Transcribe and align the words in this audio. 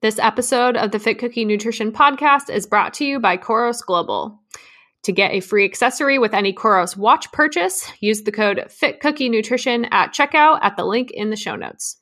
This 0.00 0.20
episode 0.20 0.76
of 0.76 0.92
the 0.92 1.00
Fit 1.00 1.18
Cookie 1.18 1.44
Nutrition 1.44 1.90
Podcast 1.90 2.50
is 2.50 2.66
brought 2.66 2.94
to 2.94 3.04
you 3.04 3.18
by 3.18 3.36
Coros 3.36 3.84
Global. 3.84 4.40
To 5.02 5.10
get 5.10 5.32
a 5.32 5.40
free 5.40 5.64
accessory 5.64 6.20
with 6.20 6.34
any 6.34 6.52
Coros 6.52 6.96
watch 6.96 7.32
purchase, 7.32 7.90
use 7.98 8.22
the 8.22 8.30
code 8.30 8.70
Fit 8.70 9.00
Cookie 9.00 9.28
Nutrition 9.28 9.86
at 9.86 10.14
checkout 10.14 10.60
at 10.62 10.76
the 10.76 10.84
link 10.84 11.10
in 11.10 11.30
the 11.30 11.36
show 11.36 11.56
notes. 11.56 11.96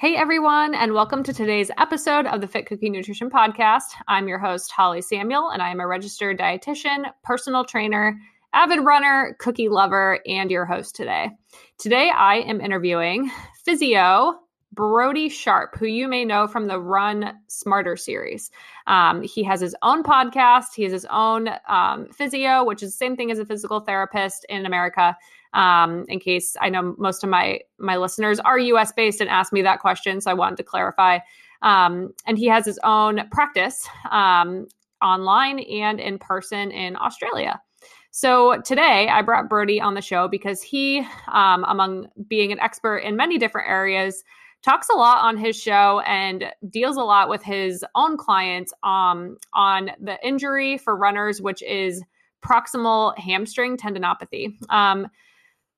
Hey 0.00 0.16
everyone, 0.16 0.74
and 0.74 0.94
welcome 0.94 1.22
to 1.24 1.32
today's 1.34 1.70
episode 1.76 2.24
of 2.24 2.40
the 2.40 2.46
Fit 2.46 2.64
Cookie 2.64 2.88
Nutrition 2.88 3.28
Podcast. 3.28 3.82
I'm 4.08 4.28
your 4.28 4.38
host, 4.38 4.72
Holly 4.72 5.02
Samuel, 5.02 5.50
and 5.50 5.60
I 5.60 5.68
am 5.68 5.78
a 5.78 5.86
registered 5.86 6.38
dietitian, 6.38 7.12
personal 7.22 7.66
trainer, 7.66 8.18
avid 8.54 8.80
runner, 8.80 9.36
cookie 9.40 9.68
lover, 9.68 10.20
and 10.26 10.50
your 10.50 10.64
host 10.64 10.96
today. 10.96 11.32
Today 11.76 12.10
I 12.16 12.36
am 12.36 12.62
interviewing 12.62 13.30
physio 13.62 14.38
Brodie 14.72 15.28
Sharp, 15.28 15.76
who 15.76 15.84
you 15.84 16.08
may 16.08 16.24
know 16.24 16.46
from 16.46 16.66
the 16.66 16.80
Run 16.80 17.38
Smarter 17.48 17.94
series. 17.94 18.50
Um, 18.86 19.20
he 19.20 19.42
has 19.44 19.60
his 19.60 19.76
own 19.82 20.02
podcast. 20.02 20.74
He 20.74 20.84
has 20.84 20.92
his 20.92 21.06
own 21.10 21.50
um, 21.68 22.06
physio, 22.06 22.64
which 22.64 22.82
is 22.82 22.92
the 22.92 22.96
same 22.96 23.16
thing 23.16 23.30
as 23.30 23.38
a 23.38 23.44
physical 23.44 23.80
therapist 23.80 24.46
in 24.48 24.64
America 24.64 25.14
um, 25.52 26.04
in 26.08 26.20
case 26.20 26.56
I 26.60 26.68
know 26.68 26.94
most 26.98 27.24
of 27.24 27.30
my 27.30 27.60
my 27.78 27.96
listeners 27.96 28.38
are 28.40 28.58
US 28.58 28.92
based 28.92 29.20
and 29.20 29.30
asked 29.30 29.52
me 29.52 29.62
that 29.62 29.80
question, 29.80 30.20
so 30.20 30.30
I 30.30 30.34
wanted 30.34 30.56
to 30.56 30.62
clarify. 30.62 31.18
Um, 31.62 32.14
and 32.26 32.38
he 32.38 32.46
has 32.46 32.64
his 32.64 32.78
own 32.84 33.28
practice 33.30 33.86
um, 34.10 34.66
online 35.02 35.60
and 35.60 36.00
in 36.00 36.18
person 36.18 36.70
in 36.70 36.96
Australia. 36.96 37.60
So 38.12 38.60
today 38.62 39.08
I 39.08 39.22
brought 39.22 39.48
Brody 39.48 39.80
on 39.80 39.94
the 39.94 40.00
show 40.00 40.26
because 40.26 40.62
he, 40.62 41.06
um, 41.28 41.64
among 41.68 42.08
being 42.26 42.50
an 42.50 42.58
expert 42.58 42.98
in 42.98 43.16
many 43.16 43.38
different 43.38 43.68
areas, 43.68 44.24
talks 44.62 44.88
a 44.88 44.94
lot 44.94 45.22
on 45.22 45.36
his 45.36 45.56
show 45.56 46.00
and 46.00 46.46
deals 46.68 46.96
a 46.96 47.02
lot 47.02 47.28
with 47.28 47.42
his 47.42 47.84
own 47.94 48.16
clients 48.16 48.72
um, 48.82 49.36
on 49.54 49.92
the 50.00 50.18
injury 50.26 50.76
for 50.76 50.96
runners, 50.96 51.40
which 51.40 51.62
is 51.62 52.02
proximal 52.44 53.16
hamstring 53.16 53.76
tendinopathy. 53.76 54.54
Um, 54.70 55.08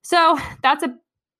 so 0.03 0.39
that's 0.62 0.83
a 0.83 0.95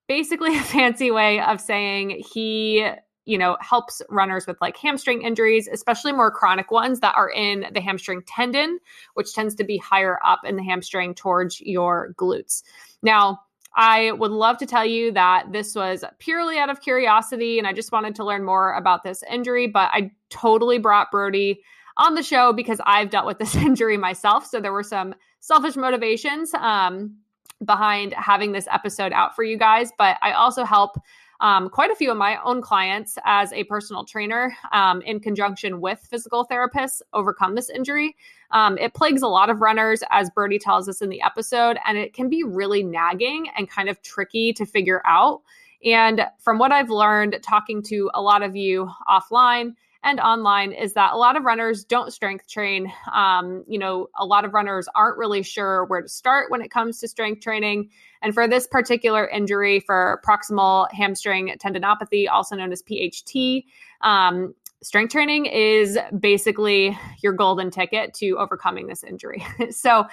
basically 0.09 0.57
a 0.57 0.63
fancy 0.63 1.11
way 1.11 1.41
of 1.41 1.61
saying 1.61 2.23
he 2.33 2.89
you 3.25 3.39
know 3.39 3.57
helps 3.61 4.03
runners 4.09 4.47
with 4.47 4.61
like 4.61 4.77
hamstring 4.77 5.23
injuries 5.23 5.69
especially 5.73 6.13
more 6.13 6.31
chronic 6.31 6.71
ones 6.71 7.01
that 7.01 7.15
are 7.17 7.31
in 7.31 7.67
the 7.73 7.81
hamstring 7.81 8.23
tendon 8.27 8.79
which 9.15 9.33
tends 9.33 9.55
to 9.55 9.65
be 9.65 9.77
higher 9.79 10.19
up 10.25 10.41
in 10.45 10.57
the 10.57 10.63
hamstring 10.63 11.15
towards 11.15 11.61
your 11.61 12.15
glutes. 12.15 12.63
Now 13.03 13.41
i 13.77 14.13
would 14.13 14.33
love 14.33 14.59
to 14.59 14.67
tell 14.67 14.85
you 14.85 15.13
that 15.13 15.47
this 15.53 15.75
was 15.75 16.05
purely 16.19 16.59
out 16.59 16.69
of 16.69 16.81
curiosity 16.81 17.59
and 17.59 17.67
i 17.67 17.73
just 17.73 17.93
wanted 17.93 18.15
to 18.15 18.25
learn 18.25 18.45
more 18.45 18.75
about 18.75 19.03
this 19.03 19.23
injury 19.31 19.67
but 19.67 19.89
i 19.93 20.11
totally 20.29 20.79
brought 20.79 21.11
brodie 21.11 21.63
on 21.97 22.15
the 22.15 22.23
show 22.23 22.53
because 22.53 22.81
i've 22.85 23.09
dealt 23.09 23.27
with 23.27 23.39
this 23.39 23.55
injury 23.69 23.97
myself 23.97 24.45
so 24.45 24.61
there 24.61 24.73
were 24.73 24.83
some 24.83 25.15
selfish 25.41 25.77
motivations 25.77 26.53
um, 26.55 27.17
behind 27.65 28.13
having 28.15 28.53
this 28.53 28.69
episode 28.71 29.13
out 29.13 29.35
for 29.35 29.45
you 29.45 29.57
guys, 29.57 29.91
but 29.99 30.17
I 30.23 30.33
also 30.33 30.65
help 30.65 30.99
um, 31.41 31.69
quite 31.69 31.91
a 31.91 31.97
few 31.97 32.11
of 32.11 32.17
my 32.17 32.41
own 32.45 32.63
clients 32.63 33.19
as 33.25 33.53
a 33.53 33.65
personal 33.65 34.05
trainer 34.05 34.57
um, 34.71 35.03
in 35.03 35.19
conjunction 35.19 35.81
with 35.81 35.99
physical 36.09 36.47
therapists 36.47 37.03
overcome 37.13 37.57
this 37.57 37.69
injury. 37.69 38.17
Um, 38.53 38.79
it 38.79 38.95
plagues 38.95 39.23
a 39.23 39.29
lot 39.29 39.51
of 39.51 39.61
runners, 39.61 40.05
as 40.11 40.31
Brodie 40.31 40.61
tells 40.61 40.89
us 40.89 41.03
in 41.03 41.09
the 41.09 41.21
episode, 41.21 41.79
and 41.85 41.99
it 41.99 42.15
can 42.15 42.29
be 42.29 42.45
really 42.45 42.85
nagging 42.85 43.49
and 43.57 43.69
kind 43.69 43.89
of 43.89 44.01
tricky 44.03 44.53
to 44.53 44.65
figure 44.65 45.03
out. 45.05 45.43
And 45.85 46.27
from 46.39 46.59
what 46.59 46.71
I've 46.71 46.91
learned 46.91 47.41
talking 47.43 47.83
to 47.85 48.09
a 48.15 48.23
lot 48.23 48.43
of 48.43 48.55
you 48.55 48.89
offline, 49.09 49.75
and 50.05 50.19
online 50.21 50.73
is 50.73 50.95
that 50.95 51.13
a 51.13 51.17
lot 51.17 51.37
of 51.37 51.45
runners 51.45 51.85
don't 51.85 52.13
strength 52.13 52.49
train. 52.49 52.93
Um, 53.13 53.65
you 53.69 53.79
know, 53.79 54.09
a 54.19 54.25
lot 54.25 54.45
of 54.45 54.53
runners 54.53 54.89
aren't 54.95 55.17
really 55.17 55.43
sure 55.43 55.85
where 55.85 56.03
to 56.03 56.09
start 56.09 56.51
when 56.51 56.61
it 56.61 56.71
comes 56.71 56.99
to 57.01 57.09
strength 57.09 57.43
training. 57.43 57.91
And 58.21 58.35
for 58.35 58.49
this 58.49 58.67
particular 58.67 59.29
injury, 59.29 59.81
for 59.81 60.21
proximal 60.27 60.91
hamstring 60.93 61.55
tendinopathy, 61.65 62.29
also 62.31 62.57
known 62.57 62.73
as 62.73 62.83
PHT, 62.83 63.65
um, 64.01 64.55
strength 64.83 65.13
training 65.13 65.47
is 65.47 65.99
basically 66.19 66.99
your 67.23 67.33
golden 67.33 67.71
ticket 67.71 68.13
to 68.15 68.39
overcoming 68.39 68.89
this 68.89 69.05
injury. 69.05 69.45
so, 69.71 70.07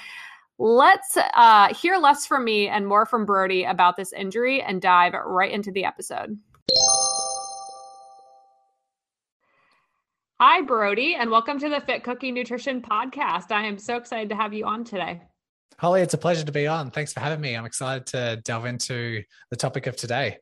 let's 0.62 1.18
uh, 1.36 1.74
hear 1.74 1.98
less 1.98 2.26
from 2.26 2.44
me 2.44 2.68
and 2.68 2.86
more 2.86 3.06
from 3.06 3.26
Brodie 3.26 3.64
about 3.64 3.96
this 3.96 4.12
injury 4.12 4.62
and 4.62 4.82
dive 4.82 5.14
right 5.14 5.52
into 5.52 5.72
the 5.72 5.86
episode. 5.86 6.38
Hi, 10.42 10.62
Brodie, 10.62 11.16
and 11.16 11.30
welcome 11.30 11.60
to 11.60 11.68
the 11.68 11.82
Fit 11.82 12.02
Cookie 12.06 12.32
Nutrition 12.32 12.82
Podcast. 12.82 13.52
I 13.52 13.66
am 13.66 13.78
so 13.78 13.98
excited 13.98 14.30
to 14.30 14.38
have 14.38 14.54
you 14.54 14.64
on 14.64 14.86
today. 14.86 15.22
Holly, 15.78 16.00
it's 16.00 16.14
a 16.14 16.18
pleasure 16.18 16.46
to 16.46 16.52
be 16.54 16.66
on. 16.66 16.92
Thanks 16.92 17.12
for 17.12 17.20
having 17.20 17.42
me. 17.42 17.58
I'm 17.58 17.66
excited 17.66 18.06
to 18.06 18.42
delve 18.46 18.64
into 18.64 19.22
the 19.50 19.58
topic 19.58 19.86
of 19.86 19.98
today. 19.98 20.38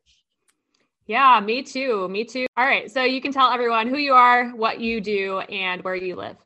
Yeah, 1.08 1.40
me 1.40 1.64
too. 1.64 2.08
Me 2.10 2.22
too. 2.22 2.46
All 2.56 2.64
right. 2.64 2.88
So 2.88 3.02
you 3.02 3.20
can 3.20 3.32
tell 3.32 3.50
everyone 3.50 3.88
who 3.88 3.96
you 3.96 4.14
are, 4.14 4.50
what 4.50 4.78
you 4.78 5.00
do, 5.00 5.40
and 5.40 5.82
where 5.82 5.96
you 5.96 6.14
live. 6.14 6.36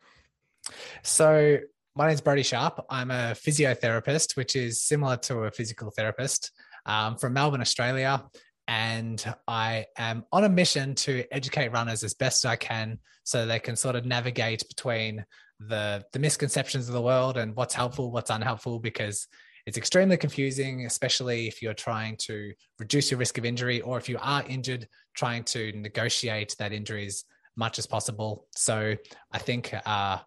So, 1.03 1.59
my 1.95 2.07
name 2.07 2.15
is 2.15 2.23
Brodie 2.23 2.45
Sharp. 2.45 2.87
I'm 2.89 3.11
a 3.11 3.35
physiotherapist, 3.35 4.35
which 4.35 4.57
is 4.57 4.81
similar 4.81 5.19
to 5.19 5.41
a 5.41 5.51
physical 5.51 5.91
therapist 5.91 6.53
um, 6.87 7.17
from 7.17 7.35
Melbourne, 7.35 7.61
Australia 7.61 8.25
and 8.69 9.35
I 9.47 9.87
am 9.97 10.25
on 10.33 10.45
a 10.45 10.49
mission 10.49 10.95
to 10.97 11.25
educate 11.31 11.69
runners 11.69 12.05
as 12.05 12.15
best 12.15 12.47
I 12.47 12.57
can 12.57 12.99
so 13.25 13.47
they 13.47 13.59
can 13.59 13.77
sort 13.77 13.97
of 13.97 14.05
navigate 14.05 14.67
between 14.69 15.25
the 15.61 16.05
the 16.13 16.19
misconceptions 16.19 16.89
of 16.89 16.95
the 16.95 17.03
world 17.03 17.37
and 17.37 17.55
what's 17.55 17.75
helpful, 17.75 18.11
what's 18.11 18.31
unhelpful, 18.31 18.79
because 18.79 19.27
it's 19.67 19.79
extremely 19.79 20.17
confusing, 20.17 20.87
especially 20.87 21.47
if 21.47 21.63
you're 21.63 21.75
trying 21.75 22.17
to 22.17 22.53
reduce 22.79 23.11
your 23.11 23.19
risk 23.19 23.39
of 23.39 23.45
injury 23.45 23.81
or 23.81 23.97
if 23.97 24.09
you 24.09 24.19
are 24.21 24.45
injured, 24.49 24.89
trying 25.15 25.45
to 25.45 25.73
negotiate 25.73 26.57
that 26.59 26.73
injury 26.73 27.07
as 27.07 27.25
much 27.57 27.79
as 27.79 27.87
possible. 27.87 28.47
So 28.57 28.97
I 29.31 29.39
think 29.39 29.73
uh, 29.87 30.19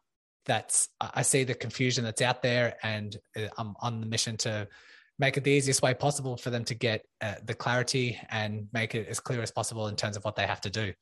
that's 0.46 0.88
I 1.02 1.24
see 1.24 1.44
the 1.44 1.56
confusion 1.56 2.04
that's 2.04 2.22
out 2.22 2.42
there, 2.42 2.76
and 2.84 3.16
uh, 3.38 3.48
I'm 3.58 3.76
on 3.82 4.00
the 4.00 4.08
mission 4.08 4.38
to 4.38 4.68
make 5.18 5.38
it 5.38 5.44
the 5.44 5.52
easiest 5.52 5.82
way 5.82 5.94
possible 5.94 6.38
for 6.38 6.50
them 6.50 6.64
to 6.66 6.76
get 6.76 7.06
uh, 7.22 7.36
the 7.46 7.54
clarity 7.54 8.20
and 8.30 8.68
make 8.74 8.96
it 8.96 9.08
as 9.08 9.20
clear 9.20 9.42
as 9.42 9.52
possible 9.52 9.88
in 9.88 9.96
terms 9.96 10.18
of 10.18 10.26
what 10.26 10.36
they 10.36 10.46
have 10.46 10.62
to 10.62 10.70
do. 10.70 10.94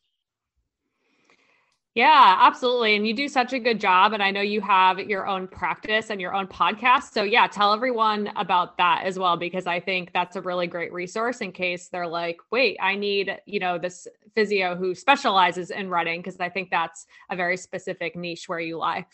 Yeah, 1.96 2.38
absolutely. 2.40 2.96
And 2.96 3.07
you 3.07 3.13
do 3.13 3.28
such 3.28 3.53
a 3.53 3.59
good 3.59 3.79
job. 3.79 4.13
And 4.13 4.24
I 4.24 4.31
know 4.31 4.41
you 4.41 4.62
have 4.62 5.00
your 5.00 5.28
own 5.28 5.47
practice 5.47 6.09
and 6.09 6.19
your 6.19 6.34
own 6.34 6.47
podcast. 6.47 7.13
So, 7.13 7.22
yeah, 7.22 7.46
tell 7.46 7.72
everyone 7.72 8.31
about 8.35 8.79
that 8.79 9.03
as 9.06 9.19
well, 9.19 9.38
because 9.38 9.68
I 9.68 9.79
think 9.79 10.12
that's 10.12 10.35
a 10.35 10.41
really 10.41 10.66
great 10.66 10.91
resource 10.91 11.41
in 11.41 11.51
case 11.51 11.90
they're 11.90 12.07
like, 12.07 12.38
wait, 12.51 12.78
I 12.81 12.95
need, 12.95 13.38
you 13.45 13.59
know, 13.59 13.78
this 13.78 14.07
physio 14.34 14.75
who 14.75 14.95
specializes 14.95 15.69
in 15.69 15.88
running, 15.88 16.22
because 16.22 16.40
I 16.40 16.50
think 16.50 16.72
that's 16.72 17.06
a 17.30 17.35
very 17.35 17.57
specific 17.57 18.16
niche 18.16 18.50
where 18.50 18.59
you 18.59 18.80
lie. 18.80 19.06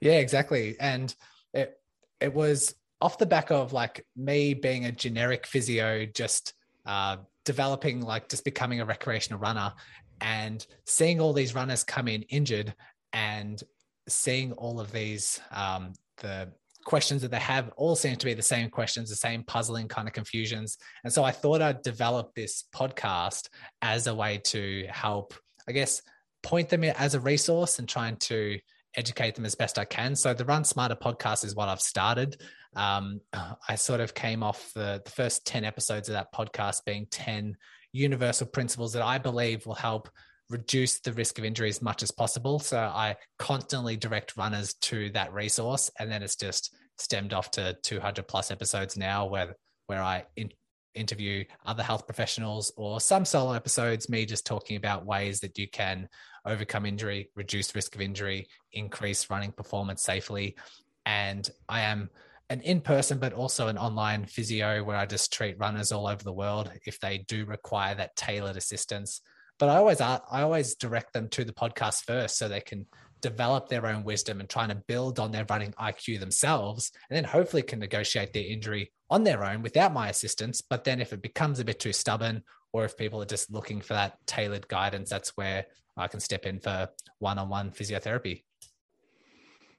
Yeah, 0.00 0.18
exactly. 0.18 0.74
And 0.80 1.14
it, 1.54 1.78
it 2.20 2.34
was 2.34 2.74
off 3.02 3.18
the 3.18 3.26
back 3.26 3.50
of 3.50 3.72
like 3.72 4.06
me 4.16 4.54
being 4.54 4.84
a 4.84 4.92
generic 4.92 5.44
physio, 5.44 6.06
just 6.06 6.54
uh, 6.86 7.16
developing, 7.44 8.00
like 8.00 8.28
just 8.28 8.44
becoming 8.44 8.80
a 8.80 8.84
recreational 8.84 9.40
runner 9.40 9.72
and 10.20 10.64
seeing 10.86 11.20
all 11.20 11.32
these 11.32 11.52
runners 11.52 11.82
come 11.82 12.06
in 12.06 12.22
injured 12.22 12.72
and 13.12 13.60
seeing 14.08 14.52
all 14.52 14.80
of 14.80 14.92
these, 14.92 15.40
um, 15.50 15.92
the 16.18 16.48
questions 16.84 17.22
that 17.22 17.32
they 17.32 17.40
have 17.40 17.72
all 17.76 17.96
seem 17.96 18.14
to 18.14 18.24
be 18.24 18.34
the 18.34 18.42
same 18.42 18.70
questions, 18.70 19.10
the 19.10 19.16
same 19.16 19.42
puzzling 19.42 19.88
kind 19.88 20.06
of 20.06 20.14
confusions. 20.14 20.78
And 21.02 21.12
so 21.12 21.24
I 21.24 21.32
thought 21.32 21.60
I'd 21.60 21.82
develop 21.82 22.34
this 22.34 22.64
podcast 22.72 23.48
as 23.82 24.06
a 24.06 24.14
way 24.14 24.40
to 24.44 24.86
help, 24.88 25.34
I 25.68 25.72
guess, 25.72 26.02
point 26.44 26.68
them 26.68 26.84
as 26.84 27.14
a 27.14 27.20
resource 27.20 27.80
and 27.80 27.88
trying 27.88 28.16
to 28.16 28.60
educate 28.96 29.34
them 29.34 29.44
as 29.44 29.54
best 29.54 29.78
I 29.78 29.84
can. 29.84 30.14
So 30.14 30.34
the 30.34 30.44
Run 30.44 30.64
Smarter 30.64 30.96
podcast 30.96 31.44
is 31.44 31.54
what 31.54 31.68
I've 31.68 31.80
started. 31.80 32.40
Um, 32.74 33.20
I 33.68 33.74
sort 33.74 34.00
of 34.00 34.14
came 34.14 34.42
off 34.42 34.72
the, 34.74 35.02
the 35.04 35.10
first 35.10 35.46
10 35.46 35.64
episodes 35.64 36.08
of 36.08 36.14
that 36.14 36.32
podcast 36.32 36.84
being 36.84 37.06
10 37.10 37.56
universal 37.92 38.46
principles 38.46 38.92
that 38.94 39.02
I 39.02 39.18
believe 39.18 39.66
will 39.66 39.74
help 39.74 40.08
reduce 40.48 41.00
the 41.00 41.12
risk 41.12 41.38
of 41.38 41.44
injury 41.44 41.68
as 41.68 41.82
much 41.82 42.02
as 42.02 42.10
possible. 42.10 42.58
So 42.58 42.78
I 42.78 43.16
constantly 43.38 43.96
direct 43.96 44.36
runners 44.36 44.74
to 44.74 45.10
that 45.10 45.32
resource. 45.32 45.90
And 45.98 46.10
then 46.10 46.22
it's 46.22 46.36
just 46.36 46.74
stemmed 46.98 47.32
off 47.32 47.50
to 47.52 47.76
200 47.82 48.28
plus 48.28 48.50
episodes 48.50 48.96
now 48.96 49.26
where, 49.26 49.56
where 49.86 50.02
I 50.02 50.24
in, 50.36 50.50
interview 50.94 51.44
other 51.64 51.82
health 51.82 52.06
professionals 52.06 52.72
or 52.76 53.00
some 53.00 53.24
solo 53.24 53.52
episodes, 53.52 54.08
me 54.08 54.26
just 54.26 54.46
talking 54.46 54.76
about 54.76 55.06
ways 55.06 55.40
that 55.40 55.58
you 55.58 55.68
can 55.68 56.08
overcome 56.44 56.86
injury, 56.86 57.30
reduce 57.34 57.74
risk 57.74 57.94
of 57.94 58.00
injury, 58.00 58.48
increase 58.72 59.30
running 59.30 59.52
performance 59.52 60.02
safely. 60.02 60.56
and 61.04 61.48
I 61.68 61.82
am 61.82 62.10
an 62.48 62.60
in-person 62.60 63.18
but 63.18 63.32
also 63.32 63.68
an 63.68 63.78
online 63.78 64.26
physio 64.26 64.84
where 64.84 64.96
I 64.96 65.06
just 65.06 65.32
treat 65.32 65.58
runners 65.58 65.90
all 65.90 66.06
over 66.06 66.22
the 66.22 66.32
world 66.32 66.70
if 66.84 67.00
they 67.00 67.18
do 67.18 67.46
require 67.46 67.94
that 67.94 68.14
tailored 68.14 68.56
assistance. 68.56 69.22
But 69.58 69.68
I 69.70 69.76
always 69.76 70.00
I 70.00 70.20
always 70.30 70.74
direct 70.74 71.12
them 71.12 71.28
to 71.30 71.44
the 71.44 71.52
podcast 71.52 72.04
first 72.04 72.36
so 72.36 72.48
they 72.48 72.60
can 72.60 72.86
develop 73.22 73.68
their 73.68 73.86
own 73.86 74.04
wisdom 74.04 74.40
and 74.40 74.50
trying 74.50 74.68
to 74.68 74.82
build 74.86 75.18
on 75.18 75.30
their 75.30 75.46
running 75.48 75.72
IQ 75.72 76.20
themselves, 76.20 76.90
and 77.08 77.16
then 77.16 77.24
hopefully 77.24 77.62
can 77.62 77.78
negotiate 77.78 78.32
their 78.32 78.44
injury 78.44 78.92
on 79.08 79.24
their 79.24 79.44
own 79.44 79.62
without 79.62 79.94
my 79.94 80.08
assistance. 80.08 80.60
But 80.60 80.84
then 80.84 81.00
if 81.00 81.12
it 81.12 81.22
becomes 81.22 81.60
a 81.60 81.64
bit 81.64 81.78
too 81.80 81.92
stubborn, 81.92 82.42
or 82.72 82.84
if 82.84 82.96
people 82.96 83.22
are 83.22 83.26
just 83.26 83.52
looking 83.52 83.80
for 83.80 83.94
that 83.94 84.18
tailored 84.26 84.68
guidance, 84.68 85.08
that's 85.08 85.36
where 85.36 85.66
I 85.96 86.08
can 86.08 86.20
step 86.20 86.46
in 86.46 86.58
for 86.58 86.88
one-on-one 87.18 87.70
physiotherapy. 87.72 88.42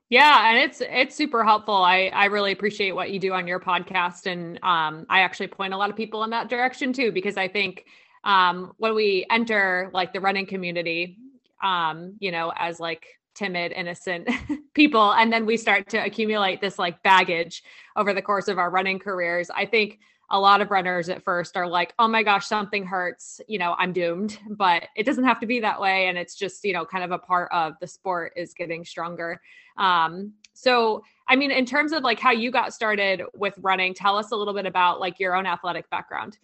Yeah, 0.10 0.50
and 0.50 0.60
it's 0.60 0.80
it's 0.82 1.16
super 1.16 1.44
helpful. 1.44 1.74
I 1.74 2.12
I 2.14 2.26
really 2.26 2.52
appreciate 2.52 2.92
what 2.92 3.10
you 3.10 3.20
do 3.20 3.34
on 3.34 3.48
your 3.48 3.60
podcast, 3.60 4.28
and 4.28 4.60
um, 4.62 5.08
I 5.10 5.22
actually 5.22 5.48
point 5.48 5.74
a 5.74 5.78
lot 5.78 5.90
of 5.90 5.96
people 5.96 6.24
in 6.24 6.30
that 6.30 6.50
direction 6.50 6.94
too 6.94 7.12
because 7.12 7.36
I 7.36 7.48
think 7.48 7.86
um, 8.24 8.74
when 8.78 8.94
we 8.94 9.26
enter 9.32 9.90
like 9.92 10.14
the 10.14 10.20
running 10.22 10.46
community, 10.46 11.18
um, 11.64 12.16
you 12.20 12.32
know, 12.32 12.54
as 12.56 12.80
like 12.80 13.08
timid, 13.34 13.72
innocent 13.72 14.30
people, 14.76 15.14
and 15.14 15.34
then 15.34 15.48
we 15.48 15.58
start 15.58 15.90
to 15.90 15.98
accumulate 15.98 16.62
this 16.62 16.78
like 16.78 17.02
baggage 17.02 17.64
over 17.96 18.14
the 18.14 18.22
course 18.22 18.48
of 18.48 18.60
our 18.60 18.70
running 18.70 19.00
careers. 19.00 19.50
I 19.50 19.66
think 19.66 20.00
a 20.34 20.40
lot 20.40 20.62
of 20.62 20.72
runners 20.72 21.10
at 21.10 21.24
first 21.24 21.56
are 21.56 21.68
like, 21.68 21.94
oh 22.00 22.08
my 22.08 22.24
gosh, 22.24 22.48
something 22.48 22.88
hurts, 22.88 23.40
you 23.48 23.60
know, 23.60 23.76
I'm 23.78 23.94
doomed. 23.94 24.40
But 24.50 24.86
it 24.98 25.06
doesn't 25.06 25.26
have 25.26 25.40
to 25.42 25.46
be 25.46 25.60
that 25.60 25.80
way. 25.80 26.08
And 26.08 26.18
it's 26.18 26.34
just, 26.36 26.64
you 26.66 26.74
know, 26.74 26.86
kind 26.86 27.04
of 27.04 27.12
a 27.12 27.20
part 27.20 27.50
of 27.54 27.76
the 27.80 27.86
sport 27.86 28.34
is 28.36 28.56
getting 28.56 28.84
stronger. 28.84 29.40
Um, 29.78 30.34
so, 30.54 31.04
I 31.28 31.36
mean, 31.36 31.52
in 31.52 31.68
terms 31.68 31.92
of 31.92 32.02
like 32.02 32.20
how 32.20 32.32
you 32.32 32.50
got 32.50 32.74
started 32.74 33.22
with 33.36 33.54
running, 33.60 33.94
tell 33.94 34.18
us 34.18 34.32
a 34.32 34.36
little 34.36 34.56
bit 34.56 34.66
about 34.66 35.00
like 35.00 35.20
your 35.20 35.36
own 35.36 35.46
athletic 35.46 35.88
background. 35.92 36.40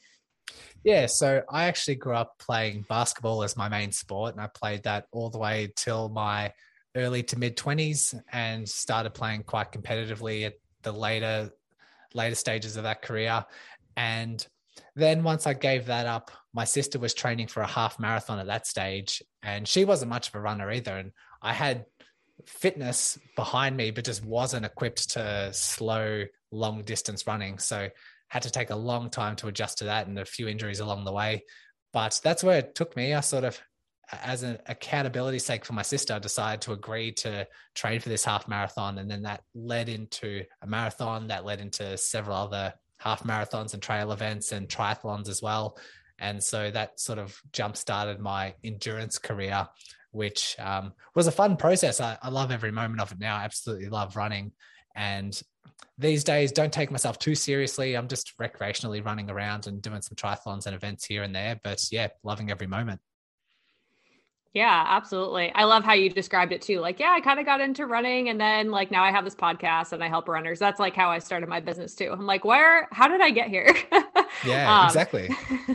Yeah, 0.84 1.08
so 1.08 1.42
I 1.50 1.66
actually 1.66 1.96
grew 1.96 2.14
up 2.14 2.38
playing 2.38 2.86
basketball 2.88 3.42
as 3.42 3.58
my 3.58 3.70
main 3.70 3.92
sport, 3.92 4.34
and 4.34 4.42
I 4.42 4.48
played 4.48 4.84
that 4.84 5.08
all 5.12 5.32
the 5.32 5.40
way 5.40 5.74
till 5.76 6.10
my 6.10 6.54
early 6.96 7.24
to 7.24 7.40
mid 7.40 7.58
20s 7.58 8.20
and 8.32 8.70
started 8.70 9.16
playing 9.16 9.44
quite 9.44 9.72
competitively 9.72 10.46
at 10.46 10.54
the 10.84 10.92
later 10.92 11.52
later 12.14 12.36
stages 12.36 12.76
of 12.78 12.84
that 12.84 13.02
career 13.02 13.46
and 14.00 14.48
then 14.96 15.24
once 15.24 15.46
I 15.46 15.54
gave 15.54 15.88
that 15.88 16.08
up, 16.08 16.32
my 16.54 16.64
sister 16.64 17.00
was 17.00 17.14
training 17.14 17.48
for 17.48 17.60
a 17.60 17.68
half 17.68 18.00
marathon 18.00 18.40
at 18.40 18.48
that 18.48 18.66
stage, 18.66 19.22
and 19.44 19.68
she 19.68 19.84
wasn't 19.84 20.10
much 20.10 20.30
of 20.30 20.36
a 20.36 20.40
runner 20.40 20.72
either. 20.72 20.98
And 20.98 21.12
I 21.42 21.52
had 21.52 21.86
fitness 22.46 23.20
behind 23.36 23.76
me, 23.76 23.92
but 23.92 24.06
just 24.06 24.24
wasn't 24.24 24.66
equipped 24.66 25.12
to 25.12 25.50
slow 25.52 26.24
long 26.50 26.84
distance 26.84 27.28
running. 27.28 27.60
So 27.60 27.90
had 28.30 28.44
to 28.44 28.50
take 28.50 28.70
a 28.70 28.76
long 28.76 29.10
time 29.10 29.36
to 29.38 29.50
adjust 29.50 29.80
to 29.80 29.84
that 29.86 30.08
and 30.08 30.18
a 30.18 30.24
few 30.24 30.48
injuries 30.48 30.80
along 30.80 31.04
the 31.04 31.12
way. 31.12 31.44
But 31.92 32.22
that's 32.24 32.44
where 32.44 32.60
it 32.60 32.76
took 32.76 32.96
me. 32.96 33.14
I 33.14 33.20
sort 33.20 33.44
of, 33.44 33.60
as 34.24 34.44
an 34.44 34.60
accountability 34.68 35.40
sake 35.40 35.66
for 35.66 35.74
my 35.74 35.82
sister, 35.82 36.14
I 36.14 36.20
decided 36.20 36.62
to 36.62 36.72
agree 36.72 37.12
to 37.16 37.46
train 37.76 38.00
for 38.00 38.08
this 38.08 38.24
half 38.24 38.48
marathon. 38.48 38.98
And 38.98 39.12
then 39.12 39.24
that 39.24 39.44
led 39.54 39.90
into 39.90 40.46
a 40.62 40.68
marathon 40.68 41.28
that 41.28 41.44
led 41.44 41.60
into 41.60 41.98
several 41.98 42.38
other 42.38 42.74
half 43.00 43.24
marathons 43.24 43.74
and 43.74 43.82
trail 43.82 44.12
events 44.12 44.52
and 44.52 44.70
triathlons 44.70 45.28
as 45.28 45.42
well. 45.42 45.78
And 46.20 46.44
so 46.44 46.70
that 46.72 47.00
sort 47.00 47.18
of 47.18 47.40
jump 47.52 47.78
started 47.78 48.20
my 48.20 48.54
endurance 48.64 49.18
career, 49.18 49.68
which 50.12 50.56
um, 50.60 50.94
was 51.16 51.28
a 51.28 51.32
fun 51.32 51.58
process. 51.58 52.02
I, 52.02 52.18
I 52.22 52.30
love 52.30 52.52
every 52.52 52.72
moment 52.72 53.02
of 53.02 53.12
it 53.12 53.20
now. 53.20 53.38
I 53.38 53.46
absolutely 53.46 53.90
love 53.90 54.16
running. 54.16 54.52
And 54.96 55.42
these 55.98 56.24
days, 56.24 56.52
don't 56.52 56.74
take 56.74 56.92
myself 56.92 57.20
too 57.20 57.36
seriously. 57.36 57.96
I'm 57.96 58.08
just 58.08 58.38
recreationally 58.38 59.06
running 59.06 59.30
around 59.30 59.68
and 59.68 59.82
doing 59.82 60.02
some 60.02 60.16
triathlons 60.16 60.66
and 60.66 60.76
events 60.76 61.06
here 61.06 61.24
and 61.24 61.34
there. 61.34 61.60
But 61.64 61.82
yeah, 61.92 62.10
loving 62.24 62.52
every 62.52 62.68
moment. 62.68 63.00
Yeah, 64.54 64.84
absolutely. 64.88 65.52
I 65.54 65.66
love 65.66 65.84
how 65.84 65.94
you 65.94 66.10
described 66.10 66.52
it 66.52 66.62
too. 66.62 66.80
Like, 66.80 67.00
yeah, 67.00 67.12
I 67.16 67.22
kind 67.22 67.40
of 67.40 67.46
got 67.46 67.62
into 67.62 67.86
running 67.86 68.30
and 68.30 68.42
then 68.42 68.72
like 68.72 68.90
now 68.90 69.04
I 69.04 69.12
have 69.12 69.24
this 69.24 69.36
podcast 69.36 69.94
and 69.94 70.04
I 70.04 70.08
help 70.08 70.28
runners. 70.28 70.58
That's 70.58 70.80
like 70.80 70.96
how 70.96 71.10
I 71.10 71.20
started 71.20 71.48
my 71.48 71.60
business 71.60 71.94
too. 71.94 72.10
I'm 72.12 72.26
like, 72.26 72.44
where, 72.44 72.88
how 72.92 73.08
did 73.08 73.22
I 73.22 73.30
get 73.30 73.50
here? 73.50 73.76
yeah, 74.46 74.80
um, 74.80 74.88
exactly. 74.88 75.30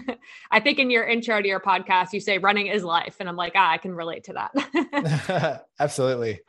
I 0.51 0.59
think 0.59 0.81
in 0.81 0.91
your 0.91 1.07
intro 1.07 1.41
to 1.41 1.47
your 1.47 1.61
podcast, 1.61 2.13
you 2.13 2.19
say 2.19 2.39
running 2.39 2.67
is 2.67 2.83
life. 2.83 3.17
And 3.21 3.29
I'm 3.29 3.37
like, 3.37 3.53
ah, 3.55 3.71
I 3.71 3.79
can 3.79 3.95
relate 3.95 4.25
to 4.25 4.49
that. 4.55 5.67
Absolutely. 5.79 6.41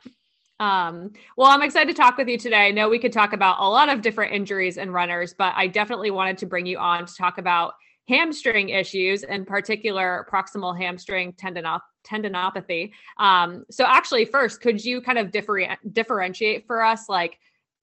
Um, 0.58 1.12
well, 1.36 1.50
I'm 1.50 1.62
excited 1.62 1.94
to 1.94 2.02
talk 2.02 2.16
with 2.16 2.28
you 2.28 2.38
today. 2.38 2.66
I 2.66 2.70
know 2.72 2.88
we 2.88 2.98
could 2.98 3.12
talk 3.12 3.34
about 3.34 3.60
a 3.60 3.68
lot 3.68 3.88
of 3.88 4.00
different 4.00 4.34
injuries 4.34 4.78
and 4.78 4.92
runners, 4.92 5.32
but 5.32 5.52
I 5.54 5.68
definitely 5.68 6.10
wanted 6.10 6.38
to 6.38 6.46
bring 6.46 6.66
you 6.66 6.78
on 6.78 7.06
to 7.06 7.14
talk 7.14 7.38
about 7.38 7.74
hamstring 8.08 8.68
issues, 8.68 9.22
in 9.22 9.44
particular 9.44 10.26
proximal 10.32 10.76
hamstring 10.78 11.32
tendinopathy 11.32 11.80
tendinopathy. 12.06 12.92
Um, 13.18 13.64
so 13.70 13.84
actually, 13.84 14.24
first, 14.24 14.60
could 14.60 14.84
you 14.84 15.00
kind 15.00 15.18
of 15.18 15.30
differ- 15.30 15.76
differentiate 15.92 16.66
for 16.66 16.82
us, 16.82 17.08
like 17.08 17.38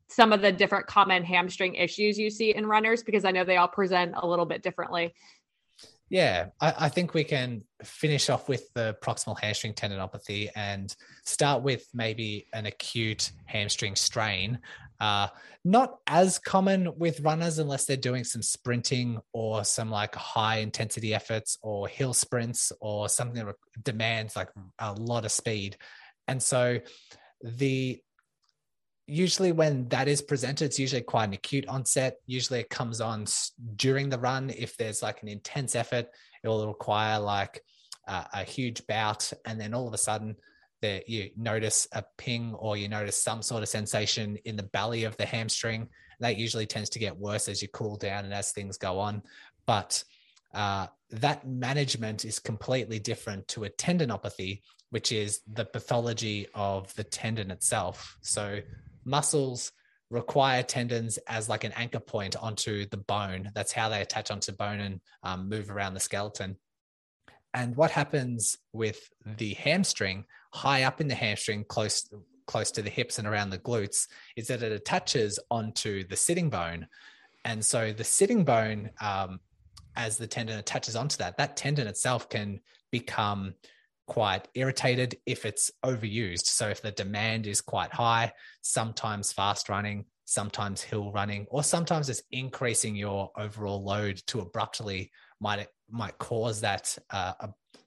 some 0.08 0.32
of 0.32 0.42
the 0.42 0.52
different 0.52 0.88
common 0.88 1.24
hamstring 1.24 1.76
issues 1.76 2.18
you 2.18 2.30
see 2.30 2.56
in 2.56 2.66
runners? 2.66 3.04
Because 3.04 3.26
I 3.26 3.32
know 3.32 3.44
they 3.44 3.58
all 3.58 3.68
present 3.68 4.14
a 4.16 4.28
little 4.28 4.46
bit 4.46 4.64
differently. 4.64 5.14
Yeah, 6.14 6.50
I, 6.62 6.74
I, 6.78 6.90
think 6.90 7.16
we 7.16 7.24
can 7.24 7.64
finish 7.84 8.30
off 8.30 8.48
with 8.48 8.72
the 8.76 8.96
proximal 9.02 9.36
hamstring 9.40 9.74
tendinopathy 9.74 10.52
and 10.56 10.96
start 11.26 11.64
with 11.64 11.88
maybe 11.92 12.46
an 12.54 12.68
acute 12.68 13.32
hamstring 13.46 13.96
strain. 13.96 14.60
Uh, 15.00 15.30
not 15.66 15.98
as 16.06 16.38
common 16.38 16.96
with 17.00 17.22
runners 17.22 17.58
unless 17.58 17.86
they're 17.86 17.98
doing 17.98 18.24
some 18.24 18.44
sprinting 18.44 19.22
or 19.34 19.64
some 19.64 19.90
like 19.90 20.14
high 20.14 20.58
intensity 20.58 21.16
efforts 21.16 21.58
or 21.64 21.88
hill 21.88 22.14
sprints 22.14 22.72
or 22.80 23.10
something 23.10 23.44
that 23.44 23.56
demands 23.82 24.36
like 24.36 24.50
a 24.78 24.94
lot 24.94 25.26
of 25.26 25.32
speed. 25.32 25.78
And 26.28 26.44
so 26.44 26.78
the 27.42 28.00
usually 29.06 29.52
when 29.52 29.88
that 29.90 30.08
is 30.08 30.22
presented 30.22 30.66
it's 30.66 30.80
usually 30.80 31.02
quite 31.02 31.26
an 31.26 31.34
acute 31.34 31.68
onset 31.68 32.18
usually 32.26 32.62
it 32.62 32.70
comes 32.70 33.02
on 33.02 33.26
during 33.76 34.10
the 34.10 34.18
run 34.18 34.50
if 34.50 34.78
there's 34.78 35.02
like 35.02 35.22
an 35.22 35.28
intense 35.28 35.76
effort 35.76 36.08
it 36.44 36.48
will 36.48 36.68
require 36.68 37.20
like 37.20 37.62
uh, 38.08 38.24
a 38.34 38.44
huge 38.44 38.86
bout 38.88 39.32
and 39.46 39.60
then 39.60 39.74
all 39.74 39.88
of 39.88 39.94
a 39.94 39.98
sudden 39.98 40.36
that 40.84 41.08
you 41.08 41.30
notice 41.38 41.88
a 41.94 42.04
ping 42.18 42.54
or 42.56 42.76
you 42.76 42.90
notice 42.90 43.16
some 43.16 43.42
sort 43.42 43.64
of 43.64 43.70
sensation 43.70 44.38
in 44.44 44.58
the 44.58 44.64
belly 44.64 45.06
of 45.06 45.16
the 45.16 45.26
hamstring. 45.26 45.88
That 46.20 46.36
usually 46.36 46.66
tends 46.66 46.90
to 46.90 47.00
get 47.00 47.16
worse 47.18 47.48
as 47.48 47.62
you 47.62 47.70
cool 47.70 47.96
down 47.96 48.26
and 48.26 48.34
as 48.34 48.52
things 48.52 48.78
go 48.78 49.00
on. 49.00 49.24
But 49.66 50.04
uh, 50.54 50.88
that 51.10 51.48
management 51.48 52.26
is 52.26 52.38
completely 52.38 53.00
different 53.00 53.48
to 53.50 53.64
a 53.64 53.70
tendinopathy, 53.70 54.62
which 54.90 55.14
is 55.14 55.40
the 55.54 55.64
pathology 55.64 56.48
of 56.54 56.94
the 56.96 57.06
tendon 57.06 57.50
itself. 57.50 58.18
So 58.22 58.60
muscles 59.06 59.72
require 60.10 60.62
tendons 60.62 61.18
as 61.28 61.50
like 61.50 61.64
an 61.64 61.74
anchor 61.76 62.00
point 62.00 62.36
onto 62.36 62.86
the 62.86 62.98
bone. 62.98 63.52
That's 63.56 63.72
how 63.72 63.90
they 63.90 64.02
attach 64.02 64.30
onto 64.30 64.52
bone 64.52 64.80
and 64.80 65.02
um, 65.24 65.50
move 65.50 65.72
around 65.72 65.96
the 65.96 66.00
skeleton. 66.00 66.58
And 67.54 67.76
what 67.76 67.92
happens 67.92 68.58
with 68.74 69.10
the 69.26 69.54
hamstring, 69.56 70.26
high 70.54 70.84
up 70.84 71.02
in 71.02 71.08
the 71.08 71.16
hamstring, 71.16 71.66
close 71.66 72.10
close 72.46 72.72
to 72.72 72.82
the 72.82 72.90
hips 72.90 73.20
and 73.20 73.28
around 73.28 73.52
the 73.52 73.58
glutes, 73.58 74.08
is 74.36 74.48
that 74.48 74.64
it 74.64 74.72
attaches 74.72 75.40
onto 75.50 76.06
the 76.08 76.16
sitting 76.16 76.50
bone. 76.50 76.88
And 77.46 77.64
so 77.64 77.94
the 77.94 78.04
sitting 78.04 78.44
bone, 78.44 78.90
um, 79.02 79.40
as 79.96 80.18
the 80.18 80.28
tendon 80.28 80.60
attaches 80.60 80.96
onto 80.96 81.18
that, 81.18 81.38
that 81.38 81.56
tendon 81.56 81.88
itself 81.88 82.30
can 82.30 82.60
become 82.92 83.54
quite 84.08 84.48
irritated 84.54 85.18
if 85.26 85.46
it's 85.46 85.72
overused. 85.84 86.46
So 86.46 86.70
if 86.70 86.82
the 86.82 86.92
demand 86.92 87.48
is 87.48 87.62
quite 87.62 87.94
high, 87.94 88.34
sometimes 88.62 89.32
fast 89.32 89.70
running, 89.70 90.06
sometimes 90.26 90.82
hill 90.82 91.12
running, 91.12 91.46
or 91.50 91.64
sometimes 91.64 92.10
it's 92.10 92.24
increasing 92.32 92.96
your 92.96 93.32
overall 93.38 93.84
load 93.84 94.22
to 94.28 94.40
abruptly 94.42 95.12
might 95.40 95.68
might 95.90 96.18
cause 96.18 96.62
that 96.62 96.98
uh, 97.10 97.34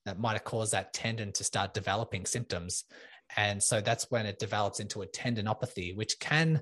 that 0.04 0.18
might 0.18 0.35
have 0.35 0.44
caused 0.44 0.73
that 0.73 0.92
tendon 0.92 1.32
to 1.32 1.44
start 1.44 1.75
developing 1.75 2.25
symptoms. 2.25 2.85
And 3.37 3.61
so 3.62 3.80
that's 3.80 4.11
when 4.11 4.25
it 4.25 4.38
develops 4.38 4.78
into 4.78 5.02
a 5.02 5.06
tendinopathy, 5.06 5.96
which 5.96 6.18
can 6.20 6.61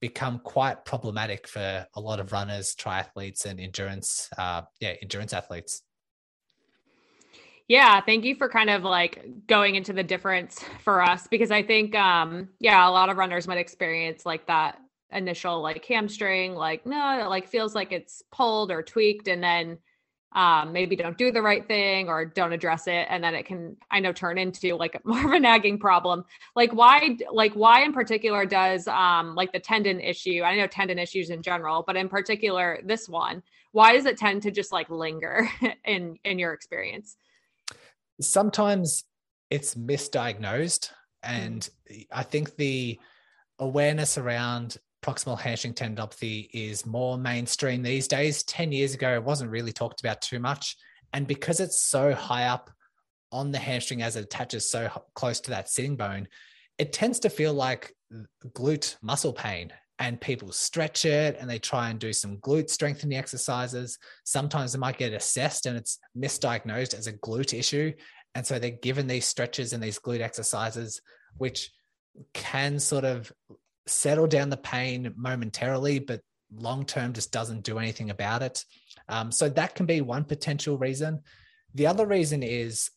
become 0.00 0.38
quite 0.40 0.84
problematic 0.84 1.48
for 1.48 1.86
a 1.94 2.00
lot 2.00 2.20
of 2.20 2.30
runners, 2.30 2.74
triathletes, 2.74 3.46
and 3.46 3.58
endurance, 3.58 4.28
uh, 4.36 4.62
yeah, 4.80 4.94
endurance 5.00 5.32
athletes. 5.32 5.82
Yeah, 7.68 8.00
thank 8.02 8.24
you 8.24 8.34
for 8.36 8.48
kind 8.48 8.68
of 8.68 8.82
like 8.82 9.24
going 9.46 9.74
into 9.74 9.92
the 9.94 10.02
difference 10.02 10.62
for 10.82 11.00
us 11.02 11.26
because 11.26 11.50
I 11.50 11.62
think, 11.62 11.94
um, 11.94 12.48
yeah, 12.60 12.86
a 12.86 12.90
lot 12.90 13.08
of 13.08 13.16
runners 13.16 13.48
might 13.48 13.56
experience 13.58 14.26
like 14.26 14.46
that 14.48 14.78
initial 15.10 15.62
like 15.62 15.84
hamstring, 15.86 16.54
like 16.54 16.84
no, 16.84 17.20
it 17.24 17.28
like 17.28 17.48
feels 17.48 17.74
like 17.74 17.90
it's 17.92 18.22
pulled 18.30 18.70
or 18.70 18.82
tweaked, 18.82 19.28
and 19.28 19.42
then 19.42 19.78
um, 20.34 20.72
maybe 20.72 20.96
don't 20.96 21.16
do 21.16 21.30
the 21.32 21.40
right 21.40 21.66
thing 21.66 22.08
or 22.08 22.24
don't 22.24 22.52
address 22.52 22.88
it 22.88 23.06
and 23.08 23.22
then 23.22 23.34
it 23.36 23.46
can 23.46 23.76
i 23.92 24.00
know 24.00 24.12
turn 24.12 24.36
into 24.36 24.74
like 24.76 25.00
more 25.06 25.24
of 25.26 25.32
a 25.32 25.38
nagging 25.40 25.78
problem. 25.78 26.24
Like 26.56 26.72
why 26.74 27.16
like 27.32 27.54
why 27.54 27.82
in 27.84 27.92
particular 27.92 28.44
does 28.44 28.88
um 28.88 29.34
like 29.36 29.52
the 29.52 29.60
tendon 29.60 30.00
issue 30.00 30.42
i 30.42 30.56
know 30.56 30.66
tendon 30.66 30.98
issues 30.98 31.30
in 31.30 31.40
general 31.42 31.84
but 31.86 31.96
in 31.96 32.08
particular 32.08 32.80
this 32.84 33.08
one 33.08 33.42
why 33.72 33.92
does 33.94 34.06
it 34.06 34.18
tend 34.18 34.42
to 34.42 34.50
just 34.50 34.72
like 34.72 34.90
linger 34.90 35.48
in 35.84 36.18
in 36.24 36.38
your 36.38 36.52
experience 36.52 37.16
sometimes 38.20 39.04
it's 39.50 39.74
misdiagnosed 39.74 40.90
and 41.22 41.68
i 42.12 42.22
think 42.22 42.56
the 42.56 42.98
awareness 43.58 44.18
around 44.18 44.76
proximal 45.04 45.38
hamstring 45.38 45.74
tendinopathy 45.74 46.48
is 46.54 46.86
more 46.86 47.18
mainstream 47.18 47.82
these 47.82 48.08
days. 48.08 48.42
10 48.44 48.72
years 48.72 48.94
ago, 48.94 49.14
it 49.14 49.22
wasn't 49.22 49.50
really 49.50 49.72
talked 49.72 50.00
about 50.00 50.22
too 50.22 50.38
much. 50.38 50.76
And 51.12 51.26
because 51.26 51.60
it's 51.60 51.82
so 51.82 52.14
high 52.14 52.46
up 52.46 52.70
on 53.30 53.50
the 53.50 53.58
hamstring 53.58 54.00
as 54.00 54.16
it 54.16 54.24
attaches 54.24 54.70
so 54.70 54.90
close 55.14 55.40
to 55.40 55.50
that 55.50 55.68
sitting 55.68 55.96
bone, 55.96 56.26
it 56.78 56.92
tends 56.92 57.20
to 57.20 57.28
feel 57.28 57.52
like 57.52 57.94
glute 58.54 58.96
muscle 59.02 59.32
pain. 59.32 59.72
And 59.98 60.20
people 60.20 60.50
stretch 60.50 61.04
it 61.04 61.36
and 61.38 61.48
they 61.48 61.58
try 61.58 61.90
and 61.90 62.00
do 62.00 62.12
some 62.12 62.38
glute 62.38 62.68
strengthening 62.68 63.16
exercises. 63.16 63.98
Sometimes 64.24 64.72
they 64.72 64.78
might 64.78 64.98
get 64.98 65.12
assessed 65.12 65.66
and 65.66 65.76
it's 65.76 65.98
misdiagnosed 66.16 66.98
as 66.98 67.06
a 67.06 67.12
glute 67.12 67.56
issue. 67.56 67.92
And 68.34 68.44
so 68.44 68.58
they're 68.58 68.70
given 68.70 69.06
these 69.06 69.24
stretches 69.24 69.72
and 69.72 69.82
these 69.82 70.00
glute 70.00 70.20
exercises, 70.20 71.00
which 71.38 71.70
can 72.32 72.80
sort 72.80 73.04
of 73.04 73.32
settle 73.86 74.26
down 74.26 74.50
the 74.50 74.56
pain 74.56 75.12
momentarily, 75.16 75.98
but 75.98 76.20
long 76.56 76.84
term 76.84 77.12
just 77.12 77.32
doesn't 77.32 77.64
do 77.64 77.78
anything 77.78 78.10
about 78.10 78.42
it. 78.42 78.64
Um, 79.08 79.30
so 79.30 79.48
that 79.48 79.74
can 79.74 79.86
be 79.86 80.00
one 80.00 80.24
potential 80.24 80.78
reason. 80.78 81.20
The 81.74 81.86
other 81.86 82.06
reason 82.06 82.42
is 82.42 82.90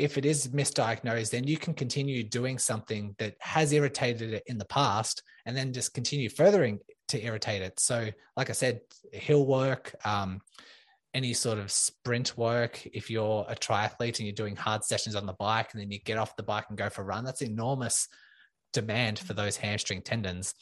if 0.00 0.16
it 0.16 0.24
is 0.24 0.48
misdiagnosed, 0.48 1.30
then 1.30 1.46
you 1.46 1.58
can 1.58 1.74
continue 1.74 2.24
doing 2.24 2.58
something 2.58 3.14
that 3.18 3.34
has 3.40 3.72
irritated 3.72 4.32
it 4.32 4.42
in 4.46 4.56
the 4.56 4.64
past 4.64 5.22
and 5.44 5.56
then 5.56 5.72
just 5.72 5.92
continue 5.92 6.30
furthering 6.30 6.78
to 7.08 7.22
irritate 7.22 7.60
it. 7.60 7.78
So, 7.78 8.08
like 8.36 8.48
I 8.48 8.54
said, 8.54 8.80
hill 9.12 9.46
work, 9.46 9.94
um, 10.04 10.40
any 11.12 11.34
sort 11.34 11.58
of 11.58 11.70
sprint 11.70 12.38
work, 12.38 12.86
if 12.86 13.10
you're 13.10 13.44
a 13.48 13.54
triathlete 13.54 14.18
and 14.18 14.20
you're 14.20 14.32
doing 14.32 14.56
hard 14.56 14.84
sessions 14.84 15.16
on 15.16 15.26
the 15.26 15.34
bike 15.34 15.68
and 15.72 15.82
then 15.82 15.90
you 15.90 15.98
get 16.00 16.18
off 16.18 16.36
the 16.36 16.42
bike 16.42 16.64
and 16.70 16.78
go 16.78 16.88
for 16.88 17.02
a 17.02 17.04
run, 17.04 17.24
that's 17.24 17.42
enormous 17.42 18.08
demand 18.72 19.18
for 19.18 19.34
those 19.34 19.56
hamstring 19.56 20.00
tendons. 20.00 20.54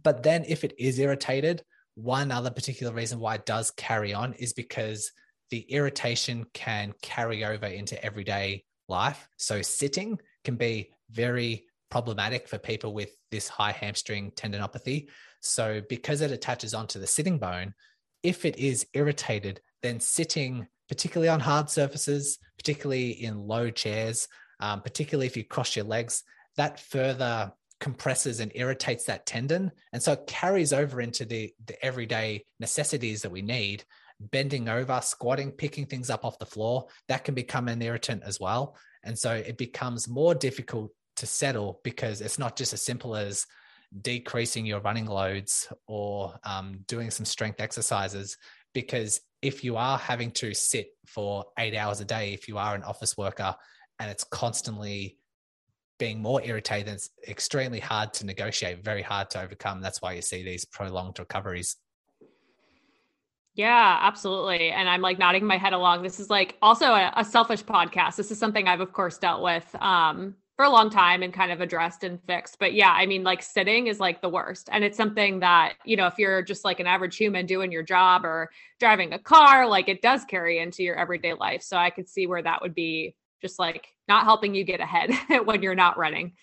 But 0.00 0.22
then, 0.22 0.44
if 0.46 0.62
it 0.62 0.74
is 0.78 1.00
irritated, 1.00 1.62
one 1.96 2.30
other 2.30 2.50
particular 2.50 2.92
reason 2.92 3.18
why 3.18 3.34
it 3.34 3.46
does 3.46 3.72
carry 3.72 4.14
on 4.14 4.34
is 4.34 4.52
because 4.52 5.10
the 5.50 5.60
irritation 5.60 6.46
can 6.54 6.94
carry 7.02 7.44
over 7.44 7.66
into 7.66 8.02
everyday 8.04 8.64
life. 8.88 9.28
So, 9.36 9.62
sitting 9.62 10.18
can 10.44 10.56
be 10.56 10.90
very 11.10 11.64
problematic 11.90 12.48
for 12.48 12.58
people 12.58 12.94
with 12.94 13.10
this 13.30 13.48
high 13.48 13.72
hamstring 13.72 14.32
tendinopathy. 14.32 15.08
So, 15.40 15.82
because 15.88 16.20
it 16.20 16.30
attaches 16.30 16.74
onto 16.74 16.98
the 16.98 17.06
sitting 17.06 17.38
bone, 17.38 17.74
if 18.22 18.44
it 18.44 18.58
is 18.58 18.86
irritated, 18.94 19.60
then 19.82 20.00
sitting, 20.00 20.66
particularly 20.88 21.28
on 21.28 21.40
hard 21.40 21.70
surfaces, 21.70 22.38
particularly 22.58 23.10
in 23.10 23.46
low 23.46 23.70
chairs, 23.70 24.28
um, 24.60 24.82
particularly 24.82 25.26
if 25.26 25.36
you 25.36 25.44
cross 25.44 25.74
your 25.74 25.86
legs, 25.86 26.22
that 26.56 26.78
further 26.78 27.52
compresses 27.80 28.40
and 28.40 28.52
irritates 28.54 29.04
that 29.04 29.26
tendon. 29.26 29.72
And 29.92 30.02
so 30.02 30.12
it 30.12 30.26
carries 30.26 30.72
over 30.72 31.00
into 31.00 31.24
the, 31.24 31.52
the 31.66 31.82
everyday 31.84 32.44
necessities 32.60 33.22
that 33.22 33.32
we 33.32 33.42
need. 33.42 33.84
Bending 34.20 34.68
over, 34.68 35.00
squatting, 35.02 35.50
picking 35.50 35.86
things 35.86 36.10
up 36.10 36.24
off 36.24 36.38
the 36.38 36.46
floor, 36.46 36.86
that 37.08 37.24
can 37.24 37.34
become 37.34 37.68
an 37.68 37.80
irritant 37.80 38.22
as 38.24 38.38
well. 38.38 38.76
And 39.02 39.18
so 39.18 39.32
it 39.32 39.56
becomes 39.56 40.08
more 40.08 40.34
difficult 40.34 40.92
to 41.16 41.26
settle 41.26 41.80
because 41.84 42.20
it's 42.20 42.38
not 42.38 42.56
just 42.56 42.72
as 42.72 42.82
simple 42.82 43.16
as 43.16 43.46
decreasing 44.02 44.66
your 44.66 44.80
running 44.80 45.06
loads 45.06 45.72
or 45.86 46.34
um, 46.44 46.84
doing 46.86 47.10
some 47.10 47.24
strength 47.24 47.60
exercises. 47.60 48.36
Because 48.74 49.20
if 49.42 49.64
you 49.64 49.76
are 49.76 49.98
having 49.98 50.30
to 50.32 50.54
sit 50.54 50.88
for 51.06 51.46
eight 51.58 51.74
hours 51.74 52.00
a 52.00 52.04
day, 52.04 52.32
if 52.32 52.46
you 52.46 52.58
are 52.58 52.74
an 52.74 52.82
office 52.82 53.16
worker 53.16 53.54
and 53.98 54.10
it's 54.10 54.24
constantly 54.24 55.16
being 55.98 56.22
more 56.22 56.42
irritated, 56.42 56.94
it's 56.94 57.10
extremely 57.28 57.80
hard 57.80 58.12
to 58.14 58.26
negotiate, 58.26 58.84
very 58.84 59.02
hard 59.02 59.30
to 59.30 59.42
overcome. 59.42 59.80
That's 59.80 60.00
why 60.00 60.12
you 60.12 60.22
see 60.22 60.42
these 60.42 60.64
prolonged 60.64 61.18
recoveries. 61.18 61.76
Yeah, 63.54 63.98
absolutely. 64.00 64.70
And 64.70 64.88
I'm 64.88 65.00
like 65.00 65.18
nodding 65.18 65.44
my 65.44 65.56
head 65.56 65.72
along. 65.72 66.02
This 66.02 66.20
is 66.20 66.30
like 66.30 66.56
also 66.62 66.86
a, 66.86 67.12
a, 67.16 67.24
selfish 67.24 67.64
podcast. 67.64 68.16
This 68.16 68.30
is 68.30 68.38
something 68.38 68.68
I've 68.68 68.80
of 68.80 68.92
course 68.92 69.18
dealt 69.18 69.42
with 69.42 69.66
um, 69.82 70.36
for 70.56 70.64
a 70.64 70.70
long 70.70 70.88
time 70.88 71.22
and 71.22 71.34
kind 71.34 71.50
of 71.50 71.60
addressed 71.60 72.04
and 72.04 72.22
fixed. 72.26 72.58
But 72.60 72.74
yeah, 72.74 72.92
I 72.92 73.06
mean, 73.06 73.24
like 73.24 73.42
sitting 73.42 73.88
is 73.88 73.98
like 73.98 74.22
the 74.22 74.28
worst. 74.28 74.68
And 74.70 74.84
it's 74.84 74.96
something 74.96 75.40
that, 75.40 75.74
you 75.84 75.96
know, 75.96 76.06
if 76.06 76.14
you're 76.16 76.42
just 76.42 76.64
like 76.64 76.78
an 76.78 76.86
average 76.86 77.16
human 77.16 77.44
doing 77.44 77.72
your 77.72 77.82
job 77.82 78.24
or 78.24 78.50
driving 78.78 79.12
a 79.12 79.18
car, 79.18 79.66
like 79.66 79.88
it 79.88 80.00
does 80.00 80.24
carry 80.24 80.58
into 80.58 80.84
your 80.84 80.96
everyday 80.96 81.34
life. 81.34 81.62
So 81.62 81.76
I 81.76 81.90
could 81.90 82.08
see 82.08 82.26
where 82.26 82.42
that 82.42 82.62
would 82.62 82.74
be 82.74 83.16
just 83.42 83.58
like 83.58 83.88
not 84.06 84.24
helping 84.24 84.54
you 84.54 84.62
get 84.64 84.80
ahead 84.80 85.10
when 85.44 85.62
you're 85.62 85.74
not 85.74 85.98
running. 85.98 86.34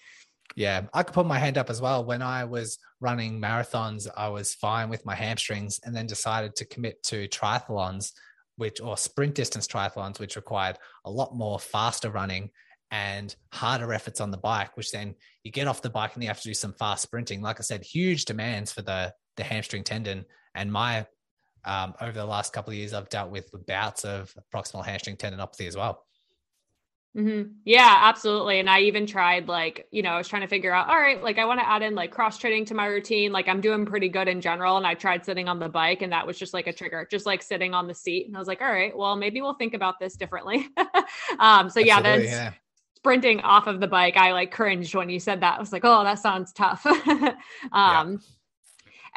Yeah, 0.56 0.84
I 0.94 1.04
could 1.04 1.14
put 1.14 1.26
my 1.26 1.38
hand 1.38 1.58
up 1.58 1.70
as 1.70 1.82
well. 1.82 2.04
When 2.04 2.22
I 2.22 2.46
was 2.46 2.80
running 3.00 3.40
marathons, 3.40 4.08
I 4.16 4.30
was 4.30 4.56
fine 4.56 4.90
with 4.90 5.06
my 5.06 5.14
hamstrings 5.14 5.80
and 5.84 5.96
then 5.96 6.08
decided 6.08 6.56
to 6.56 6.66
commit 6.66 7.04
to 7.04 7.28
triathlons, 7.28 8.14
which 8.56 8.82
or 8.82 8.98
sprint 8.98 9.36
distance 9.36 9.68
triathlons, 9.68 10.20
which 10.20 10.36
required 10.36 10.78
a 11.06 11.12
lot 11.12 11.36
more 11.36 11.60
faster 11.60 12.10
running 12.10 12.50
and 12.90 13.36
harder 13.54 13.94
efforts 13.94 14.22
on 14.22 14.32
the 14.32 14.38
bike, 14.38 14.76
which 14.78 14.92
then 14.92 15.14
you 15.44 15.52
get 15.52 15.68
off 15.68 15.82
the 15.82 15.90
bike 15.90 16.14
and 16.16 16.24
you 16.24 16.30
have 16.30 16.42
to 16.42 16.48
do 16.48 16.54
some 16.54 16.74
fast 16.74 17.04
sprinting. 17.04 17.42
Like 17.42 17.60
I 17.60 17.64
said, 17.64 17.84
huge 17.84 18.26
demands 18.26 18.72
for 18.72 18.82
the 18.82 19.14
the 19.36 19.44
hamstring 19.44 19.84
tendon. 19.84 20.26
And 20.56 20.72
my 20.72 21.06
um, 21.66 21.94
over 22.02 22.14
the 22.14 22.26
last 22.26 22.54
couple 22.54 22.72
of 22.72 22.78
years, 22.78 22.94
I've 22.94 23.10
dealt 23.10 23.30
with 23.30 23.52
bouts 23.68 24.06
of 24.06 24.34
proximal 24.54 24.86
hamstring 24.86 25.18
tendinopathy 25.18 25.68
as 25.68 25.76
well. 25.76 26.07
Mm-hmm. 27.18 27.52
Yeah, 27.66 27.98
absolutely. 28.02 28.60
And 28.60 28.70
I 28.70 28.82
even 28.82 29.08
tried 29.08 29.48
like, 29.48 29.88
you 29.90 30.04
know, 30.04 30.12
I 30.12 30.18
was 30.18 30.28
trying 30.28 30.44
to 30.44 30.48
figure 30.48 30.72
out, 30.72 30.88
all 30.88 31.00
right, 31.00 31.22
like 31.24 31.40
I 31.40 31.46
want 31.46 31.60
to 31.60 31.68
add 31.68 31.82
in 31.82 31.96
like 31.96 32.12
cross 32.12 32.38
training 32.38 32.66
to 32.66 32.76
my 32.76 32.86
routine. 32.86 33.32
Like 33.32 33.48
I'm 33.48 33.60
doing 33.60 33.88
pretty 33.88 34.08
good 34.08 34.28
in 34.28 34.40
general. 34.40 34.78
And 34.78 34.86
I 34.86 34.94
tried 34.94 35.26
sitting 35.26 35.50
on 35.50 35.58
the 35.58 35.68
bike 35.68 36.04
and 36.04 36.12
that 36.12 36.28
was 36.28 36.38
just 36.38 36.54
like 36.54 36.68
a 36.68 36.74
trigger, 36.74 37.08
just 37.10 37.26
like 37.26 37.42
sitting 37.42 37.74
on 37.74 37.88
the 37.88 37.94
seat. 37.96 38.28
And 38.28 38.36
I 38.36 38.40
was 38.40 38.48
like, 38.48 38.62
all 38.62 38.72
right, 38.72 38.96
well, 38.96 39.16
maybe 39.16 39.42
we'll 39.42 39.56
think 39.56 39.74
about 39.74 40.00
this 40.00 40.16
differently. 40.16 40.68
um, 41.40 41.72
so 41.72 41.80
yeah, 41.80 42.02
then 42.02 42.24
yeah. 42.24 42.54
sprinting 42.98 43.40
off 43.42 43.66
of 43.66 43.80
the 43.80 43.88
bike, 43.88 44.16
I 44.16 44.34
like 44.34 44.52
cringed 44.52 44.94
when 44.94 45.10
you 45.10 45.20
said 45.20 45.42
that. 45.42 45.58
I 45.58 45.60
was 45.60 45.74
like, 45.74 45.86
oh, 45.86 46.04
that 46.04 46.20
sounds 46.20 46.54
tough. 46.54 46.86
um, 46.86 47.34
yeah 47.72 48.18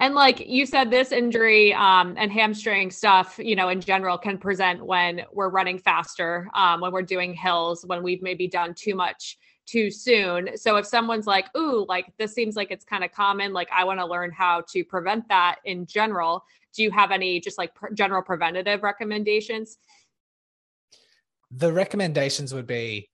and 0.00 0.14
like 0.14 0.49
you 0.49 0.64
said, 0.64 0.90
this 0.90 1.12
injury 1.12 1.75
um, 1.75 2.14
and 2.16 2.33
hamstring 2.33 2.90
stuff, 2.90 3.38
you 3.38 3.54
know, 3.54 3.69
in 3.69 3.83
general 3.83 4.16
can 4.16 4.38
present 4.38 4.85
when 4.85 5.23
we're 5.30 5.50
running 5.50 5.78
faster, 5.78 6.49
um, 6.54 6.80
when 6.80 6.90
we're 6.90 7.02
doing 7.02 7.35
hills, 7.35 7.85
when 7.85 8.02
we've 8.02 8.23
maybe 8.23 8.49
done 8.49 8.73
too 8.75 8.95
much 8.95 9.37
too 9.66 9.90
soon. 9.90 10.57
So 10.57 10.76
if 10.76 10.87
someone's 10.87 11.26
like, 11.26 11.54
ooh, 11.54 11.85
like 11.87 12.07
this 12.19 12.35
seems 12.35 12.57
like 12.57 12.71
it's 12.71 12.85
kind 12.85 13.04
of 13.04 13.12
common, 13.12 13.52
like 13.52 13.69
I 13.71 13.85
want 13.85 14.00
to 14.00 14.07
learn 14.07 14.33
how 14.33 14.64
to 14.73 14.85
prevent 14.85 15.28
that 15.28 15.57
in 15.66 15.85
general, 15.85 16.45
do 16.75 16.83
you 16.83 16.90
have 16.90 17.11
any 17.11 17.38
just 17.38 17.59
like 17.59 17.73
general 17.92 18.23
preventative 18.23 18.83
recommendations? 18.83 19.76
The 21.50 21.73
recommendations 21.73 22.54
would 22.54 22.66
be 22.66 23.10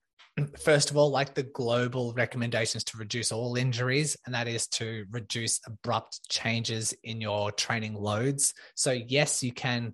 first 0.59 0.91
of 0.91 0.97
all, 0.97 1.09
like 1.09 1.33
the 1.33 1.43
global 1.43 2.13
recommendations 2.13 2.83
to 2.85 2.97
reduce 2.97 3.31
all 3.31 3.55
injuries, 3.55 4.17
and 4.25 4.35
that 4.35 4.47
is 4.47 4.67
to 4.67 5.05
reduce 5.11 5.59
abrupt 5.65 6.27
changes 6.29 6.93
in 7.03 7.21
your 7.21 7.51
training 7.51 7.93
loads. 7.93 8.53
So, 8.75 8.91
yes, 8.91 9.43
you 9.43 9.51
can 9.51 9.93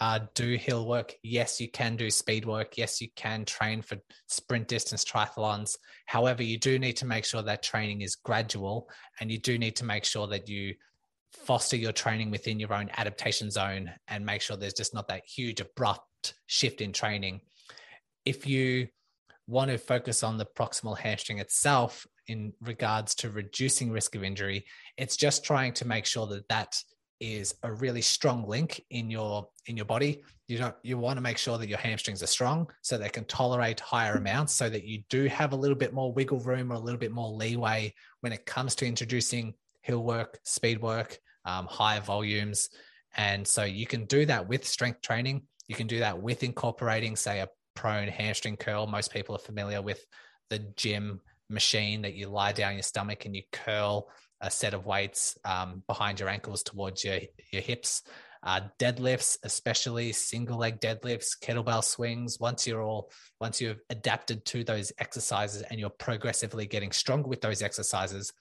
uh, 0.00 0.20
do 0.34 0.56
hill 0.56 0.88
work. 0.88 1.14
Yes, 1.22 1.60
you 1.60 1.70
can 1.70 1.96
do 1.96 2.10
speed 2.10 2.44
work. 2.46 2.76
Yes, 2.76 3.00
you 3.00 3.08
can 3.14 3.44
train 3.44 3.82
for 3.82 3.96
sprint 4.26 4.68
distance 4.68 5.04
triathlons. 5.04 5.76
However, 6.06 6.42
you 6.42 6.58
do 6.58 6.78
need 6.78 6.96
to 6.98 7.06
make 7.06 7.24
sure 7.24 7.42
that 7.42 7.62
training 7.62 8.00
is 8.00 8.16
gradual, 8.16 8.88
and 9.20 9.30
you 9.30 9.38
do 9.38 9.58
need 9.58 9.76
to 9.76 9.84
make 9.84 10.04
sure 10.04 10.26
that 10.28 10.48
you 10.48 10.74
foster 11.30 11.76
your 11.76 11.92
training 11.92 12.30
within 12.30 12.60
your 12.60 12.72
own 12.72 12.88
adaptation 12.96 13.50
zone 13.50 13.90
and 14.08 14.24
make 14.24 14.40
sure 14.40 14.56
there's 14.56 14.72
just 14.72 14.94
not 14.94 15.08
that 15.08 15.22
huge 15.26 15.60
abrupt 15.60 16.34
shift 16.46 16.80
in 16.80 16.92
training. 16.92 17.40
If 18.24 18.46
you 18.46 18.88
want 19.46 19.70
to 19.70 19.78
focus 19.78 20.22
on 20.22 20.38
the 20.38 20.46
proximal 20.46 20.96
hamstring 20.96 21.38
itself 21.38 22.06
in 22.26 22.52
regards 22.60 23.14
to 23.14 23.30
reducing 23.30 23.90
risk 23.90 24.14
of 24.14 24.24
injury. 24.24 24.64
It's 24.96 25.16
just 25.16 25.44
trying 25.44 25.74
to 25.74 25.86
make 25.86 26.06
sure 26.06 26.26
that 26.28 26.48
that 26.48 26.76
is 27.20 27.54
a 27.62 27.72
really 27.72 28.00
strong 28.00 28.46
link 28.46 28.82
in 28.90 29.10
your 29.10 29.48
in 29.66 29.76
your 29.76 29.86
body. 29.86 30.22
You 30.48 30.58
don't 30.58 30.74
you 30.82 30.98
want 30.98 31.16
to 31.16 31.22
make 31.22 31.38
sure 31.38 31.58
that 31.58 31.68
your 31.68 31.78
hamstrings 31.78 32.22
are 32.22 32.26
strong 32.26 32.68
so 32.82 32.98
they 32.98 33.08
can 33.08 33.24
tolerate 33.24 33.80
higher 33.80 34.14
amounts 34.14 34.52
so 34.52 34.68
that 34.68 34.84
you 34.84 35.02
do 35.08 35.26
have 35.26 35.52
a 35.52 35.56
little 35.56 35.76
bit 35.76 35.94
more 35.94 36.12
wiggle 36.12 36.40
room 36.40 36.72
or 36.72 36.74
a 36.74 36.80
little 36.80 36.98
bit 36.98 37.12
more 37.12 37.30
leeway 37.30 37.94
when 38.20 38.32
it 38.32 38.46
comes 38.46 38.74
to 38.76 38.86
introducing 38.86 39.54
hill 39.82 40.02
work, 40.02 40.38
speed 40.44 40.80
work, 40.80 41.18
um, 41.44 41.66
higher 41.66 42.00
volumes. 42.00 42.70
And 43.16 43.46
so 43.46 43.64
you 43.64 43.86
can 43.86 44.06
do 44.06 44.26
that 44.26 44.48
with 44.48 44.66
strength 44.66 45.02
training 45.02 45.42
You 45.68 45.74
can 45.74 45.86
do 45.86 46.00
that 46.00 46.20
with 46.20 46.42
incorporating, 46.42 47.16
say, 47.16 47.40
a 47.40 47.48
prone 47.74 48.08
hamstring 48.08 48.56
curl. 48.56 48.86
Most 48.86 49.12
people 49.12 49.34
are 49.34 49.40
familiar 49.40 49.82
with 49.82 50.04
the 50.50 50.58
gym 50.76 51.20
machine 51.50 52.02
that 52.02 52.14
you 52.14 52.28
lie 52.28 52.52
down 52.52 52.74
your 52.74 52.82
stomach 52.82 53.26
and 53.26 53.36
you 53.36 53.42
curl 53.52 54.08
a 54.40 54.50
set 54.50 54.74
of 54.74 54.86
weights 54.86 55.38
um, 55.44 55.82
behind 55.86 56.20
your 56.20 56.28
ankles 56.28 56.62
towards 56.62 57.04
your, 57.04 57.18
your 57.52 57.62
hips. 57.62 58.02
Uh, 58.42 58.60
deadlifts, 58.78 59.38
especially 59.42 60.12
single 60.12 60.58
leg 60.58 60.78
deadlifts, 60.78 61.30
kettlebell 61.42 61.82
swings. 61.82 62.38
Once 62.38 62.66
you're 62.66 62.82
all, 62.82 63.10
once 63.40 63.58
you've 63.58 63.80
adapted 63.88 64.44
to 64.44 64.62
those 64.62 64.92
exercises 64.98 65.62
and 65.62 65.80
you're 65.80 65.88
progressively 65.88 66.66
getting 66.66 66.92
stronger 66.92 67.26
with 67.26 67.40
those 67.40 67.62
exercises, 67.62 68.34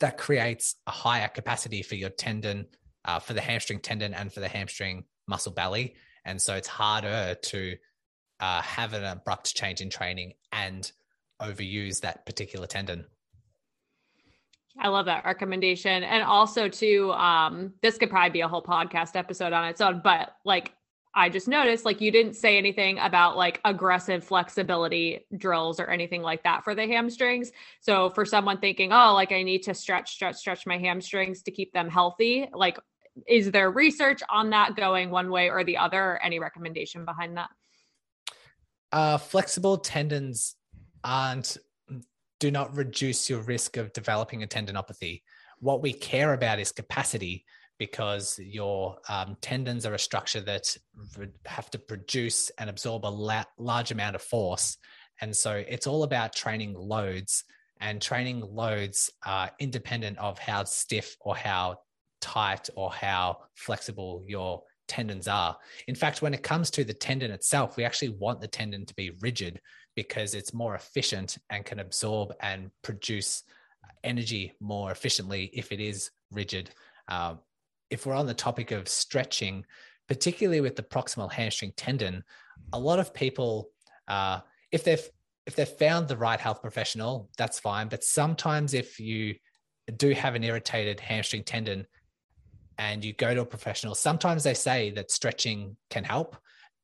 that 0.00 0.18
creates 0.18 0.76
a 0.86 0.90
higher 0.90 1.28
capacity 1.28 1.82
for 1.82 1.94
your 1.94 2.10
tendon, 2.10 2.66
uh, 3.06 3.18
for 3.18 3.32
the 3.32 3.40
hamstring 3.40 3.80
tendon 3.80 4.12
and 4.12 4.30
for 4.30 4.40
the 4.40 4.48
hamstring 4.48 5.04
muscle 5.26 5.52
belly. 5.52 5.94
And 6.26 6.40
so 6.40 6.54
it's 6.54 6.68
harder 6.68 7.36
to 7.42 7.76
uh, 8.40 8.62
have 8.62 8.94
an 8.94 9.04
abrupt 9.04 9.54
change 9.54 9.80
in 9.80 9.90
training 9.90 10.34
and 10.52 10.90
overuse 11.40 12.00
that 12.00 12.26
particular 12.26 12.66
tendon. 12.66 13.04
I 14.78 14.88
love 14.88 15.06
that 15.06 15.24
recommendation. 15.24 16.02
And 16.04 16.22
also 16.22 16.68
too, 16.68 17.12
um, 17.12 17.74
this 17.82 17.98
could 17.98 18.10
probably 18.10 18.30
be 18.30 18.40
a 18.40 18.48
whole 18.48 18.62
podcast 18.62 19.16
episode 19.16 19.52
on 19.52 19.66
its 19.68 19.80
own, 19.80 20.00
but 20.02 20.36
like 20.44 20.72
I 21.12 21.28
just 21.28 21.48
noticed 21.48 21.84
like 21.84 22.00
you 22.00 22.12
didn't 22.12 22.34
say 22.34 22.56
anything 22.56 22.98
about 22.98 23.36
like 23.36 23.60
aggressive 23.64 24.22
flexibility 24.22 25.26
drills 25.36 25.80
or 25.80 25.86
anything 25.86 26.22
like 26.22 26.44
that 26.44 26.62
for 26.62 26.74
the 26.74 26.86
hamstrings. 26.86 27.50
So 27.80 28.10
for 28.10 28.24
someone 28.24 28.58
thinking, 28.58 28.92
oh, 28.92 29.12
like 29.12 29.32
I 29.32 29.42
need 29.42 29.64
to 29.64 29.74
stretch, 29.74 30.12
stretch, 30.12 30.36
stretch 30.36 30.66
my 30.66 30.78
hamstrings 30.78 31.42
to 31.42 31.50
keep 31.50 31.72
them 31.72 31.90
healthy, 31.90 32.48
like 32.54 32.78
is 33.26 33.50
there 33.50 33.70
research 33.70 34.22
on 34.30 34.50
that 34.50 34.76
going 34.76 35.10
one 35.10 35.30
way 35.30 35.50
or 35.50 35.64
the 35.64 35.76
other? 35.76 36.12
Or 36.12 36.22
Any 36.22 36.38
recommendation 36.38 37.04
behind 37.04 37.36
that? 37.36 37.50
Uh, 38.92 39.18
flexible 39.18 39.78
tendons 39.78 40.56
aren't 41.04 41.56
do 42.40 42.50
not 42.50 42.74
reduce 42.74 43.28
your 43.28 43.40
risk 43.40 43.76
of 43.76 43.92
developing 43.92 44.42
a 44.42 44.46
tendinopathy. 44.46 45.22
What 45.58 45.82
we 45.82 45.92
care 45.92 46.32
about 46.32 46.58
is 46.58 46.72
capacity 46.72 47.44
because 47.78 48.38
your 48.38 48.96
um, 49.08 49.36
tendons 49.40 49.86
are 49.86 49.94
a 49.94 49.98
structure 49.98 50.40
that 50.40 50.76
have 51.46 51.70
to 51.70 51.78
produce 51.78 52.50
and 52.58 52.68
absorb 52.68 53.04
a 53.04 53.08
la- 53.08 53.44
large 53.58 53.90
amount 53.90 54.16
of 54.16 54.22
force. 54.22 54.76
And 55.20 55.36
so 55.36 55.62
it's 55.68 55.86
all 55.86 56.02
about 56.02 56.34
training 56.34 56.74
loads, 56.74 57.44
and 57.80 58.00
training 58.00 58.40
loads 58.40 59.10
are 59.24 59.50
independent 59.58 60.18
of 60.18 60.38
how 60.38 60.64
stiff 60.64 61.16
or 61.20 61.36
how 61.36 61.78
tight 62.20 62.68
or 62.74 62.90
how 62.90 63.38
flexible 63.54 64.24
your 64.26 64.62
tendons 64.90 65.28
are. 65.28 65.56
In 65.86 65.94
fact, 65.94 66.20
when 66.20 66.34
it 66.34 66.42
comes 66.42 66.70
to 66.72 66.84
the 66.84 66.92
tendon 66.92 67.30
itself, 67.30 67.76
we 67.76 67.84
actually 67.84 68.10
want 68.10 68.40
the 68.40 68.48
tendon 68.48 68.84
to 68.86 68.94
be 68.94 69.12
rigid 69.20 69.60
because 69.94 70.34
it's 70.34 70.52
more 70.52 70.74
efficient 70.74 71.38
and 71.48 71.64
can 71.64 71.78
absorb 71.78 72.32
and 72.40 72.70
produce 72.82 73.44
energy 74.02 74.52
more 74.60 74.90
efficiently 74.90 75.50
if 75.54 75.70
it 75.72 75.80
is 75.80 76.10
rigid. 76.32 76.70
Uh, 77.08 77.34
if 77.90 78.04
we're 78.04 78.14
on 78.14 78.26
the 78.26 78.34
topic 78.34 78.72
of 78.72 78.88
stretching, 78.88 79.64
particularly 80.08 80.60
with 80.60 80.74
the 80.74 80.82
proximal 80.82 81.30
hamstring 81.30 81.72
tendon, 81.76 82.24
a 82.72 82.78
lot 82.78 82.98
of 82.98 83.14
people, 83.14 83.70
uh, 84.08 84.40
if 84.72 84.82
they've 84.84 85.08
if 85.46 85.56
they've 85.56 85.68
found 85.86 86.06
the 86.06 86.16
right 86.16 86.38
health 86.38 86.60
professional, 86.60 87.28
that's 87.38 87.58
fine. 87.58 87.88
But 87.88 88.04
sometimes 88.04 88.74
if 88.74 89.00
you 89.00 89.34
do 89.96 90.10
have 90.10 90.34
an 90.34 90.44
irritated 90.44 91.00
hamstring 91.00 91.42
tendon, 91.44 91.86
and 92.80 93.04
you 93.04 93.12
go 93.12 93.34
to 93.34 93.42
a 93.42 93.44
professional, 93.44 93.94
sometimes 93.94 94.42
they 94.42 94.54
say 94.54 94.90
that 94.92 95.10
stretching 95.10 95.76
can 95.90 96.02
help, 96.02 96.34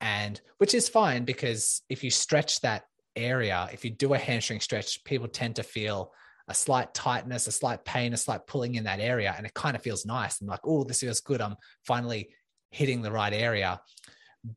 and 0.03 0.39
which 0.59 0.75
is 0.75 0.91
fine 0.91 1.25
because 1.25 1.81
if 1.89 2.05
you 2.05 2.11
stretch 2.11 2.61
that 2.61 2.85
area, 3.17 3.67
if 3.73 3.83
you 3.83 3.91
do 3.91 4.13
a 4.13 4.19
hamstring 4.19 4.61
stretch, 4.61 5.03
people 5.05 5.27
tend 5.27 5.57
to 5.57 5.63
feel 5.63 6.13
a 6.49 6.55
slight 6.55 6.93
tightness, 6.93 7.47
a 7.47 7.53
slight 7.53 7.83
pain, 7.87 8.13
a 8.13 8.17
slight 8.19 8.47
pulling 8.47 8.75
in 8.75 8.85
that 8.85 9.01
area, 9.01 9.35
and 9.39 9.47
it 9.47 9.55
kind 9.55 9.75
of 9.75 9.83
feels 9.83 10.05
nice. 10.05 10.39
And 10.41 10.51
like, 10.51 10.61
oh, 10.67 10.85
this 10.85 11.01
feels 11.01 11.21
good. 11.21 11.41
I'm 11.41 11.57
finally 11.87 12.29
hitting 12.71 13.01
the 13.01 13.11
right 13.11 13.33
area. 13.33 13.81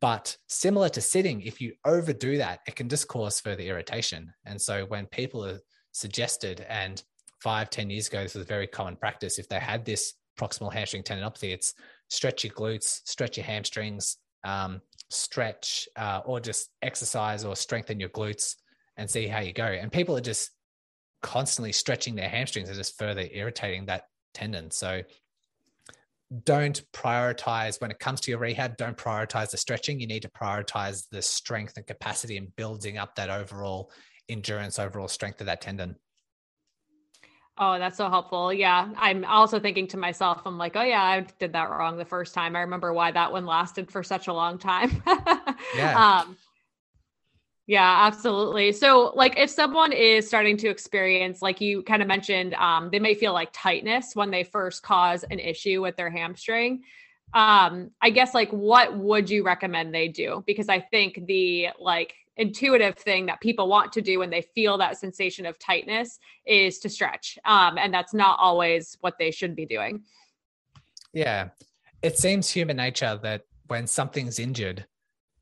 But 0.02 0.36
similar 0.50 0.90
to 0.90 1.00
sitting, 1.00 1.42
if 1.42 1.62
you 1.62 1.72
overdo 1.86 2.38
that, 2.40 2.60
it 2.68 2.76
can 2.76 2.90
just 2.90 3.08
cause 3.08 3.40
further 3.40 3.64
irritation. 3.64 4.34
And 4.46 4.62
so 4.62 4.86
when 4.88 5.06
people 5.06 5.46
are 5.46 5.62
suggested, 5.94 6.66
and 6.68 7.02
five, 7.42 7.70
ten 7.70 7.90
years 7.90 8.10
ago, 8.10 8.24
this 8.24 8.36
was 8.36 8.44
a 8.44 8.56
very 8.56 8.68
common 8.68 8.98
practice, 8.98 9.40
if 9.40 9.48
they 9.48 9.60
had 9.60 9.86
this 9.86 10.16
proximal 10.40 10.72
hamstring 10.72 11.04
tendon 11.04 11.30
tendinopathy. 11.30 11.52
It's 11.52 11.74
stretch 12.08 12.44
your 12.44 12.54
glutes, 12.54 13.02
stretch 13.06 13.38
your 13.38 13.46
hamstrings, 13.46 14.18
um, 14.44 14.82
stretch 15.10 15.88
uh, 15.96 16.22
or 16.26 16.40
just 16.40 16.70
exercise 16.82 17.44
or 17.44 17.56
strengthen 17.56 18.00
your 18.00 18.10
glutes 18.10 18.56
and 18.98 19.10
see 19.10 19.28
how 19.28 19.40
you 19.40 19.54
go. 19.54 19.66
And 19.66 19.92
people 19.92 20.16
are 20.18 20.22
just 20.22 20.52
constantly 21.22 21.72
stretching 21.72 22.16
their 22.16 22.30
hamstrings 22.30 22.70
and 22.70 22.78
just 22.78 22.98
further 22.98 23.26
irritating 23.32 23.86
that 23.88 24.04
tendon. 24.34 24.72
So 24.72 25.02
don't 26.44 26.82
prioritize 26.94 27.82
when 27.82 27.92
it 27.92 28.00
comes 28.00 28.22
to 28.22 28.32
your 28.32 28.40
rehab, 28.40 28.78
don't 28.78 28.98
prioritize 28.98 29.50
the 29.50 29.58
stretching. 29.58 30.00
You 30.00 30.08
need 30.08 30.22
to 30.22 30.30
prioritize 30.30 31.08
the 31.12 31.22
strength 31.22 31.74
and 31.76 31.88
capacity 31.88 32.38
and 32.38 32.56
building 32.56 32.98
up 32.98 33.16
that 33.16 33.30
overall 33.30 33.92
endurance, 34.30 34.78
overall 34.78 35.08
strength 35.08 35.42
of 35.42 35.48
that 35.48 35.62
tendon. 35.62 35.96
Oh, 37.62 37.78
that's 37.78 37.98
so 37.98 38.10
helpful. 38.10 38.54
Yeah. 38.54 38.88
I'm 38.98 39.26
also 39.26 39.60
thinking 39.60 39.86
to 39.88 39.98
myself, 39.98 40.42
I'm 40.46 40.58
like, 40.58 40.78
oh, 40.78 40.82
yeah, 40.82 41.04
I 41.04 41.26
did 41.40 41.52
that 41.54 41.70
wrong 41.70 41.98
the 41.98 42.06
first 42.06 42.34
time. 42.34 42.56
I 42.56 42.62
remember 42.62 42.94
why 42.94 43.12
that 43.12 43.34
one 43.34 43.46
lasted 43.46 43.92
for 43.92 44.02
such 44.02 44.28
a 44.28 44.34
long 44.34 44.58
time. 44.58 45.04
yeah. 45.76 46.22
Um, 46.24 46.38
yeah, 47.68 48.08
absolutely. 48.08 48.72
So, 48.72 49.12
like, 49.14 49.38
if 49.38 49.50
someone 49.50 49.92
is 49.92 50.26
starting 50.26 50.56
to 50.58 50.70
experience, 50.70 51.42
like 51.42 51.60
you 51.60 51.84
kind 51.84 52.02
of 52.02 52.08
mentioned, 52.08 52.54
um, 52.56 52.90
they 52.92 52.98
may 52.98 53.14
feel 53.14 53.34
like 53.34 53.50
tightness 53.52 54.16
when 54.16 54.32
they 54.32 54.44
first 54.44 54.82
cause 54.82 55.24
an 55.24 55.38
issue 55.38 55.82
with 55.82 55.98
their 55.98 56.10
hamstring. 56.10 56.84
Um, 57.34 57.92
I 58.02 58.10
guess, 58.10 58.34
like, 58.34 58.50
what 58.52 58.98
would 58.98 59.30
you 59.30 59.44
recommend 59.44 59.94
they 59.94 60.08
do? 60.08 60.44
Because 60.48 60.70
I 60.70 60.80
think 60.80 61.28
the 61.28 61.68
like 61.78 62.16
intuitive 62.40 62.96
thing 62.96 63.26
that 63.26 63.42
people 63.42 63.68
want 63.68 63.92
to 63.94 64.02
do 64.02 64.20
when 64.20 64.30
they 64.30 64.42
feel 64.56 64.78
that 64.78 64.98
sensation 64.98 65.46
of 65.46 65.60
tightness 65.60 66.18
is 66.48 66.80
to 66.80 66.90
stretch. 66.90 67.38
Um, 67.46 67.78
and 67.78 67.94
that's 67.94 68.14
not 68.14 68.40
always 68.40 68.98
what 69.02 69.16
they 69.20 69.30
should 69.30 69.56
be 69.56 69.66
doing. 69.66 70.04
Yeah. 71.14 71.50
It 72.02 72.18
seems 72.18 72.50
human 72.50 72.78
nature 72.78 73.20
that 73.22 73.44
when 73.68 73.86
something's 73.86 74.40
injured 74.40 74.86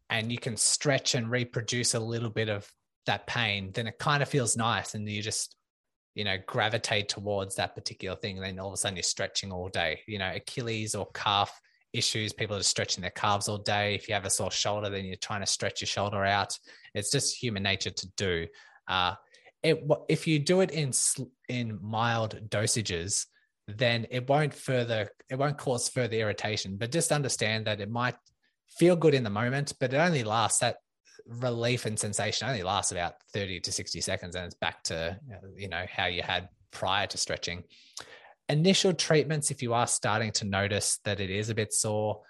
and 0.09 0.31
you 0.31 0.39
can 0.39 0.57
stretch 0.57 1.13
and 1.13 1.29
reproduce 1.29 1.93
a 1.93 1.99
little 1.99 2.31
bit 2.31 2.49
of 2.49 2.69
that 3.05 3.27
pain, 3.27 3.71
then 3.73 3.85
it 3.85 3.99
kind 3.99 4.23
of 4.23 4.27
feels 4.27 4.57
nice. 4.57 4.95
And 4.95 5.07
you 5.07 5.21
just, 5.21 5.55
you 6.15 6.23
know, 6.23 6.37
gravitate 6.47 7.09
towards 7.09 7.55
that 7.55 7.75
particular 7.75 8.15
thing. 8.15 8.37
And 8.37 8.45
then 8.45 8.59
all 8.59 8.69
of 8.69 8.73
a 8.73 8.77
sudden 8.77 8.97
you're 8.97 9.03
stretching 9.03 9.51
all 9.51 9.69
day, 9.69 10.01
you 10.07 10.17
know, 10.17 10.31
Achilles 10.33 10.95
or 10.95 11.07
calf 11.13 11.61
issues. 11.97 12.33
People 12.33 12.55
are 12.55 12.63
stretching 12.63 13.01
their 13.01 13.11
calves 13.11 13.47
all 13.47 13.57
day. 13.57 13.95
If 13.95 14.07
you 14.07 14.13
have 14.13 14.25
a 14.25 14.29
sore 14.29 14.51
shoulder, 14.51 14.89
then 14.89 15.05
you're 15.05 15.15
trying 15.15 15.41
to 15.41 15.45
stretch 15.45 15.81
your 15.81 15.87
shoulder 15.87 16.23
out. 16.23 16.57
It's 16.93 17.11
just 17.11 17.35
human 17.35 17.63
nature 17.63 17.91
to 17.91 18.07
do. 18.15 18.47
Uh, 18.87 19.15
it, 19.63 19.83
if 20.07 20.27
you 20.27 20.39
do 20.39 20.61
it 20.61 20.71
in 20.71 20.91
in 21.49 21.79
mild 21.81 22.39
dosages, 22.49 23.25
then 23.67 24.07
it 24.11 24.29
won't 24.29 24.53
further 24.53 25.09
it 25.29 25.35
won't 25.35 25.57
cause 25.57 25.89
further 25.89 26.15
irritation. 26.15 26.77
But 26.77 26.91
just 26.91 27.11
understand 27.11 27.67
that 27.67 27.81
it 27.81 27.89
might 27.89 28.15
feel 28.67 28.95
good 28.95 29.13
in 29.13 29.23
the 29.23 29.29
moment, 29.29 29.73
but 29.79 29.93
it 29.93 29.97
only 29.97 30.23
lasts 30.23 30.59
that 30.59 30.77
relief 31.27 31.85
and 31.85 31.99
sensation 31.99 32.47
only 32.47 32.63
lasts 32.63 32.91
about 32.91 33.15
30 33.33 33.59
to 33.61 33.71
60 33.71 33.99
seconds 34.01 34.35
and 34.35 34.45
it's 34.45 34.55
back 34.55 34.81
to 34.83 35.19
you 35.57 35.67
know 35.67 35.85
how 35.91 36.05
you 36.05 36.21
had 36.21 36.47
prior 36.71 37.07
to 37.07 37.17
stretching 37.17 37.63
initial 38.49 38.93
treatments, 38.93 39.51
if 39.51 39.61
you 39.61 39.73
are 39.73 39.87
starting 39.87 40.31
to 40.33 40.45
notice 40.45 40.99
that 41.03 41.19
it 41.19 41.29
is 41.29 41.49
a 41.49 41.55
bit 41.55 41.73
sore, 41.73 42.21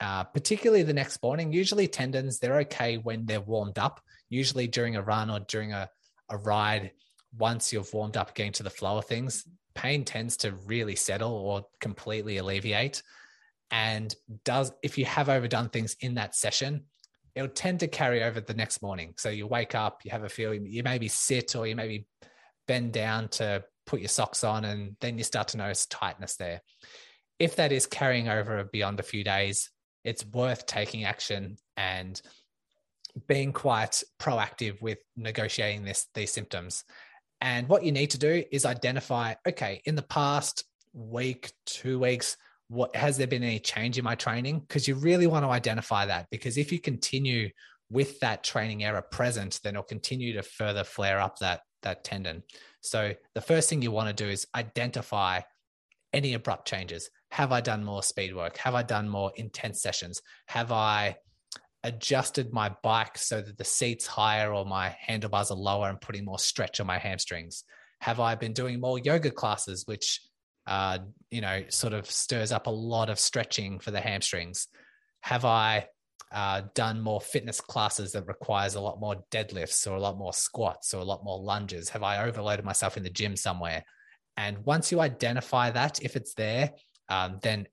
uh, 0.00 0.24
particularly 0.24 0.82
the 0.82 0.92
next 0.92 1.22
morning, 1.22 1.52
usually 1.52 1.86
tendons, 1.86 2.38
they're 2.38 2.58
okay 2.60 2.98
when 2.98 3.24
they're 3.26 3.40
warmed 3.40 3.78
up, 3.78 4.00
usually 4.28 4.66
during 4.66 4.96
a 4.96 5.02
run 5.02 5.30
or 5.30 5.40
during 5.40 5.72
a, 5.72 5.88
a 6.28 6.36
ride. 6.36 6.92
Once 7.38 7.72
you've 7.72 7.92
warmed 7.94 8.16
up, 8.16 8.34
getting 8.34 8.52
to 8.52 8.62
the 8.62 8.70
flow 8.70 8.98
of 8.98 9.06
things, 9.06 9.46
pain 9.74 10.04
tends 10.04 10.36
to 10.38 10.52
really 10.66 10.96
settle 10.96 11.32
or 11.32 11.66
completely 11.80 12.38
alleviate. 12.38 13.02
And 13.70 14.14
does 14.44 14.72
if 14.82 14.98
you 14.98 15.06
have 15.06 15.28
overdone 15.28 15.70
things 15.70 15.96
in 16.00 16.14
that 16.16 16.34
session, 16.34 16.84
it'll 17.34 17.48
tend 17.48 17.80
to 17.80 17.88
carry 17.88 18.22
over 18.22 18.40
the 18.40 18.54
next 18.54 18.82
morning. 18.82 19.14
So 19.16 19.30
you 19.30 19.46
wake 19.46 19.74
up, 19.74 20.00
you 20.04 20.10
have 20.10 20.24
a 20.24 20.28
feel, 20.28 20.52
you 20.52 20.82
maybe 20.82 21.08
sit 21.08 21.56
or 21.56 21.66
you 21.66 21.74
maybe 21.74 22.06
bend 22.66 22.92
down 22.92 23.28
to 23.28 23.64
put 23.86 24.00
your 24.00 24.08
socks 24.08 24.44
on, 24.44 24.64
and 24.64 24.96
then 25.00 25.18
you 25.18 25.24
start 25.24 25.48
to 25.48 25.56
notice 25.56 25.86
tightness 25.86 26.36
there. 26.36 26.62
If 27.38 27.56
that 27.56 27.72
is 27.72 27.86
carrying 27.86 28.28
over 28.28 28.64
beyond 28.64 29.00
a 29.00 29.04
few 29.04 29.24
days, 29.24 29.70
it's 30.04 30.24
worth 30.26 30.66
taking 30.66 31.04
action 31.04 31.56
and 31.76 32.20
being 33.28 33.52
quite 33.52 34.02
proactive 34.20 34.80
with 34.80 34.98
negotiating 35.16 35.84
this 35.84 36.06
these 36.14 36.32
symptoms. 36.32 36.84
And 37.40 37.68
what 37.68 37.84
you 37.84 37.92
need 37.92 38.10
to 38.10 38.18
do 38.18 38.44
is 38.52 38.64
identify, 38.64 39.34
okay, 39.46 39.82
in 39.84 39.96
the 39.96 40.02
past 40.02 40.64
week, 40.92 41.52
two 41.66 41.98
weeks, 41.98 42.36
what 42.68 42.94
has 42.94 43.16
there 43.16 43.26
been 43.26 43.42
any 43.42 43.58
change 43.58 43.98
in 43.98 44.04
my 44.04 44.14
training? 44.14 44.60
Because 44.60 44.86
you 44.86 44.94
really 44.94 45.26
want 45.26 45.44
to 45.44 45.50
identify 45.50 46.06
that 46.06 46.26
because 46.30 46.56
if 46.56 46.72
you 46.72 46.80
continue 46.80 47.50
with 47.90 48.18
that 48.20 48.42
training 48.42 48.84
error 48.84 49.02
present, 49.02 49.60
then 49.62 49.74
it'll 49.74 49.82
continue 49.82 50.32
to 50.34 50.42
further 50.42 50.84
flare 50.84 51.20
up 51.20 51.38
that 51.40 51.60
that 51.82 52.04
tendon. 52.04 52.42
So 52.80 53.12
the 53.34 53.40
first 53.40 53.68
thing 53.68 53.82
you 53.82 53.90
want 53.90 54.08
to 54.08 54.24
do 54.24 54.30
is 54.30 54.46
identify 54.54 55.40
any 56.12 56.34
abrupt 56.34 56.66
changes. 56.66 57.10
Have 57.30 57.52
I 57.52 57.60
done 57.60 57.84
more 57.84 58.02
speed 58.02 58.34
work? 58.34 58.56
Have 58.58 58.74
I 58.74 58.82
done 58.82 59.08
more 59.08 59.32
intense 59.36 59.80
sessions? 59.80 60.20
Have 60.46 60.72
I 60.72 61.16
adjusted 61.84 62.52
my 62.52 62.70
bike 62.82 63.18
so 63.18 63.40
that 63.40 63.58
the 63.58 63.64
seat's 63.64 64.06
higher 64.06 64.52
or 64.52 64.64
my 64.64 64.94
handlebars 65.00 65.50
are 65.50 65.56
lower 65.56 65.88
and 65.88 66.00
putting 66.00 66.24
more 66.24 66.38
stretch 66.38 66.80
on 66.80 66.86
my 66.86 66.98
hamstrings? 66.98 67.64
Have 68.00 68.20
I 68.20 68.34
been 68.34 68.52
doing 68.52 68.80
more 68.80 68.98
yoga 68.98 69.30
classes, 69.30 69.86
which 69.86 70.20
uh, 70.66 70.98
you 71.30 71.40
know 71.40 71.62
sort 71.68 71.92
of 71.92 72.10
stirs 72.10 72.52
up 72.52 72.66
a 72.66 72.70
lot 72.70 73.10
of 73.10 73.18
stretching 73.18 73.78
for 73.78 73.90
the 73.90 74.00
hamstrings? 74.00 74.68
Have 75.20 75.44
I 75.44 75.86
uh, 76.32 76.62
done 76.74 77.00
more 77.00 77.20
fitness 77.20 77.60
classes 77.60 78.12
that 78.12 78.26
requires 78.26 78.74
a 78.74 78.80
lot 78.80 79.00
more 79.00 79.16
deadlifts 79.30 79.86
or 79.86 79.96
a 79.96 80.00
lot 80.00 80.16
more 80.16 80.32
squats 80.32 80.94
or 80.94 80.98
a 80.98 81.04
lot 81.04 81.24
more 81.24 81.40
lunges? 81.40 81.88
Have 81.90 82.02
I 82.02 82.24
overloaded 82.24 82.64
myself 82.64 82.96
in 82.96 83.02
the 83.02 83.10
gym 83.10 83.36
somewhere? 83.36 83.84
And 84.36 84.58
once 84.64 84.90
you 84.90 85.00
identify 85.00 85.70
that, 85.70 86.02
if 86.02 86.16
it's 86.16 86.34
there, 86.34 86.72
um, 87.08 87.38
then 87.42 87.68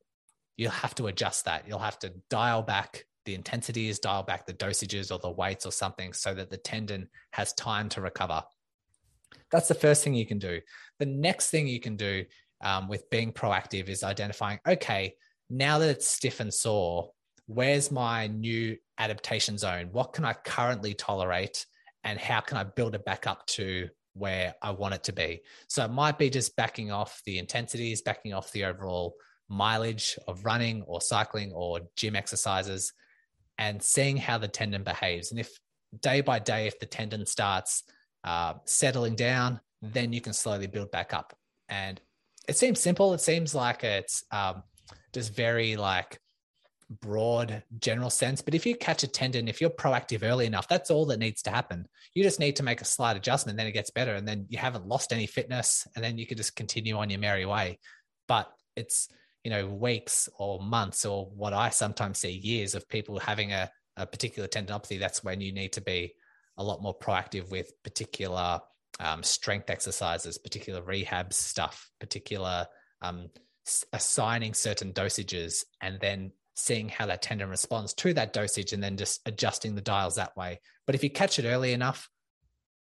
you'll 0.58 0.72
have 0.72 0.96
to 0.96 1.08
adjust 1.08 1.46
that. 1.46 1.68
You'll 1.68 1.80
have 1.80 2.00
to 2.00 2.14
dial 2.30 2.62
back 2.62 3.06
the 3.26 3.36
intensities, 3.36 4.00
dial 4.00 4.24
back 4.24 4.46
the 4.46 4.54
dosages 4.54 5.12
or 5.12 5.20
the 5.20 5.32
weights 5.32 5.66
or 5.66 5.72
something 5.72 6.14
so 6.14 6.34
that 6.34 6.50
the 6.50 6.58
tendon 6.58 7.08
has 7.32 7.54
time 7.54 7.88
to 7.90 8.02
recover. 8.02 8.44
That's 9.52 9.68
the 9.68 9.76
first 9.76 10.04
thing 10.04 10.14
you 10.14 10.26
can 10.26 10.40
do. 10.40 10.60
The 11.00 11.06
next 11.06 11.50
thing 11.50 11.68
you 11.68 11.80
can 11.80 11.96
do 11.96 12.26
um, 12.62 12.88
with 12.88 13.10
being 13.10 13.32
proactive 13.32 13.88
is 13.88 14.04
identifying 14.04 14.60
okay, 14.68 15.16
now 15.50 15.80
that 15.80 15.90
it's 15.90 16.08
stiff 16.08 16.40
and 16.40 16.54
sore, 16.54 17.12
where's 17.50 17.90
my 17.90 18.28
new 18.28 18.78
adaptation 19.00 19.58
zone? 19.58 19.90
What 19.92 20.14
can 20.14 20.24
I 20.24 20.34
currently 20.34 20.94
tolerate? 20.94 21.66
And 22.04 22.20
how 22.20 22.42
can 22.42 22.58
I 22.58 22.64
build 22.64 22.94
it 22.94 23.04
back 23.04 23.26
up 23.26 23.46
to 23.48 23.90
where 24.14 24.54
I 24.62 24.70
want 24.70 24.94
it 24.94 25.04
to 25.06 25.14
be? 25.14 25.42
So 25.68 25.84
it 25.84 25.92
might 25.92 26.20
be 26.20 26.30
just 26.30 26.56
backing 26.56 26.92
off 26.92 27.22
the 27.26 27.40
intensities, 27.40 28.04
backing 28.04 28.36
off 28.36 28.52
the 28.52 28.66
overall 28.66 29.16
mileage 29.50 30.16
of 30.28 30.46
running 30.46 30.84
or 30.84 31.02
cycling 31.02 31.52
or 31.52 31.80
gym 31.96 32.16
exercises 32.16 32.94
and 33.58 33.82
seeing 33.82 34.16
how 34.16 34.38
the 34.38 34.48
tendon 34.48 34.84
behaves. 34.84 35.32
And 35.32 35.40
if 35.40 35.50
day 36.00 36.22
by 36.22 36.38
day, 36.38 36.68
if 36.68 36.80
the 36.80 36.86
tendon 36.86 37.26
starts 37.26 37.82
uh, 38.24 38.54
settling 38.66 39.16
down, 39.16 39.60
then 39.82 40.14
you 40.14 40.22
can 40.22 40.34
slowly 40.34 40.68
build 40.68 40.92
back 40.92 41.16
up. 41.16 41.36
And 41.68 42.00
it 42.48 42.58
seems 42.58 42.80
simple. 42.80 43.16
It 43.16 43.22
seems 43.22 43.56
like 43.56 43.84
it's 43.84 44.24
um, 44.32 44.62
just 45.14 45.34
very 45.34 45.78
like 45.78 46.20
broad 46.90 47.64
general 47.80 48.10
sense. 48.10 48.42
But 48.42 48.56
if 48.56 48.66
you 48.66 48.76
catch 48.76 49.04
a 49.04 49.08
tendon, 49.08 49.48
if 49.48 49.62
you're 49.62 49.70
proactive 49.70 50.24
early 50.24 50.46
enough, 50.46 50.68
that's 50.68 50.90
all 50.90 51.06
that 51.08 51.20
needs 51.20 51.42
to 51.44 51.52
happen. 51.52 51.88
You 52.14 52.24
just 52.24 52.40
need 52.40 52.56
to 52.58 52.64
make 52.64 52.82
a 52.82 52.86
slight 52.86 53.18
adjustment, 53.18 53.58
then 53.58 53.68
it 53.68 53.74
gets 53.74 53.92
better, 53.92 54.16
and 54.16 54.28
then 54.28 54.46
you 54.50 54.58
haven't 54.58 54.88
lost 54.88 55.14
any 55.14 55.28
fitness, 55.28 55.88
and 55.96 56.04
then 56.04 56.18
you 56.18 56.26
can 56.26 56.38
just 56.38 56.56
continue 56.56 56.98
on 56.98 57.10
your 57.10 57.20
merry 57.20 57.46
way. 57.46 57.80
But 58.28 58.52
it's 58.76 59.10
you 59.44 59.52
know 59.52 59.68
weeks 59.68 60.28
or 60.38 60.62
months 60.62 61.06
or 61.06 61.26
what 61.36 61.54
i 61.54 61.70
sometimes 61.70 62.20
see 62.20 62.32
years 62.32 62.76
of 62.76 62.88
people 62.90 63.20
having 63.20 63.52
a, 63.54 63.70
a 63.98 64.06
particular 64.06 64.48
tendinopathy 64.48 65.00
that's 65.00 65.24
when 65.24 65.42
you 65.42 65.52
need 65.52 65.74
to 65.74 65.82
be 65.82 66.14
a 66.58 66.64
lot 66.64 66.82
more 66.82 66.98
proactive 66.98 67.50
with 67.50 67.72
particular 67.84 68.60
um, 69.00 69.24
strength 69.24 69.70
exercises 69.70 70.38
particular 70.38 70.82
rehab 70.82 71.34
stuff 71.34 71.90
particular 72.00 72.68
um, 73.02 73.30
assigning 73.94 74.54
certain 74.54 74.92
dosages 74.92 75.64
and 75.82 76.00
then 76.00 76.32
seeing 76.60 76.90
how 76.90 77.06
that 77.06 77.22
tendon 77.22 77.50
responds 77.50 77.94
to 77.94 78.14
that 78.14 78.34
dosage 78.34 78.74
and 78.74 78.84
then 78.84 78.98
just 78.98 79.22
adjusting 79.26 79.76
the 79.76 79.82
dials 79.82 80.16
that 80.16 80.36
way 80.38 80.60
but 80.86 80.96
if 80.96 81.04
you 81.04 81.10
catch 81.10 81.40
it 81.40 81.46
early 81.46 81.74
enough 81.74 82.10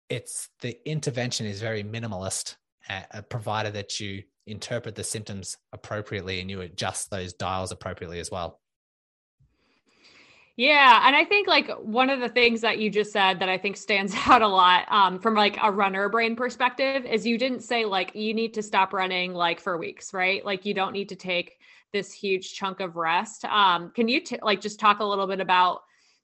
it's 0.10 0.50
the 0.62 0.78
intervention 0.90 1.46
is 1.46 1.62
very 1.62 1.84
minimalist 1.84 2.56
uh, 2.90 3.22
provided 3.30 3.74
that 3.74 4.00
you 4.00 4.24
interpret 4.46 4.96
the 4.96 5.04
symptoms 5.04 5.58
appropriately 5.74 6.40
and 6.40 6.50
you 6.50 6.62
adjust 6.62 7.10
those 7.10 7.34
dials 7.34 7.72
appropriately 7.72 8.20
as 8.20 8.32
well. 8.32 8.60
Yeah, 10.56 11.06
and 11.06 11.16
I 11.16 11.24
think 11.24 11.48
like 11.48 11.70
one 11.70 12.10
of 12.10 12.20
the 12.20 12.30
things 12.30 12.62
that 12.62 12.80
you 12.80 12.90
just 12.90 13.12
said 13.12 13.42
that 13.42 13.50
I 13.50 13.60
think 13.60 13.78
stands 13.78 14.16
out 14.26 14.42
a 14.42 14.48
lot 14.48 14.92
um, 14.92 15.20
from 15.20 15.36
like 15.36 15.58
a 15.62 15.72
runner 15.72 16.10
brain 16.10 16.36
perspective 16.36 17.06
is 17.06 17.28
you 17.28 17.38
didn't 17.38 17.62
say 17.62 17.86
like 17.86 18.16
you 18.16 18.34
need 18.34 18.56
to 18.56 18.64
stop 18.64 18.92
running 18.92 19.34
like 19.34 19.60
for 19.60 19.78
weeks, 19.78 20.14
right? 20.14 20.44
Like 20.44 20.66
you 20.66 20.74
don't 20.74 20.94
need 20.94 21.10
to 21.10 21.16
take 21.16 21.60
this 21.94 22.12
huge 22.12 22.54
chunk 22.54 22.80
of 22.80 22.96
rest. 22.96 23.46
Um, 23.46 23.92
can 23.92 24.08
you 24.08 24.22
t- 24.22 24.40
like 24.42 24.62
just 24.62 24.80
talk 24.80 25.00
a 25.00 25.06
little 25.06 25.28
bit 25.28 25.40
about 25.40 25.82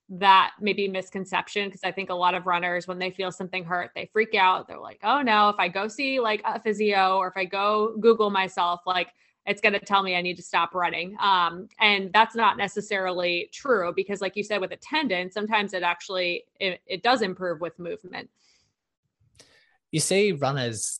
that 0.09 0.51
maybe 0.59 0.87
misconception 0.87 1.67
because 1.67 1.83
I 1.83 1.91
think 1.91 2.09
a 2.09 2.15
lot 2.15 2.35
of 2.35 2.45
runners 2.45 2.87
when 2.87 2.99
they 2.99 3.09
feel 3.09 3.31
something 3.31 3.63
hurt, 3.63 3.91
they 3.95 4.09
freak 4.11 4.35
out. 4.35 4.67
They're 4.67 4.79
like, 4.79 4.99
"Oh 5.03 5.21
no, 5.21 5.49
if 5.49 5.55
I 5.57 5.69
go 5.69 5.87
see 5.87 6.19
like 6.19 6.41
a 6.45 6.59
physio 6.59 7.17
or 7.17 7.27
if 7.27 7.37
I 7.37 7.45
go 7.45 7.95
Google 7.99 8.29
myself, 8.29 8.81
like 8.85 9.09
it's 9.45 9.61
going 9.61 9.73
to 9.73 9.79
tell 9.79 10.03
me 10.03 10.15
I 10.15 10.21
need 10.21 10.37
to 10.37 10.43
stop 10.43 10.75
running." 10.75 11.15
Um, 11.19 11.67
and 11.79 12.11
that's 12.11 12.35
not 12.35 12.57
necessarily 12.57 13.49
true 13.53 13.93
because, 13.95 14.21
like 14.21 14.35
you 14.35 14.43
said, 14.43 14.59
with 14.59 14.71
a 14.71 14.77
tendon, 14.77 15.31
sometimes 15.31 15.73
it 15.73 15.83
actually 15.83 16.43
it, 16.59 16.81
it 16.85 17.01
does 17.01 17.21
improve 17.21 17.61
with 17.61 17.79
movement. 17.79 18.29
You 19.91 19.99
see, 19.99 20.33
runners 20.33 20.99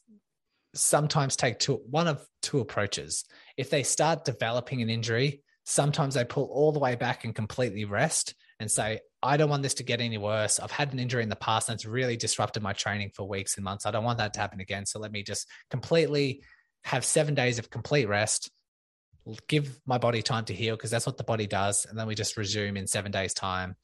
sometimes 0.74 1.36
take 1.36 1.60
two 1.60 1.82
one 1.90 2.08
of 2.08 2.26
two 2.42 2.60
approaches. 2.60 3.26
If 3.58 3.70
they 3.70 3.84
start 3.84 4.26
developing 4.26 4.82
an 4.82 4.90
injury, 4.90 5.42
sometimes 5.66 6.16
they 6.16 6.26
pull 6.26 6.46
all 6.46 6.72
the 6.72 6.80
way 6.80 6.96
back 6.96 7.24
and 7.24 7.36
completely 7.36 7.86
rest 7.86 8.36
and 8.60 8.70
say, 8.70 9.00
I 9.22 9.38
don't 9.38 9.50
want 9.50 9.64
this 9.64 9.76
to 9.76 9.84
get 9.84 10.02
any 10.02 10.18
worse. 10.18 10.60
I've 10.60 10.72
had 10.72 10.94
an 10.94 11.00
injury 11.00 11.24
in 11.24 11.30
the 11.30 11.36
past 11.36 11.68
that's 11.68 11.86
really 11.86 12.18
disrupted 12.18 12.62
my 12.62 12.74
training 12.74 13.12
for 13.16 13.28
weeks 13.28 13.56
and 13.56 13.64
months. 13.64 13.86
I 13.86 13.92
don't 13.92 14.04
want 14.04 14.18
that 14.18 14.34
to 14.34 14.40
happen 14.40 14.60
again. 14.60 14.86
So 14.86 15.00
let 15.00 15.12
me 15.12 15.24
just 15.24 15.48
completely 15.70 16.44
have 16.84 17.06
seven 17.06 17.34
days 17.34 17.60
of 17.60 17.70
complete 17.70 18.08
rest, 18.08 18.52
give 19.48 19.80
my 19.86 19.98
body 19.98 20.22
time 20.22 20.46
to 20.46 20.54
heal 20.54 20.76
because 20.76 20.92
that's 20.92 21.06
what 21.06 21.18
the 21.18 21.24
body 21.24 21.48
does. 21.48 21.86
And 21.86 21.98
then 21.98 22.08
we 22.08 22.16
just 22.16 22.36
resume 22.38 22.78
in 22.78 22.88
seven 22.88 23.12
days' 23.12 23.34
time. 23.34 23.76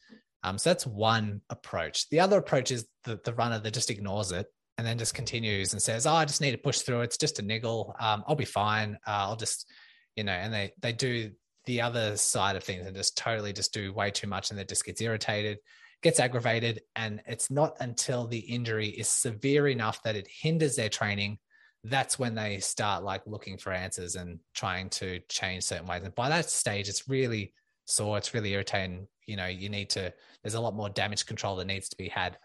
Um, 0.43 0.57
so 0.57 0.69
that's 0.69 0.85
one 0.85 1.41
approach. 1.49 2.09
The 2.09 2.19
other 2.21 2.37
approach 2.37 2.71
is 2.71 2.85
the, 3.03 3.19
the 3.23 3.33
runner 3.33 3.59
that 3.59 3.73
just 3.73 3.89
ignores 3.89 4.31
it 4.31 4.47
and 4.79 4.87
then 4.87 4.97
just 4.97 5.13
continues 5.13 5.73
and 5.73 5.81
says, 5.81 6.07
"Oh, 6.07 6.13
I 6.13 6.23
just 6.23 6.39
need 6.39 6.51
to 6.51 6.57
push 6.57 6.79
through. 6.79 7.01
It's 7.01 7.17
just 7.17 7.39
a 7.39 7.41
niggle. 7.41 7.93
Um, 7.99 8.23
I'll 8.25 8.35
be 8.35 8.45
fine. 8.45 8.97
Uh, 9.05 9.27
I'll 9.27 9.35
just, 9.35 9.69
you 10.15 10.23
know." 10.23 10.31
And 10.31 10.53
they 10.53 10.71
they 10.79 10.93
do 10.93 11.31
the 11.65 11.81
other 11.81 12.15
side 12.15 12.55
of 12.55 12.63
things 12.63 12.87
and 12.87 12.95
just 12.95 13.17
totally 13.17 13.51
just 13.51 13.73
do 13.73 13.91
way 13.93 14.09
too 14.09 14.27
much 14.27 14.49
and 14.49 14.59
it 14.59 14.69
just 14.69 14.85
gets 14.85 15.01
irritated, 15.01 15.59
gets 16.01 16.19
aggravated. 16.19 16.81
And 16.95 17.21
it's 17.27 17.51
not 17.51 17.75
until 17.81 18.25
the 18.25 18.39
injury 18.39 18.87
is 18.87 19.09
severe 19.09 19.67
enough 19.67 20.01
that 20.03 20.15
it 20.15 20.27
hinders 20.27 20.77
their 20.77 20.89
training. 20.89 21.39
That's 21.83 22.17
when 22.17 22.35
they 22.35 22.59
start 22.59 23.03
like 23.03 23.21
looking 23.27 23.57
for 23.57 23.73
answers 23.73 24.15
and 24.15 24.39
trying 24.55 24.89
to 24.91 25.19
change 25.29 25.65
certain 25.65 25.87
ways. 25.87 26.03
And 26.03 26.15
by 26.15 26.29
that 26.29 26.49
stage, 26.49 26.87
it's 26.87 27.09
really 27.09 27.53
sore. 27.85 28.17
It's 28.17 28.33
really 28.33 28.53
irritating. 28.53 29.07
You 29.27 29.35
know, 29.35 29.47
you 29.47 29.69
need 29.69 29.89
to, 29.91 30.13
there's 30.41 30.55
a 30.55 30.61
lot 30.61 30.73
more 30.73 30.89
damage 30.89 31.25
control 31.25 31.57
that 31.57 31.67
needs 31.67 31.89
to 31.89 31.97
be 31.97 32.07
had. 32.07 32.37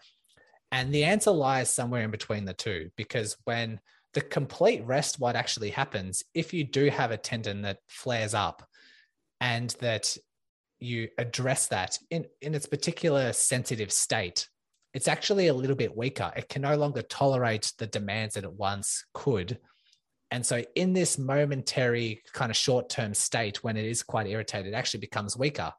And 0.75 0.93
the 0.93 1.05
answer 1.05 1.31
lies 1.31 1.73
somewhere 1.73 2.03
in 2.03 2.11
between 2.11 2.43
the 2.43 2.53
two, 2.53 2.89
because 2.97 3.37
when 3.45 3.79
the 4.13 4.19
complete 4.19 4.83
rest, 4.85 5.21
what 5.21 5.37
actually 5.37 5.69
happens, 5.69 6.21
if 6.33 6.53
you 6.53 6.65
do 6.65 6.89
have 6.89 7.11
a 7.11 7.17
tendon 7.17 7.61
that 7.61 7.79
flares 7.87 8.33
up, 8.33 8.67
and 9.39 9.69
that 9.79 10.17
you 10.79 11.07
address 11.17 11.67
that 11.67 11.97
in, 12.09 12.25
in 12.41 12.53
its 12.53 12.65
particular 12.65 13.31
sensitive 13.31 13.89
state, 13.89 14.49
it's 14.93 15.07
actually 15.07 15.47
a 15.47 15.53
little 15.53 15.77
bit 15.77 15.95
weaker. 15.95 16.33
It 16.35 16.49
can 16.49 16.63
no 16.63 16.75
longer 16.75 17.03
tolerate 17.03 17.71
the 17.77 17.87
demands 17.87 18.33
that 18.33 18.43
it 18.43 18.51
once 18.51 19.05
could. 19.13 19.57
And 20.29 20.45
so, 20.45 20.61
in 20.75 20.91
this 20.91 21.17
momentary 21.17 22.21
kind 22.33 22.51
of 22.51 22.57
short 22.57 22.89
term 22.89 23.13
state, 23.13 23.63
when 23.63 23.77
it 23.77 23.85
is 23.85 24.03
quite 24.03 24.27
irritated, 24.27 24.73
it 24.73 24.75
actually 24.75 24.99
becomes 24.99 25.37
weaker. 25.37 25.71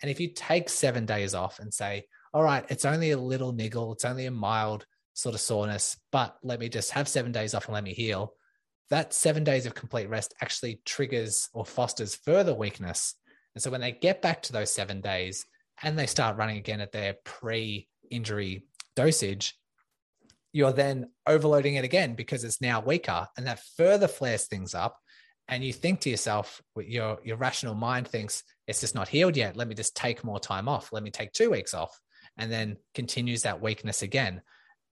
And 0.00 0.10
if 0.10 0.20
you 0.20 0.28
take 0.34 0.70
seven 0.70 1.04
days 1.04 1.34
off 1.34 1.58
and 1.58 1.74
say, 1.74 2.06
all 2.38 2.44
right, 2.44 2.64
it's 2.68 2.84
only 2.84 3.10
a 3.10 3.18
little 3.18 3.50
niggle, 3.50 3.92
it's 3.92 4.04
only 4.04 4.26
a 4.26 4.30
mild 4.30 4.86
sort 5.12 5.34
of 5.34 5.40
soreness, 5.40 5.96
but 6.12 6.36
let 6.44 6.60
me 6.60 6.68
just 6.68 6.92
have 6.92 7.08
seven 7.08 7.32
days 7.32 7.52
off 7.52 7.64
and 7.64 7.74
let 7.74 7.82
me 7.82 7.92
heal, 7.92 8.32
that 8.90 9.12
seven 9.12 9.42
days 9.42 9.66
of 9.66 9.74
complete 9.74 10.08
rest 10.08 10.34
actually 10.40 10.80
triggers 10.84 11.48
or 11.52 11.64
fosters 11.66 12.14
further 12.14 12.54
weakness. 12.54 13.16
And 13.56 13.62
so 13.62 13.72
when 13.72 13.80
they 13.80 13.90
get 13.90 14.22
back 14.22 14.42
to 14.42 14.52
those 14.52 14.72
seven 14.72 15.00
days 15.00 15.46
and 15.82 15.98
they 15.98 16.06
start 16.06 16.36
running 16.36 16.58
again 16.58 16.80
at 16.80 16.92
their 16.92 17.16
pre 17.24 17.88
injury 18.08 18.66
dosage, 18.94 19.58
you're 20.52 20.72
then 20.72 21.10
overloading 21.26 21.74
it 21.74 21.84
again 21.84 22.14
because 22.14 22.44
it's 22.44 22.60
now 22.60 22.80
weaker 22.80 23.26
and 23.36 23.48
that 23.48 23.64
further 23.76 24.06
flares 24.06 24.46
things 24.46 24.76
up. 24.76 24.96
And 25.48 25.64
you 25.64 25.72
think 25.72 26.02
to 26.02 26.10
yourself, 26.10 26.62
your, 26.76 27.18
your 27.24 27.36
rational 27.36 27.74
mind 27.74 28.06
thinks 28.06 28.44
it's 28.68 28.80
just 28.80 28.94
not 28.94 29.08
healed 29.08 29.36
yet. 29.36 29.56
Let 29.56 29.66
me 29.66 29.74
just 29.74 29.96
take 29.96 30.22
more 30.22 30.38
time 30.38 30.68
off. 30.68 30.92
Let 30.92 31.02
me 31.02 31.10
take 31.10 31.32
two 31.32 31.50
weeks 31.50 31.74
off 31.74 31.98
and 32.38 32.50
then 32.50 32.76
continues 32.94 33.42
that 33.42 33.60
weakness 33.60 34.02
again. 34.02 34.42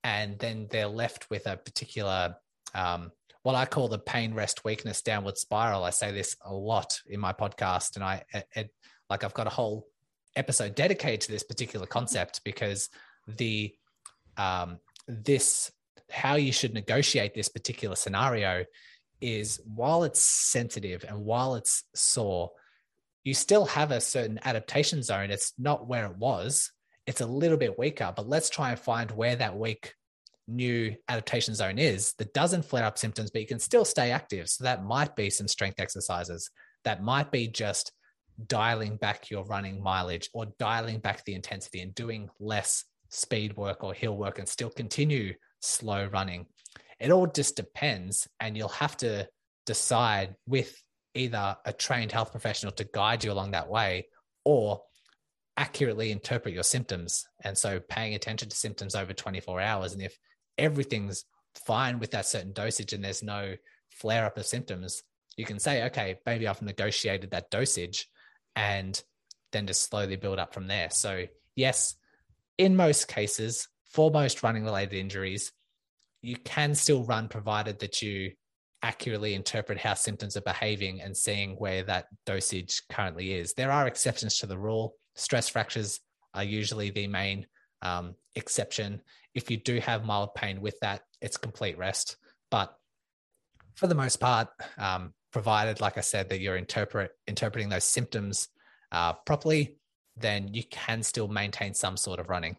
And 0.04 0.38
then 0.38 0.68
they're 0.70 0.86
left 0.86 1.30
with 1.30 1.46
a 1.46 1.56
particular 1.56 2.36
um, 2.74 3.12
what 3.42 3.54
I 3.54 3.64
call 3.64 3.86
the 3.86 3.98
pain, 3.98 4.34
rest, 4.34 4.64
weakness, 4.64 5.02
downward 5.02 5.38
spiral. 5.38 5.84
I 5.84 5.90
say 5.90 6.10
this 6.10 6.36
a 6.44 6.52
lot 6.52 7.00
in 7.06 7.20
my 7.20 7.32
podcast, 7.32 7.94
and 7.94 8.04
I 8.04 8.24
like 9.08 9.22
I've 9.22 9.34
got 9.34 9.46
a 9.46 9.50
whole 9.50 9.86
episode 10.34 10.74
dedicated 10.74 11.20
to 11.22 11.32
this 11.32 11.44
particular 11.44 11.86
concept 11.86 12.40
because 12.44 12.88
the 13.28 13.72
um, 14.36 14.78
this 15.06 15.70
how 16.10 16.34
you 16.34 16.52
should 16.52 16.74
negotiate 16.74 17.34
this 17.34 17.48
particular 17.48 17.94
scenario 17.94 18.64
is 19.20 19.60
while 19.64 20.02
it's 20.02 20.20
sensitive 20.20 21.04
and 21.08 21.24
while 21.24 21.54
it's 21.54 21.84
sore, 21.94 22.50
you 23.24 23.32
still 23.32 23.66
have 23.66 23.90
a 23.90 24.00
certain 24.00 24.38
adaptation 24.44 25.02
zone. 25.02 25.30
It's 25.30 25.52
not 25.58 25.86
where 25.86 26.06
it 26.06 26.16
was. 26.16 26.72
It's 27.06 27.20
a 27.20 27.26
little 27.26 27.56
bit 27.56 27.78
weaker, 27.78 28.12
but 28.14 28.28
let's 28.28 28.50
try 28.50 28.70
and 28.70 28.78
find 28.78 29.10
where 29.10 29.36
that 29.36 29.56
weak 29.56 29.94
new 30.48 30.94
adaptation 31.08 31.54
zone 31.54 31.78
is 31.78 32.14
that 32.18 32.32
doesn't 32.34 32.64
flare 32.64 32.84
up 32.84 32.98
symptoms, 32.98 33.30
but 33.30 33.40
you 33.40 33.46
can 33.46 33.58
still 33.58 33.84
stay 33.84 34.10
active. 34.10 34.48
So 34.48 34.64
that 34.64 34.84
might 34.84 35.16
be 35.16 35.30
some 35.30 35.48
strength 35.48 35.80
exercises. 35.80 36.50
That 36.84 37.02
might 37.02 37.30
be 37.32 37.48
just 37.48 37.92
dialing 38.46 38.96
back 38.96 39.30
your 39.30 39.44
running 39.44 39.82
mileage 39.82 40.28
or 40.32 40.46
dialing 40.58 40.98
back 40.98 41.24
the 41.24 41.34
intensity 41.34 41.80
and 41.80 41.94
doing 41.94 42.28
less 42.38 42.84
speed 43.08 43.56
work 43.56 43.82
or 43.82 43.94
hill 43.94 44.16
work 44.16 44.38
and 44.38 44.48
still 44.48 44.70
continue 44.70 45.34
slow 45.60 46.06
running. 46.06 46.46
It 47.00 47.10
all 47.10 47.26
just 47.26 47.56
depends. 47.56 48.28
And 48.40 48.56
you'll 48.56 48.68
have 48.68 48.96
to 48.98 49.28
decide 49.64 50.34
with 50.46 50.74
either 51.14 51.56
a 51.64 51.72
trained 51.72 52.12
health 52.12 52.30
professional 52.30 52.72
to 52.72 52.88
guide 52.92 53.24
you 53.24 53.32
along 53.32 53.52
that 53.52 53.68
way 53.68 54.08
or 54.44 54.82
accurately 55.56 56.12
interpret 56.12 56.54
your 56.54 56.62
symptoms. 56.62 57.26
And 57.42 57.56
so 57.56 57.80
paying 57.80 58.14
attention 58.14 58.48
to 58.48 58.56
symptoms 58.56 58.94
over 58.94 59.12
24 59.12 59.60
hours. 59.60 59.92
And 59.92 60.02
if 60.02 60.16
everything's 60.58 61.24
fine 61.66 61.98
with 61.98 62.10
that 62.12 62.26
certain 62.26 62.52
dosage 62.52 62.92
and 62.92 63.04
there's 63.04 63.22
no 63.22 63.54
flare 63.90 64.26
up 64.26 64.36
of 64.36 64.46
symptoms, 64.46 65.02
you 65.36 65.44
can 65.44 65.58
say, 65.58 65.84
okay, 65.84 66.16
maybe 66.26 66.46
I've 66.46 66.62
negotiated 66.62 67.30
that 67.30 67.50
dosage 67.50 68.08
and 68.54 69.02
then 69.52 69.66
just 69.66 69.88
slowly 69.88 70.16
build 70.16 70.38
up 70.38 70.54
from 70.54 70.66
there. 70.66 70.90
So, 70.90 71.24
yes, 71.54 71.94
in 72.58 72.76
most 72.76 73.08
cases, 73.08 73.68
for 73.92 74.10
most 74.10 74.42
running 74.42 74.64
related 74.64 74.98
injuries, 74.98 75.52
you 76.22 76.36
can 76.36 76.74
still 76.74 77.04
run 77.04 77.28
provided 77.28 77.78
that 77.80 78.02
you 78.02 78.32
accurately 78.82 79.34
interpret 79.34 79.78
how 79.78 79.94
symptoms 79.94 80.36
are 80.36 80.42
behaving 80.42 81.00
and 81.00 81.16
seeing 81.16 81.52
where 81.52 81.82
that 81.84 82.06
dosage 82.24 82.82
currently 82.90 83.32
is. 83.32 83.54
There 83.54 83.72
are 83.72 83.86
exceptions 83.86 84.38
to 84.38 84.46
the 84.46 84.58
rule. 84.58 84.94
Stress 85.16 85.48
fractures 85.48 86.00
are 86.34 86.44
usually 86.44 86.90
the 86.90 87.06
main 87.06 87.46
um, 87.82 88.14
exception. 88.34 89.02
If 89.34 89.50
you 89.50 89.56
do 89.56 89.80
have 89.80 90.04
mild 90.04 90.34
pain 90.34 90.60
with 90.60 90.78
that, 90.80 91.02
it's 91.20 91.36
complete 91.36 91.78
rest. 91.78 92.16
But 92.50 92.74
for 93.74 93.86
the 93.86 93.94
most 93.94 94.16
part, 94.16 94.48
um, 94.78 95.12
provided, 95.32 95.80
like 95.80 95.98
I 95.98 96.02
said, 96.02 96.28
that 96.28 96.40
you're 96.40 96.56
interpret 96.56 97.10
interpreting 97.26 97.68
those 97.68 97.84
symptoms 97.84 98.48
uh, 98.92 99.12
properly, 99.12 99.76
then 100.16 100.54
you 100.54 100.64
can 100.64 101.02
still 101.02 101.28
maintain 101.28 101.74
some 101.74 101.96
sort 101.96 102.20
of 102.20 102.28
running. 102.28 102.56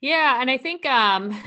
Yeah, 0.00 0.40
and 0.40 0.50
I 0.50 0.58
think 0.58 0.86
um, 0.86 1.38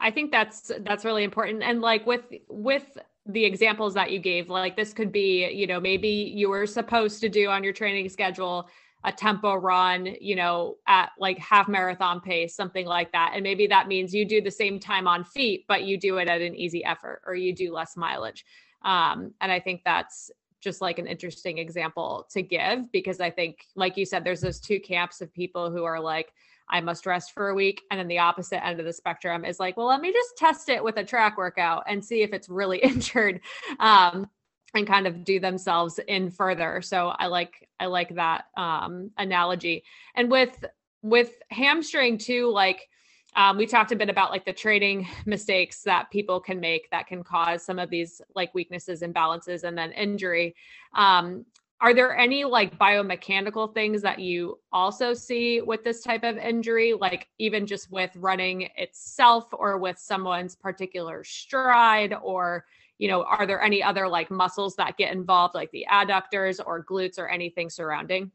I 0.00 0.10
think 0.10 0.30
that's 0.30 0.70
that's 0.80 1.04
really 1.04 1.24
important. 1.24 1.62
And 1.62 1.80
like 1.80 2.06
with 2.06 2.24
with 2.48 2.86
the 3.26 3.44
examples 3.44 3.94
that 3.94 4.10
you 4.10 4.18
gave, 4.18 4.50
like 4.50 4.76
this 4.76 4.92
could 4.92 5.12
be, 5.12 5.48
you 5.52 5.66
know, 5.66 5.80
maybe 5.80 6.08
you 6.08 6.48
were 6.48 6.66
supposed 6.66 7.20
to 7.20 7.28
do 7.28 7.48
on 7.48 7.62
your 7.62 7.72
training 7.72 8.08
schedule 8.08 8.68
a 9.04 9.12
tempo 9.12 9.54
run, 9.54 10.14
you 10.20 10.36
know, 10.36 10.76
at 10.86 11.10
like 11.18 11.38
half 11.38 11.68
marathon 11.68 12.20
pace, 12.20 12.54
something 12.54 12.86
like 12.86 13.10
that. 13.12 13.32
And 13.34 13.42
maybe 13.42 13.66
that 13.66 13.88
means 13.88 14.14
you 14.14 14.24
do 14.24 14.40
the 14.40 14.50
same 14.50 14.78
time 14.78 15.08
on 15.08 15.24
feet, 15.24 15.64
but 15.66 15.84
you 15.84 15.98
do 15.98 16.18
it 16.18 16.28
at 16.28 16.40
an 16.40 16.54
easy 16.54 16.84
effort 16.84 17.20
or 17.26 17.34
you 17.34 17.54
do 17.54 17.72
less 17.72 17.96
mileage. 17.96 18.44
Um, 18.82 19.32
and 19.40 19.50
I 19.50 19.58
think 19.58 19.82
that's 19.84 20.30
just 20.60 20.80
like 20.80 21.00
an 21.00 21.08
interesting 21.08 21.58
example 21.58 22.28
to 22.30 22.42
give 22.42 22.92
because 22.92 23.20
I 23.20 23.30
think, 23.30 23.66
like 23.74 23.96
you 23.96 24.04
said, 24.04 24.22
there's 24.22 24.40
those 24.40 24.60
two 24.60 24.78
camps 24.78 25.20
of 25.20 25.34
people 25.34 25.70
who 25.70 25.82
are 25.82 25.98
like, 25.98 26.32
I 26.68 26.80
must 26.80 27.06
rest 27.06 27.32
for 27.32 27.48
a 27.48 27.54
week. 27.54 27.82
And 27.90 27.98
then 27.98 28.08
the 28.08 28.18
opposite 28.18 28.64
end 28.64 28.80
of 28.80 28.86
the 28.86 28.92
spectrum 28.92 29.44
is 29.44 29.60
like, 29.60 29.76
well, 29.76 29.86
let 29.86 30.00
me 30.00 30.12
just 30.12 30.36
test 30.36 30.68
it 30.68 30.82
with 30.82 30.96
a 30.96 31.04
track 31.04 31.36
workout 31.36 31.84
and 31.86 32.04
see 32.04 32.22
if 32.22 32.32
it's 32.32 32.48
really 32.48 32.78
injured. 32.82 33.40
Um, 33.78 34.28
and 34.74 34.86
kind 34.86 35.06
of 35.06 35.22
do 35.22 35.38
themselves 35.38 36.00
in 36.08 36.30
further. 36.30 36.80
So 36.80 37.08
I 37.08 37.26
like 37.26 37.68
I 37.78 37.86
like 37.86 38.14
that 38.14 38.46
um, 38.56 39.10
analogy. 39.18 39.84
And 40.14 40.30
with 40.30 40.64
with 41.02 41.32
hamstring 41.50 42.16
too, 42.16 42.50
like 42.50 42.88
um, 43.34 43.56
we 43.56 43.66
talked 43.66 43.92
a 43.92 43.96
bit 43.96 44.10
about 44.10 44.30
like 44.30 44.44
the 44.44 44.52
training 44.52 45.08
mistakes 45.26 45.82
that 45.82 46.10
people 46.10 46.38
can 46.40 46.60
make 46.60 46.90
that 46.90 47.06
can 47.06 47.24
cause 47.24 47.64
some 47.64 47.78
of 47.78 47.88
these 47.88 48.20
like 48.34 48.54
weaknesses, 48.54 49.02
imbalances, 49.02 49.64
and 49.64 49.76
then 49.76 49.92
injury. 49.92 50.54
Um, 50.94 51.46
are 51.82 51.92
there 51.92 52.16
any 52.16 52.44
like 52.44 52.78
biomechanical 52.78 53.74
things 53.74 54.02
that 54.02 54.20
you 54.20 54.60
also 54.72 55.12
see 55.12 55.60
with 55.60 55.82
this 55.82 56.00
type 56.00 56.22
of 56.22 56.38
injury, 56.38 56.92
like 56.92 57.26
even 57.40 57.66
just 57.66 57.90
with 57.90 58.12
running 58.14 58.68
itself 58.76 59.46
or 59.52 59.78
with 59.78 59.98
someone's 59.98 60.54
particular 60.54 61.24
stride 61.24 62.14
or 62.22 62.64
you 62.98 63.08
know, 63.08 63.24
are 63.24 63.46
there 63.48 63.60
any 63.60 63.82
other 63.82 64.06
like 64.06 64.30
muscles 64.30 64.76
that 64.76 64.96
get 64.96 65.12
involved, 65.12 65.56
like 65.56 65.72
the 65.72 65.84
adductors 65.90 66.60
or 66.64 66.84
glutes 66.84 67.18
or 67.18 67.26
anything 67.26 67.68
surrounding? 67.68 68.30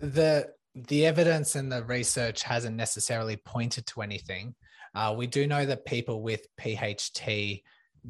The 0.00 0.52
the 0.74 1.06
evidence 1.06 1.54
and 1.54 1.72
the 1.72 1.82
research 1.84 2.42
hasn't 2.42 2.76
necessarily 2.76 3.36
pointed 3.36 3.86
to 3.86 4.02
anything. 4.02 4.54
Uh, 4.94 5.14
we 5.16 5.26
do 5.26 5.46
know 5.46 5.64
that 5.64 5.86
people 5.86 6.20
with 6.20 6.46
PHT 6.60 7.62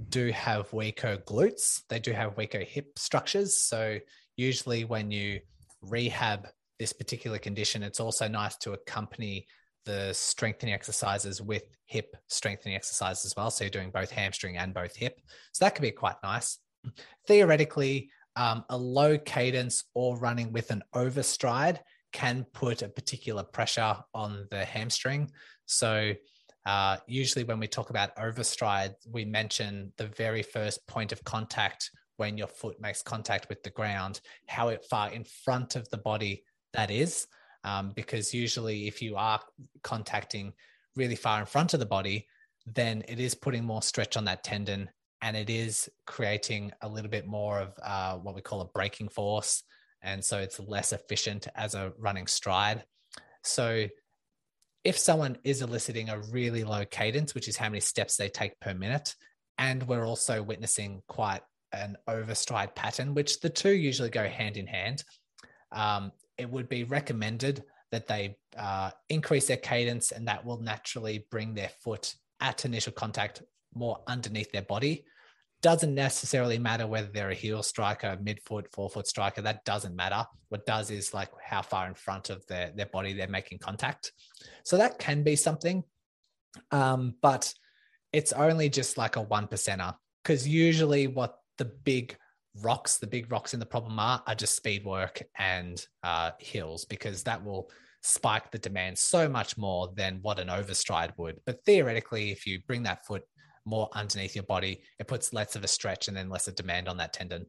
do 0.08 0.30
have 0.30 0.72
weaker 0.72 1.18
glutes. 1.26 1.82
They 1.88 1.98
do 1.98 2.12
have 2.12 2.36
weaker 2.36 2.60
hip 2.60 2.98
structures. 2.98 3.56
So 3.56 3.98
usually 4.36 4.84
when 4.84 5.10
you 5.10 5.40
rehab 5.82 6.48
this 6.78 6.92
particular 6.92 7.38
condition, 7.38 7.82
it's 7.82 8.00
also 8.00 8.26
nice 8.26 8.56
to 8.58 8.72
accompany 8.72 9.46
the 9.84 10.12
strengthening 10.12 10.74
exercises 10.74 11.42
with 11.42 11.64
hip 11.86 12.16
strengthening 12.28 12.74
exercises 12.74 13.24
as 13.24 13.36
well. 13.36 13.50
So 13.50 13.64
you're 13.64 13.70
doing 13.70 13.90
both 13.90 14.10
hamstring 14.10 14.56
and 14.56 14.74
both 14.74 14.96
hip. 14.96 15.20
So 15.52 15.64
that 15.64 15.74
could 15.74 15.82
be 15.82 15.90
quite 15.90 16.16
nice. 16.22 16.58
Theoretically, 17.26 18.10
um, 18.36 18.64
a 18.70 18.76
low 18.76 19.18
cadence 19.18 19.84
or 19.94 20.16
running 20.18 20.52
with 20.52 20.70
an 20.70 20.82
overstride 20.94 21.78
can 22.12 22.46
put 22.52 22.82
a 22.82 22.88
particular 22.88 23.42
pressure 23.42 23.96
on 24.14 24.46
the 24.50 24.64
hamstring. 24.64 25.30
So 25.66 26.14
uh, 26.66 26.96
usually 27.06 27.44
when 27.44 27.58
we 27.58 27.66
talk 27.66 27.90
about 27.90 28.16
overstride, 28.16 28.94
we 29.10 29.24
mention 29.24 29.92
the 29.96 30.06
very 30.06 30.42
first 30.42 30.86
point 30.86 31.12
of 31.12 31.22
contact 31.24 31.90
when 32.16 32.38
your 32.38 32.46
foot 32.46 32.80
makes 32.80 33.02
contact 33.02 33.48
with 33.48 33.62
the 33.62 33.70
ground, 33.70 34.20
how 34.46 34.74
far 34.88 35.10
in 35.12 35.24
front 35.24 35.76
of 35.76 35.88
the 35.90 35.98
body 35.98 36.44
that 36.72 36.90
is 36.90 37.26
um, 37.64 37.92
because 37.96 38.34
usually 38.34 38.86
if 38.86 39.02
you 39.02 39.16
are 39.16 39.40
contacting 39.82 40.52
really 40.96 41.16
far 41.16 41.40
in 41.40 41.46
front 41.46 41.74
of 41.74 41.80
the 41.80 41.86
body, 41.86 42.26
then 42.66 43.02
it 43.08 43.18
is 43.18 43.34
putting 43.34 43.64
more 43.64 43.82
stretch 43.82 44.16
on 44.16 44.24
that 44.26 44.44
tendon 44.44 44.88
and 45.22 45.36
it 45.36 45.50
is 45.50 45.88
creating 46.06 46.70
a 46.82 46.88
little 46.88 47.10
bit 47.10 47.26
more 47.26 47.58
of 47.58 47.72
uh, 47.82 48.16
what 48.16 48.34
we 48.34 48.42
call 48.42 48.60
a 48.60 48.66
braking 48.66 49.08
force. 49.08 49.62
And 50.02 50.22
so 50.22 50.38
it's 50.38 50.60
less 50.60 50.92
efficient 50.92 51.48
as 51.54 51.74
a 51.74 51.92
running 51.98 52.26
stride. 52.26 52.84
So 53.42 53.86
if 54.84 54.98
someone 54.98 55.38
is 55.44 55.62
eliciting 55.62 56.10
a 56.10 56.18
really 56.18 56.62
low 56.62 56.84
cadence, 56.84 57.34
which 57.34 57.48
is 57.48 57.56
how 57.56 57.68
many 57.68 57.80
steps 57.80 58.16
they 58.16 58.28
take 58.28 58.60
per 58.60 58.74
minute, 58.74 59.14
and 59.58 59.82
we're 59.84 60.06
also 60.06 60.42
witnessing 60.42 61.02
quite 61.08 61.40
an 61.72 61.96
overstride 62.08 62.74
pattern, 62.74 63.14
which 63.14 63.40
the 63.40 63.48
two 63.48 63.72
usually 63.72 64.10
go 64.10 64.28
hand 64.28 64.56
in 64.56 64.66
hand, 64.66 65.02
um, 65.72 66.12
it 66.38 66.48
would 66.48 66.68
be 66.68 66.84
recommended 66.84 67.64
that 67.90 68.06
they 68.06 68.36
uh, 68.56 68.90
increase 69.08 69.46
their 69.46 69.56
cadence 69.56 70.12
and 70.12 70.28
that 70.28 70.44
will 70.44 70.60
naturally 70.60 71.26
bring 71.30 71.54
their 71.54 71.70
foot 71.82 72.14
at 72.40 72.64
initial 72.64 72.92
contact 72.92 73.42
more 73.74 74.00
underneath 74.06 74.50
their 74.52 74.62
body. 74.62 75.04
Doesn't 75.64 75.94
necessarily 75.94 76.58
matter 76.58 76.86
whether 76.86 77.08
they're 77.08 77.30
a 77.30 77.34
heel 77.34 77.62
striker, 77.62 78.18
midfoot, 78.22 78.70
forefoot 78.70 79.06
striker. 79.06 79.40
That 79.40 79.64
doesn't 79.64 79.96
matter. 79.96 80.26
What 80.50 80.66
does 80.66 80.90
is 80.90 81.14
like 81.14 81.30
how 81.42 81.62
far 81.62 81.86
in 81.86 81.94
front 81.94 82.28
of 82.28 82.46
their, 82.48 82.70
their 82.76 82.84
body 82.84 83.14
they're 83.14 83.28
making 83.28 83.60
contact. 83.60 84.12
So 84.66 84.76
that 84.76 84.98
can 84.98 85.22
be 85.22 85.36
something. 85.36 85.82
Um, 86.70 87.14
but 87.22 87.54
it's 88.12 88.34
only 88.34 88.68
just 88.68 88.98
like 88.98 89.16
a 89.16 89.22
one 89.22 89.46
percenter 89.46 89.94
because 90.22 90.46
usually 90.46 91.06
what 91.06 91.38
the 91.56 91.64
big 91.64 92.14
rocks, 92.60 92.98
the 92.98 93.06
big 93.06 93.32
rocks 93.32 93.54
in 93.54 93.60
the 93.60 93.64
problem 93.64 93.98
are, 93.98 94.22
are 94.26 94.34
just 94.34 94.56
speed 94.56 94.84
work 94.84 95.22
and 95.38 95.82
uh, 96.02 96.32
hills 96.40 96.84
because 96.84 97.22
that 97.22 97.42
will 97.42 97.70
spike 98.02 98.50
the 98.50 98.58
demand 98.58 98.98
so 98.98 99.30
much 99.30 99.56
more 99.56 99.90
than 99.96 100.18
what 100.20 100.38
an 100.38 100.48
overstride 100.48 101.12
would. 101.16 101.40
But 101.46 101.64
theoretically, 101.64 102.32
if 102.32 102.46
you 102.46 102.60
bring 102.66 102.82
that 102.82 103.06
foot 103.06 103.22
more 103.64 103.88
underneath 103.92 104.34
your 104.34 104.44
body, 104.44 104.80
it 104.98 105.08
puts 105.08 105.32
less 105.32 105.56
of 105.56 105.64
a 105.64 105.68
stretch 105.68 106.08
and 106.08 106.16
then 106.16 106.28
less 106.28 106.48
of 106.48 106.54
demand 106.54 106.88
on 106.88 106.98
that 106.98 107.12
tendon. 107.12 107.46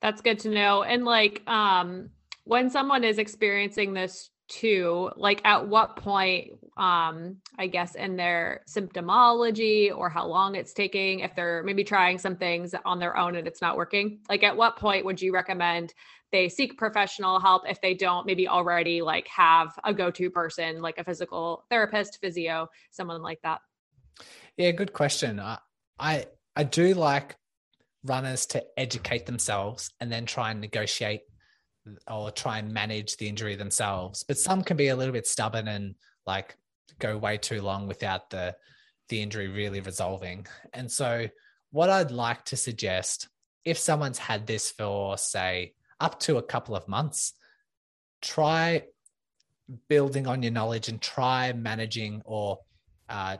That's 0.00 0.22
good 0.22 0.38
to 0.40 0.50
know. 0.50 0.82
And 0.82 1.04
like 1.04 1.42
um, 1.46 2.10
when 2.44 2.70
someone 2.70 3.04
is 3.04 3.18
experiencing 3.18 3.92
this 3.92 4.30
too 4.50 5.08
like 5.16 5.40
at 5.44 5.68
what 5.68 5.94
point 5.94 6.50
um 6.76 7.36
i 7.56 7.68
guess 7.68 7.94
in 7.94 8.16
their 8.16 8.62
symptomology 8.68 9.96
or 9.96 10.10
how 10.10 10.26
long 10.26 10.56
it's 10.56 10.72
taking 10.72 11.20
if 11.20 11.36
they're 11.36 11.62
maybe 11.62 11.84
trying 11.84 12.18
some 12.18 12.34
things 12.34 12.74
on 12.84 12.98
their 12.98 13.16
own 13.16 13.36
and 13.36 13.46
it's 13.46 13.62
not 13.62 13.76
working 13.76 14.18
like 14.28 14.42
at 14.42 14.56
what 14.56 14.76
point 14.76 15.04
would 15.04 15.22
you 15.22 15.32
recommend 15.32 15.94
they 16.32 16.48
seek 16.48 16.76
professional 16.76 17.38
help 17.38 17.62
if 17.68 17.80
they 17.80 17.94
don't 17.94 18.26
maybe 18.26 18.48
already 18.48 19.00
like 19.02 19.28
have 19.28 19.68
a 19.84 19.94
go-to 19.94 20.28
person 20.30 20.82
like 20.82 20.98
a 20.98 21.04
physical 21.04 21.64
therapist 21.70 22.18
physio 22.20 22.68
someone 22.90 23.22
like 23.22 23.40
that 23.42 23.60
yeah 24.56 24.70
good 24.70 24.92
question 24.92 25.40
i 25.40 25.58
i, 25.98 26.24
I 26.56 26.64
do 26.64 26.94
like 26.94 27.36
runners 28.04 28.46
to 28.46 28.64
educate 28.76 29.26
themselves 29.26 29.90
and 30.00 30.10
then 30.10 30.26
try 30.26 30.50
and 30.50 30.60
negotiate 30.60 31.22
or 32.10 32.30
try 32.30 32.58
and 32.58 32.72
manage 32.72 33.16
the 33.16 33.28
injury 33.28 33.56
themselves. 33.56 34.24
But 34.26 34.38
some 34.38 34.62
can 34.62 34.76
be 34.76 34.88
a 34.88 34.96
little 34.96 35.12
bit 35.12 35.26
stubborn 35.26 35.68
and 35.68 35.94
like 36.26 36.56
go 36.98 37.16
way 37.16 37.38
too 37.38 37.62
long 37.62 37.86
without 37.86 38.30
the 38.30 38.56
the 39.08 39.22
injury 39.22 39.48
really 39.48 39.80
resolving. 39.80 40.46
And 40.72 40.90
so 40.90 41.26
what 41.72 41.90
I'd 41.90 42.12
like 42.12 42.44
to 42.46 42.56
suggest 42.56 43.28
if 43.64 43.76
someone's 43.76 44.18
had 44.18 44.46
this 44.46 44.70
for 44.70 45.18
say 45.18 45.74
up 45.98 46.20
to 46.20 46.38
a 46.38 46.42
couple 46.42 46.76
of 46.76 46.88
months, 46.88 47.32
try 48.22 48.84
building 49.88 50.26
on 50.26 50.42
your 50.42 50.52
knowledge 50.52 50.88
and 50.88 51.00
try 51.00 51.52
managing 51.52 52.22
or 52.24 52.58
uh, 53.08 53.36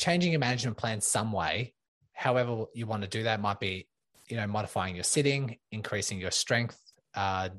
changing 0.00 0.32
your 0.32 0.40
management 0.40 0.78
plan 0.78 1.00
some 1.00 1.30
way. 1.30 1.74
However, 2.14 2.64
you 2.74 2.86
want 2.86 3.02
to 3.02 3.08
do 3.08 3.24
that 3.24 3.40
might 3.40 3.60
be, 3.60 3.86
you 4.28 4.36
know, 4.36 4.46
modifying 4.46 4.94
your 4.94 5.04
sitting, 5.04 5.58
increasing 5.70 6.18
your 6.18 6.30
strength, 6.30 6.80
uh, 7.14 7.50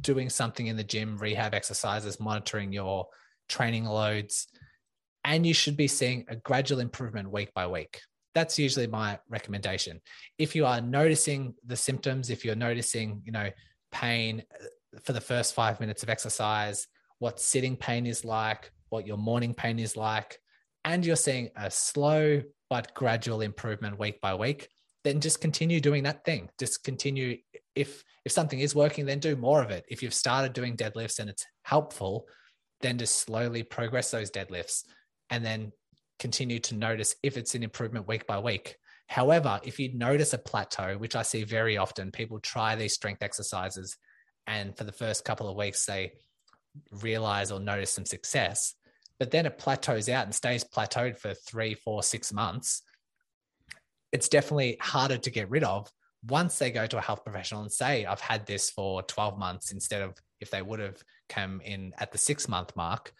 doing 0.00 0.30
something 0.30 0.68
in 0.68 0.76
the 0.76 0.84
gym, 0.84 1.18
rehab 1.18 1.54
exercises, 1.54 2.20
monitoring 2.20 2.72
your 2.72 3.08
training 3.48 3.84
loads, 3.84 4.46
and 5.24 5.44
you 5.44 5.52
should 5.52 5.76
be 5.76 5.88
seeing 5.88 6.24
a 6.28 6.36
gradual 6.36 6.78
improvement 6.78 7.32
week 7.32 7.52
by 7.52 7.66
week. 7.66 8.00
That's 8.32 8.58
usually 8.58 8.86
my 8.86 9.18
recommendation. 9.28 10.00
If 10.38 10.54
you 10.54 10.66
are 10.66 10.80
noticing 10.80 11.54
the 11.66 11.76
symptoms, 11.76 12.30
if 12.30 12.44
you're 12.44 12.54
noticing, 12.54 13.22
you 13.24 13.32
know, 13.32 13.50
pain 13.90 14.44
uh, 14.54 15.00
for 15.02 15.12
the 15.12 15.20
first 15.20 15.52
five 15.52 15.80
minutes 15.80 16.04
of 16.04 16.10
exercise, 16.10 16.86
what 17.18 17.40
sitting 17.40 17.76
pain 17.76 18.06
is 18.06 18.24
like, 18.24 18.70
what 18.90 19.06
your 19.06 19.16
morning 19.16 19.52
pain 19.52 19.80
is 19.80 19.96
like, 19.96 20.38
and 20.84 21.04
you're 21.04 21.16
seeing 21.16 21.50
a 21.56 21.70
slow 21.70 22.42
but 22.70 22.94
gradual 22.94 23.40
improvement 23.40 23.98
week 23.98 24.20
by 24.20 24.34
week, 24.34 24.68
then 25.04 25.20
just 25.20 25.40
continue 25.40 25.80
doing 25.80 26.02
that 26.04 26.24
thing. 26.24 26.50
Just 26.58 26.84
continue. 26.84 27.38
If 27.74 28.04
if 28.24 28.32
something 28.32 28.60
is 28.60 28.74
working, 28.74 29.06
then 29.06 29.20
do 29.20 29.36
more 29.36 29.62
of 29.62 29.70
it. 29.70 29.84
If 29.88 30.02
you've 30.02 30.14
started 30.14 30.52
doing 30.52 30.76
deadlifts 30.76 31.18
and 31.18 31.30
it's 31.30 31.46
helpful, 31.62 32.26
then 32.80 32.98
just 32.98 33.16
slowly 33.16 33.62
progress 33.62 34.10
those 34.10 34.30
deadlifts 34.30 34.84
and 35.30 35.44
then 35.44 35.72
continue 36.18 36.58
to 36.58 36.74
notice 36.74 37.14
if 37.22 37.36
it's 37.36 37.54
an 37.54 37.62
improvement 37.62 38.08
week 38.08 38.26
by 38.26 38.38
week. 38.38 38.76
However, 39.06 39.60
if 39.62 39.78
you 39.78 39.96
notice 39.96 40.34
a 40.34 40.38
plateau, 40.38 40.98
which 40.98 41.16
I 41.16 41.22
see 41.22 41.44
very 41.44 41.78
often, 41.78 42.10
people 42.10 42.40
try 42.40 42.76
these 42.76 42.92
strength 42.92 43.22
exercises 43.22 43.96
and 44.46 44.76
for 44.76 44.84
the 44.84 44.92
first 44.92 45.24
couple 45.24 45.48
of 45.48 45.56
weeks 45.56 45.86
they 45.86 46.12
realize 47.02 47.50
or 47.50 47.60
notice 47.60 47.92
some 47.92 48.04
success, 48.04 48.74
but 49.18 49.30
then 49.30 49.46
it 49.46 49.58
plateaus 49.58 50.08
out 50.08 50.24
and 50.24 50.34
stays 50.34 50.64
plateaued 50.64 51.18
for 51.18 51.34
three, 51.34 51.74
four, 51.74 52.02
six 52.02 52.32
months 52.32 52.82
it's 54.12 54.28
definitely 54.28 54.76
harder 54.80 55.18
to 55.18 55.30
get 55.30 55.50
rid 55.50 55.64
of 55.64 55.90
once 56.28 56.58
they 56.58 56.70
go 56.70 56.86
to 56.86 56.98
a 56.98 57.02
health 57.02 57.24
professional 57.24 57.62
and 57.62 57.70
say, 57.70 58.04
I've 58.04 58.20
had 58.20 58.46
this 58.46 58.70
for 58.70 59.02
12 59.02 59.38
months 59.38 59.70
instead 59.70 60.02
of 60.02 60.14
if 60.40 60.50
they 60.50 60.62
would 60.62 60.80
have 60.80 61.02
come 61.28 61.60
in 61.64 61.92
at 61.98 62.10
the 62.10 62.18
six 62.18 62.48
month 62.48 62.74
mark. 62.74 63.12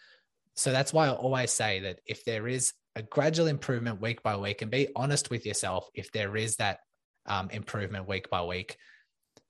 So 0.56 0.72
that's 0.72 0.92
why 0.92 1.06
I 1.06 1.12
always 1.12 1.52
say 1.52 1.80
that 1.80 2.00
if 2.06 2.24
there 2.24 2.48
is 2.48 2.72
a 2.96 3.02
gradual 3.02 3.46
improvement 3.46 4.00
week 4.00 4.22
by 4.22 4.36
week, 4.36 4.62
and 4.62 4.70
be 4.70 4.88
honest 4.96 5.30
with 5.30 5.46
yourself, 5.46 5.88
if 5.94 6.10
there 6.10 6.36
is 6.36 6.56
that 6.56 6.80
um, 7.26 7.50
improvement 7.50 8.08
week 8.08 8.28
by 8.30 8.42
week, 8.42 8.76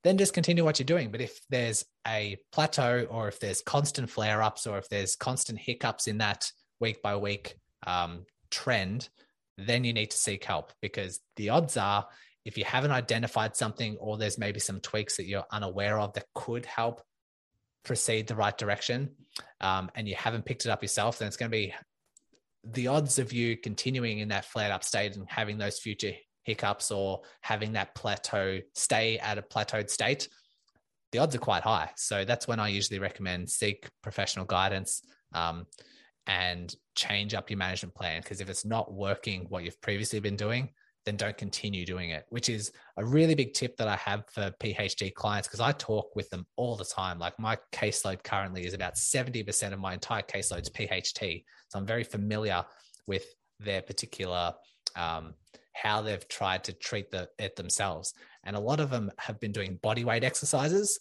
then 0.08 0.16
just 0.16 0.32
continue 0.32 0.64
what 0.64 0.78
you're 0.78 0.86
doing. 0.86 1.10
But 1.10 1.20
if 1.20 1.38
there's 1.50 1.84
a 2.06 2.38
plateau, 2.50 3.06
or 3.10 3.28
if 3.28 3.38
there's 3.40 3.60
constant 3.60 4.08
flare 4.08 4.42
ups, 4.42 4.66
or 4.66 4.78
if 4.78 4.88
there's 4.88 5.16
constant 5.16 5.58
hiccups 5.58 6.06
in 6.06 6.18
that 6.18 6.50
week 6.80 7.02
by 7.02 7.16
week 7.16 7.56
um, 7.86 8.24
trend, 8.50 9.08
then 9.58 9.84
you 9.84 9.92
need 9.92 10.10
to 10.10 10.16
seek 10.16 10.44
help 10.44 10.72
because 10.80 11.20
the 11.36 11.50
odds 11.50 11.76
are 11.76 12.06
if 12.44 12.56
you 12.56 12.64
haven't 12.64 12.92
identified 12.92 13.54
something 13.54 13.98
or 13.98 14.16
there's 14.16 14.38
maybe 14.38 14.60
some 14.60 14.80
tweaks 14.80 15.18
that 15.18 15.26
you're 15.26 15.44
unaware 15.52 15.98
of 15.98 16.14
that 16.14 16.24
could 16.34 16.64
help 16.64 17.02
proceed 17.84 18.26
the 18.26 18.36
right 18.36 18.56
direction 18.56 19.10
um, 19.60 19.90
and 19.94 20.08
you 20.08 20.14
haven't 20.14 20.46
picked 20.46 20.64
it 20.64 20.70
up 20.70 20.82
yourself, 20.82 21.18
then 21.18 21.28
it's 21.28 21.36
going 21.36 21.50
to 21.50 21.56
be 21.56 21.74
the 22.64 22.86
odds 22.86 23.18
of 23.18 23.34
you 23.34 23.56
continuing 23.56 24.20
in 24.20 24.28
that 24.28 24.46
flared 24.46 24.72
up 24.72 24.82
state 24.82 25.14
and 25.16 25.26
having 25.28 25.58
those 25.58 25.78
future 25.78 26.12
hiccups 26.48 26.90
or 26.90 27.20
having 27.42 27.72
that 27.74 27.94
plateau 27.94 28.58
stay 28.74 29.18
at 29.18 29.38
a 29.38 29.42
plateaued 29.42 29.90
state, 29.90 30.28
the 31.12 31.18
odds 31.18 31.34
are 31.34 31.38
quite 31.38 31.62
high. 31.62 31.90
So 31.96 32.24
that's 32.24 32.48
when 32.48 32.58
I 32.58 32.68
usually 32.68 32.98
recommend 32.98 33.48
seek 33.50 33.88
professional 34.02 34.44
guidance. 34.44 35.02
Um, 35.32 35.66
and 36.28 36.76
change 36.94 37.32
up 37.32 37.50
your 37.50 37.56
management 37.56 37.94
plan. 37.94 38.20
Because 38.20 38.40
if 38.40 38.50
it's 38.50 38.64
not 38.64 38.92
working 38.92 39.46
what 39.48 39.64
you've 39.64 39.80
previously 39.80 40.20
been 40.20 40.36
doing, 40.36 40.68
then 41.06 41.16
don't 41.16 41.38
continue 41.38 41.86
doing 41.86 42.10
it, 42.10 42.26
which 42.28 42.50
is 42.50 42.70
a 42.98 43.04
really 43.04 43.34
big 43.34 43.54
tip 43.54 43.78
that 43.78 43.88
I 43.88 43.96
have 43.96 44.24
for 44.30 44.52
PHT 44.62 45.14
clients 45.14 45.48
because 45.48 45.60
I 45.60 45.72
talk 45.72 46.14
with 46.14 46.28
them 46.28 46.46
all 46.56 46.76
the 46.76 46.84
time. 46.84 47.18
Like 47.18 47.38
my 47.38 47.56
caseload 47.72 48.22
currently 48.22 48.66
is 48.66 48.74
about 48.74 48.96
70% 48.96 49.72
of 49.72 49.78
my 49.78 49.94
entire 49.94 50.22
caseload 50.22 50.62
is 50.62 50.70
PHT. 50.70 51.44
So 51.68 51.78
I'm 51.78 51.86
very 51.86 52.04
familiar 52.04 52.62
with 53.06 53.24
their 53.58 53.80
particular 53.80 54.52
um, 54.96 55.32
how 55.82 56.02
they've 56.02 56.26
tried 56.28 56.64
to 56.64 56.72
treat 56.72 57.10
the, 57.10 57.28
it 57.38 57.56
themselves. 57.56 58.14
And 58.44 58.56
a 58.56 58.60
lot 58.60 58.80
of 58.80 58.90
them 58.90 59.10
have 59.18 59.38
been 59.40 59.52
doing 59.52 59.78
body 59.82 60.04
weight 60.04 60.24
exercises, 60.24 61.00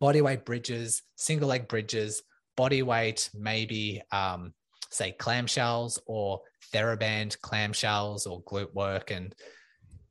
body 0.00 0.20
weight 0.20 0.44
bridges, 0.44 1.02
single 1.16 1.48
leg 1.48 1.68
bridges, 1.68 2.22
body 2.56 2.82
weight, 2.82 3.30
maybe 3.34 4.02
um, 4.10 4.52
say 4.90 5.14
clamshells 5.18 5.98
or 6.06 6.40
TheraBand 6.72 7.38
clamshells 7.38 8.26
or 8.26 8.42
glute 8.42 8.74
work. 8.74 9.10
And 9.10 9.34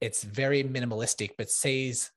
it's 0.02 0.24
very 0.24 0.64
minimalistic, 0.64 1.32
but 1.38 1.50
sees 1.50 2.12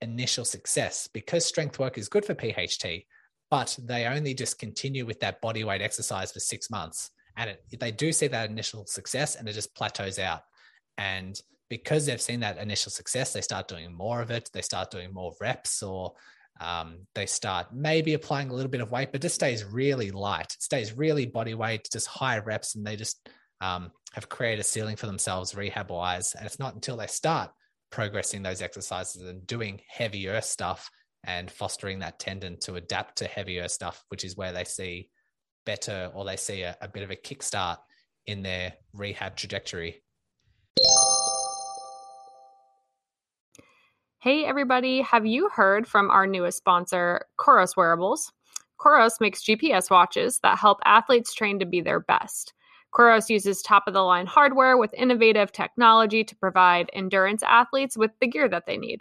initial 0.00 0.44
success 0.44 1.08
because 1.12 1.44
strength 1.44 1.78
work 1.78 1.98
is 1.98 2.08
good 2.08 2.24
for 2.24 2.34
PHT, 2.34 3.04
but 3.50 3.76
they 3.82 4.06
only 4.06 4.34
just 4.34 4.58
continue 4.58 5.04
with 5.04 5.20
that 5.20 5.40
body 5.40 5.64
weight 5.64 5.82
exercise 5.82 6.32
for 6.32 6.40
six 6.40 6.70
months. 6.70 7.10
And 7.36 7.50
it, 7.50 7.64
they 7.78 7.90
do 7.90 8.12
see 8.12 8.28
that 8.28 8.50
initial 8.50 8.86
success 8.86 9.36
and 9.36 9.48
it 9.48 9.52
just 9.52 9.74
plateaus 9.74 10.18
out. 10.18 10.42
And 10.98 11.40
because 11.68 12.06
they've 12.06 12.20
seen 12.20 12.40
that 12.40 12.58
initial 12.58 12.92
success, 12.92 13.32
they 13.32 13.40
start 13.40 13.68
doing 13.68 13.94
more 13.94 14.20
of 14.20 14.30
it. 14.30 14.50
They 14.52 14.62
start 14.62 14.90
doing 14.90 15.12
more 15.12 15.34
reps 15.40 15.82
or 15.82 16.12
um, 16.60 17.06
they 17.14 17.26
start 17.26 17.68
maybe 17.72 18.14
applying 18.14 18.50
a 18.50 18.54
little 18.54 18.70
bit 18.70 18.80
of 18.80 18.90
weight, 18.90 19.10
but 19.10 19.22
just 19.22 19.34
stays 19.34 19.64
really 19.64 20.10
light. 20.10 20.52
It 20.54 20.62
stays 20.62 20.96
really 20.96 21.26
body 21.26 21.54
weight, 21.54 21.88
just 21.90 22.06
high 22.06 22.38
reps, 22.38 22.74
and 22.74 22.86
they 22.86 22.96
just 22.96 23.28
um, 23.60 23.90
have 24.12 24.28
created 24.28 24.60
a 24.60 24.64
ceiling 24.64 24.96
for 24.96 25.06
themselves 25.06 25.54
rehab 25.54 25.90
wise. 25.90 26.34
And 26.34 26.46
it's 26.46 26.58
not 26.58 26.74
until 26.74 26.96
they 26.96 27.06
start 27.06 27.50
progressing 27.90 28.42
those 28.42 28.62
exercises 28.62 29.22
and 29.22 29.46
doing 29.46 29.80
heavier 29.88 30.40
stuff 30.40 30.90
and 31.24 31.50
fostering 31.50 32.00
that 32.00 32.18
tendon 32.18 32.58
to 32.60 32.74
adapt 32.74 33.18
to 33.18 33.26
heavier 33.26 33.68
stuff, 33.68 34.04
which 34.08 34.24
is 34.24 34.36
where 34.36 34.52
they 34.52 34.64
see 34.64 35.08
better 35.64 36.10
or 36.14 36.24
they 36.24 36.36
see 36.36 36.62
a, 36.62 36.76
a 36.80 36.88
bit 36.88 37.02
of 37.02 37.10
a 37.10 37.16
kickstart 37.16 37.78
in 38.26 38.42
their 38.42 38.74
rehab 38.92 39.36
trajectory. 39.36 40.02
Hey, 44.22 44.44
everybody, 44.44 45.00
have 45.00 45.26
you 45.26 45.48
heard 45.48 45.84
from 45.88 46.08
our 46.08 46.28
newest 46.28 46.58
sponsor, 46.58 47.26
Coros 47.40 47.76
Wearables? 47.76 48.32
Coros 48.78 49.20
makes 49.20 49.42
GPS 49.42 49.90
watches 49.90 50.38
that 50.44 50.58
help 50.58 50.78
athletes 50.84 51.34
train 51.34 51.58
to 51.58 51.66
be 51.66 51.80
their 51.80 51.98
best. 51.98 52.52
Coros 52.94 53.28
uses 53.28 53.62
top 53.62 53.88
of 53.88 53.94
the 53.94 54.02
line 54.02 54.26
hardware 54.26 54.76
with 54.76 54.94
innovative 54.94 55.50
technology 55.50 56.22
to 56.22 56.36
provide 56.36 56.88
endurance 56.92 57.42
athletes 57.42 57.96
with 57.96 58.12
the 58.20 58.28
gear 58.28 58.48
that 58.48 58.64
they 58.64 58.76
need. 58.76 59.00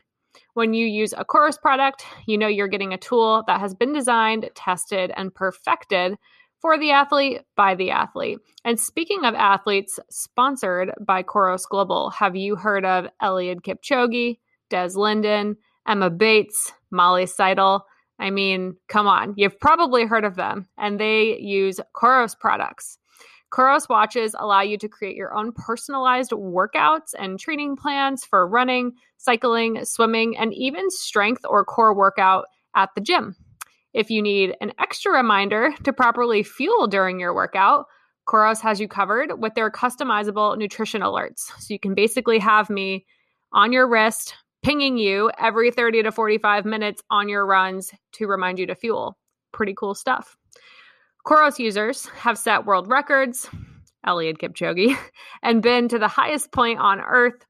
When 0.55 0.73
you 0.73 0.87
use 0.87 1.13
a 1.13 1.23
Coros 1.23 1.61
product, 1.61 2.03
you 2.25 2.35
know 2.35 2.47
you're 2.47 2.67
getting 2.67 2.93
a 2.93 2.97
tool 2.97 3.43
that 3.45 3.59
has 3.59 3.75
been 3.75 3.93
designed, 3.93 4.49
tested, 4.55 5.11
and 5.15 5.35
perfected 5.35 6.17
for 6.61 6.77
the 6.77 6.91
athlete 6.91 7.41
by 7.55 7.75
the 7.75 7.91
athlete. 7.91 8.39
And 8.63 8.79
speaking 8.79 9.25
of 9.25 9.33
athletes 9.33 9.99
sponsored 10.09 10.91
by 11.01 11.23
Coros 11.23 11.67
Global, 11.67 12.11
have 12.11 12.35
you 12.35 12.55
heard 12.55 12.85
of 12.85 13.07
Eliud 13.21 13.61
Kipchoge? 13.61 14.37
Des 14.71 14.91
Linden, 14.95 15.55
Emma 15.87 16.09
Bates, 16.09 16.71
Molly 16.89 17.27
Seidel. 17.27 17.85
I 18.19 18.31
mean, 18.31 18.75
come 18.87 19.05
on, 19.05 19.33
you've 19.35 19.59
probably 19.59 20.05
heard 20.05 20.23
of 20.23 20.35
them, 20.35 20.67
and 20.77 20.99
they 20.99 21.37
use 21.39 21.79
Coros 21.93 22.37
products. 22.39 22.97
Coros 23.51 23.89
watches 23.89 24.33
allow 24.39 24.61
you 24.61 24.77
to 24.77 24.87
create 24.87 25.17
your 25.17 25.35
own 25.35 25.51
personalized 25.51 26.31
workouts 26.31 27.13
and 27.19 27.37
training 27.37 27.75
plans 27.75 28.23
for 28.23 28.47
running, 28.47 28.93
cycling, 29.17 29.83
swimming, 29.83 30.37
and 30.37 30.53
even 30.53 30.89
strength 30.89 31.45
or 31.47 31.65
core 31.65 31.93
workout 31.93 32.45
at 32.75 32.89
the 32.95 33.01
gym. 33.01 33.35
If 33.93 34.09
you 34.09 34.21
need 34.21 34.55
an 34.61 34.71
extra 34.79 35.11
reminder 35.11 35.71
to 35.83 35.93
properly 35.93 36.43
fuel 36.43 36.87
during 36.87 37.19
your 37.19 37.33
workout, 37.33 37.85
Coros 38.27 38.61
has 38.61 38.79
you 38.79 38.87
covered 38.87 39.41
with 39.41 39.55
their 39.55 39.69
customizable 39.69 40.57
nutrition 40.57 41.01
alerts. 41.01 41.51
So 41.59 41.73
you 41.73 41.79
can 41.79 41.95
basically 41.95 42.39
have 42.39 42.69
me 42.69 43.05
on 43.51 43.73
your 43.73 43.87
wrist, 43.87 44.35
pinging 44.63 44.97
you 44.97 45.31
every 45.37 45.71
30 45.71 46.03
to 46.03 46.11
45 46.11 46.65
minutes 46.65 47.01
on 47.09 47.27
your 47.27 47.45
runs 47.45 47.91
to 48.13 48.27
remind 48.27 48.59
you 48.59 48.67
to 48.67 48.75
fuel. 48.75 49.17
Pretty 49.51 49.73
cool 49.73 49.95
stuff. 49.95 50.37
Coros 51.25 51.59
users 51.59 52.05
have 52.07 52.37
set 52.37 52.65
world 52.65 52.87
records, 52.87 53.49
Eliud 54.05 54.37
Kipchoge, 54.37 54.97
and 55.43 55.61
been 55.61 55.87
to 55.89 55.99
the 55.99 56.07
highest 56.07 56.51
point 56.51 56.79
on 56.79 56.99
earth, 57.01 57.45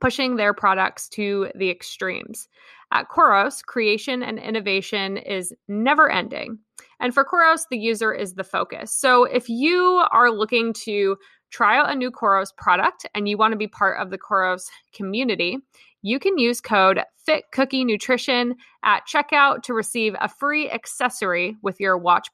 pushing 0.00 0.36
their 0.36 0.52
products 0.52 1.08
to 1.10 1.50
the 1.54 1.70
extremes. 1.70 2.48
At 2.90 3.08
Coros, 3.08 3.62
creation 3.64 4.22
and 4.22 4.38
innovation 4.38 5.18
is 5.18 5.52
never 5.68 6.10
ending. 6.10 6.58
And 7.00 7.12
for 7.12 7.24
Coros, 7.24 7.66
the 7.70 7.78
user 7.78 8.12
is 8.12 8.34
the 8.34 8.44
focus. 8.44 8.92
So 8.92 9.24
if 9.24 9.48
you 9.48 10.04
are 10.10 10.30
looking 10.30 10.72
to 10.84 11.16
try 11.50 11.78
out 11.78 11.90
a 11.90 11.94
new 11.94 12.10
Coros 12.10 12.54
product 12.56 13.06
and 13.14 13.28
you 13.28 13.36
want 13.36 13.52
to 13.52 13.58
be 13.58 13.68
part 13.68 14.00
of 14.00 14.10
the 14.10 14.18
Coros 14.18 14.68
community, 14.92 15.58
you 16.02 16.18
can 16.18 16.38
use 16.38 16.60
code 16.60 17.00
Fit 17.16 17.44
Cookie 17.52 17.84
Nutrition 17.84 18.54
at 18.84 19.02
checkout 19.06 19.62
to 19.64 19.74
receive 19.74 20.14
a 20.20 20.28
free 20.28 20.70
accessory 20.70 21.56
with 21.62 21.80
your 21.80 21.98
watch 21.98 22.28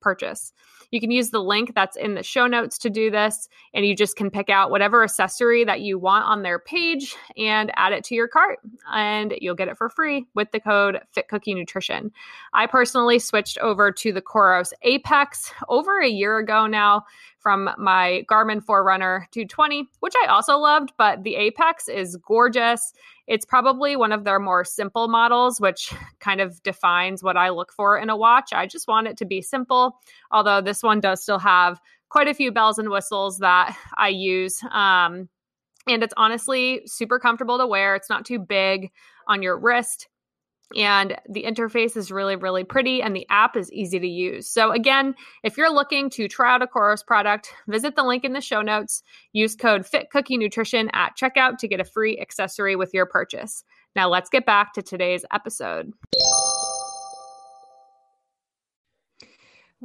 purchase. 0.00 0.52
You 0.90 1.00
can 1.00 1.10
use 1.10 1.30
the 1.30 1.42
link 1.42 1.74
that's 1.74 1.96
in 1.96 2.14
the 2.14 2.22
show 2.22 2.46
notes 2.46 2.78
to 2.78 2.90
do 2.90 3.10
this, 3.10 3.48
and 3.74 3.86
you 3.86 3.94
just 3.94 4.16
can 4.16 4.30
pick 4.30 4.48
out 4.50 4.70
whatever 4.70 5.02
accessory 5.02 5.64
that 5.64 5.80
you 5.80 5.98
want 5.98 6.24
on 6.24 6.42
their 6.42 6.58
page 6.58 7.16
and 7.36 7.70
add 7.76 7.92
it 7.92 8.04
to 8.04 8.14
your 8.14 8.28
cart, 8.28 8.58
and 8.92 9.34
you'll 9.40 9.54
get 9.54 9.68
it 9.68 9.76
for 9.76 9.88
free 9.88 10.26
with 10.34 10.50
the 10.52 10.60
code 10.60 11.00
Fit 11.12 11.28
Cookie 11.28 11.54
Nutrition. 11.54 12.12
I 12.52 12.66
personally 12.66 13.18
switched 13.18 13.58
over 13.58 13.92
to 13.92 14.12
the 14.12 14.22
Coros 14.22 14.72
Apex 14.82 15.52
over 15.68 16.00
a 16.00 16.08
year 16.08 16.38
ago 16.38 16.66
now 16.66 17.04
from 17.38 17.70
my 17.78 18.24
Garmin 18.28 18.60
Forerunner 18.60 19.28
220, 19.30 19.88
which 20.00 20.14
I 20.24 20.26
also 20.26 20.56
loved, 20.58 20.92
but 20.98 21.22
the 21.22 21.36
Apex 21.36 21.86
is 21.86 22.16
gorgeous. 22.16 22.92
It's 23.26 23.44
probably 23.44 23.96
one 23.96 24.12
of 24.12 24.24
their 24.24 24.38
more 24.38 24.64
simple 24.64 25.08
models, 25.08 25.60
which 25.60 25.92
kind 26.20 26.40
of 26.40 26.62
defines 26.62 27.22
what 27.22 27.36
I 27.36 27.50
look 27.50 27.72
for 27.72 27.98
in 27.98 28.10
a 28.10 28.16
watch. 28.16 28.52
I 28.52 28.66
just 28.66 28.88
want 28.88 29.08
it 29.08 29.16
to 29.18 29.24
be 29.24 29.42
simple, 29.42 30.00
although 30.30 30.60
this 30.60 30.82
one 30.82 31.00
does 31.00 31.22
still 31.22 31.38
have 31.38 31.80
quite 32.08 32.28
a 32.28 32.34
few 32.34 32.52
bells 32.52 32.78
and 32.78 32.90
whistles 32.90 33.38
that 33.38 33.76
I 33.96 34.08
use. 34.08 34.62
Um, 34.70 35.28
and 35.88 36.02
it's 36.02 36.14
honestly 36.16 36.82
super 36.86 37.18
comfortable 37.18 37.58
to 37.58 37.66
wear. 37.66 37.94
It's 37.94 38.10
not 38.10 38.24
too 38.24 38.38
big 38.38 38.90
on 39.28 39.42
your 39.42 39.58
wrist 39.58 40.08
and 40.76 41.16
the 41.28 41.44
interface 41.44 41.96
is 41.96 42.10
really 42.10 42.36
really 42.36 42.64
pretty 42.64 43.00
and 43.02 43.14
the 43.14 43.26
app 43.30 43.56
is 43.56 43.72
easy 43.72 43.98
to 43.98 44.06
use. 44.06 44.48
So 44.48 44.72
again 44.72 45.14
if 45.44 45.56
you're 45.56 45.72
looking 45.72 46.10
to 46.10 46.28
try 46.28 46.54
out 46.54 46.62
a 46.62 46.66
coros 46.66 47.04
product 47.06 47.52
visit 47.68 47.94
the 47.96 48.04
link 48.04 48.24
in 48.24 48.32
the 48.32 48.40
show 48.40 48.62
notes. 48.62 49.02
Use 49.32 49.54
code 49.54 49.86
fit 49.86 50.10
cookie 50.10 50.38
nutrition 50.38 50.90
at 50.92 51.16
checkout 51.16 51.58
to 51.58 51.68
get 51.68 51.80
a 51.80 51.84
free 51.84 52.18
accessory 52.18 52.76
with 52.76 52.92
your 52.92 53.06
purchase. 53.06 53.64
Now 53.94 54.08
let's 54.08 54.28
get 54.28 54.44
back 54.46 54.72
to 54.74 54.82
today's 54.82 55.24
episode 55.32 55.92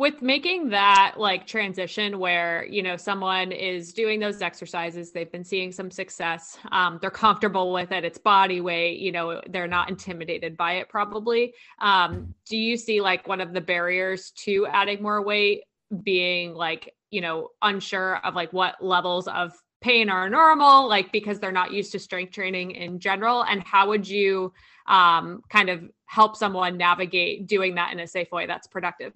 with 0.02 0.20
making 0.24 0.70
that 0.70 1.14
like 1.16 1.46
transition 1.46 2.18
where 2.18 2.66
you 2.66 2.82
know 2.82 2.98
someone 2.98 3.52
is 3.52 3.94
doing 3.94 4.20
those 4.20 4.42
exercises 4.42 5.12
they've 5.12 5.32
been 5.32 5.44
seeing 5.44 5.72
some 5.72 5.92
success 5.92 6.58
um, 6.72 6.98
they're 7.02 7.12
comfortable 7.12 7.72
with 7.72 7.92
it 7.92 8.04
it's 8.04 8.18
body 8.18 8.62
weight 8.62 8.98
you 8.98 9.12
know 9.12 9.40
they're 9.50 9.68
not 9.68 9.90
intimidated 9.90 10.58
by 10.58 10.74
it 10.74 10.90
probably 10.90 11.54
um, 11.82 12.34
do 12.50 12.58
you 12.58 12.78
see 12.78 13.00
like 13.00 13.28
one 13.28 13.40
of 13.40 13.54
the 13.54 13.62
barriers 13.62 14.32
to 14.32 14.66
adding 14.72 15.04
more 15.04 15.24
weight 15.24 15.62
being 16.02 16.56
like 16.56 16.96
you 17.12 17.22
know 17.22 17.50
unsure 17.62 18.18
of 18.26 18.34
like 18.34 18.52
what 18.52 18.84
levels 18.84 19.28
of 19.28 19.54
pain 19.82 20.10
are 20.10 20.32
normal 20.32 20.88
like 20.88 21.12
because 21.12 21.40
they're 21.40 21.52
not 21.52 21.72
used 21.72 21.92
to 21.92 22.00
strength 22.00 22.32
training 22.32 22.72
in 22.72 23.00
general? 23.00 23.44
And 23.44 23.64
how 23.64 23.88
would 23.90 24.08
you 24.08 24.54
um, 24.88 25.42
kind 25.50 25.70
of 25.70 25.84
help 26.06 26.36
someone 26.36 26.78
navigate 26.78 27.48
doing 27.48 27.76
that 27.76 27.92
in 27.92 28.00
a 28.00 28.06
safe 28.06 28.32
way 28.32 28.46
that's 28.46 28.68
productive 28.68 29.14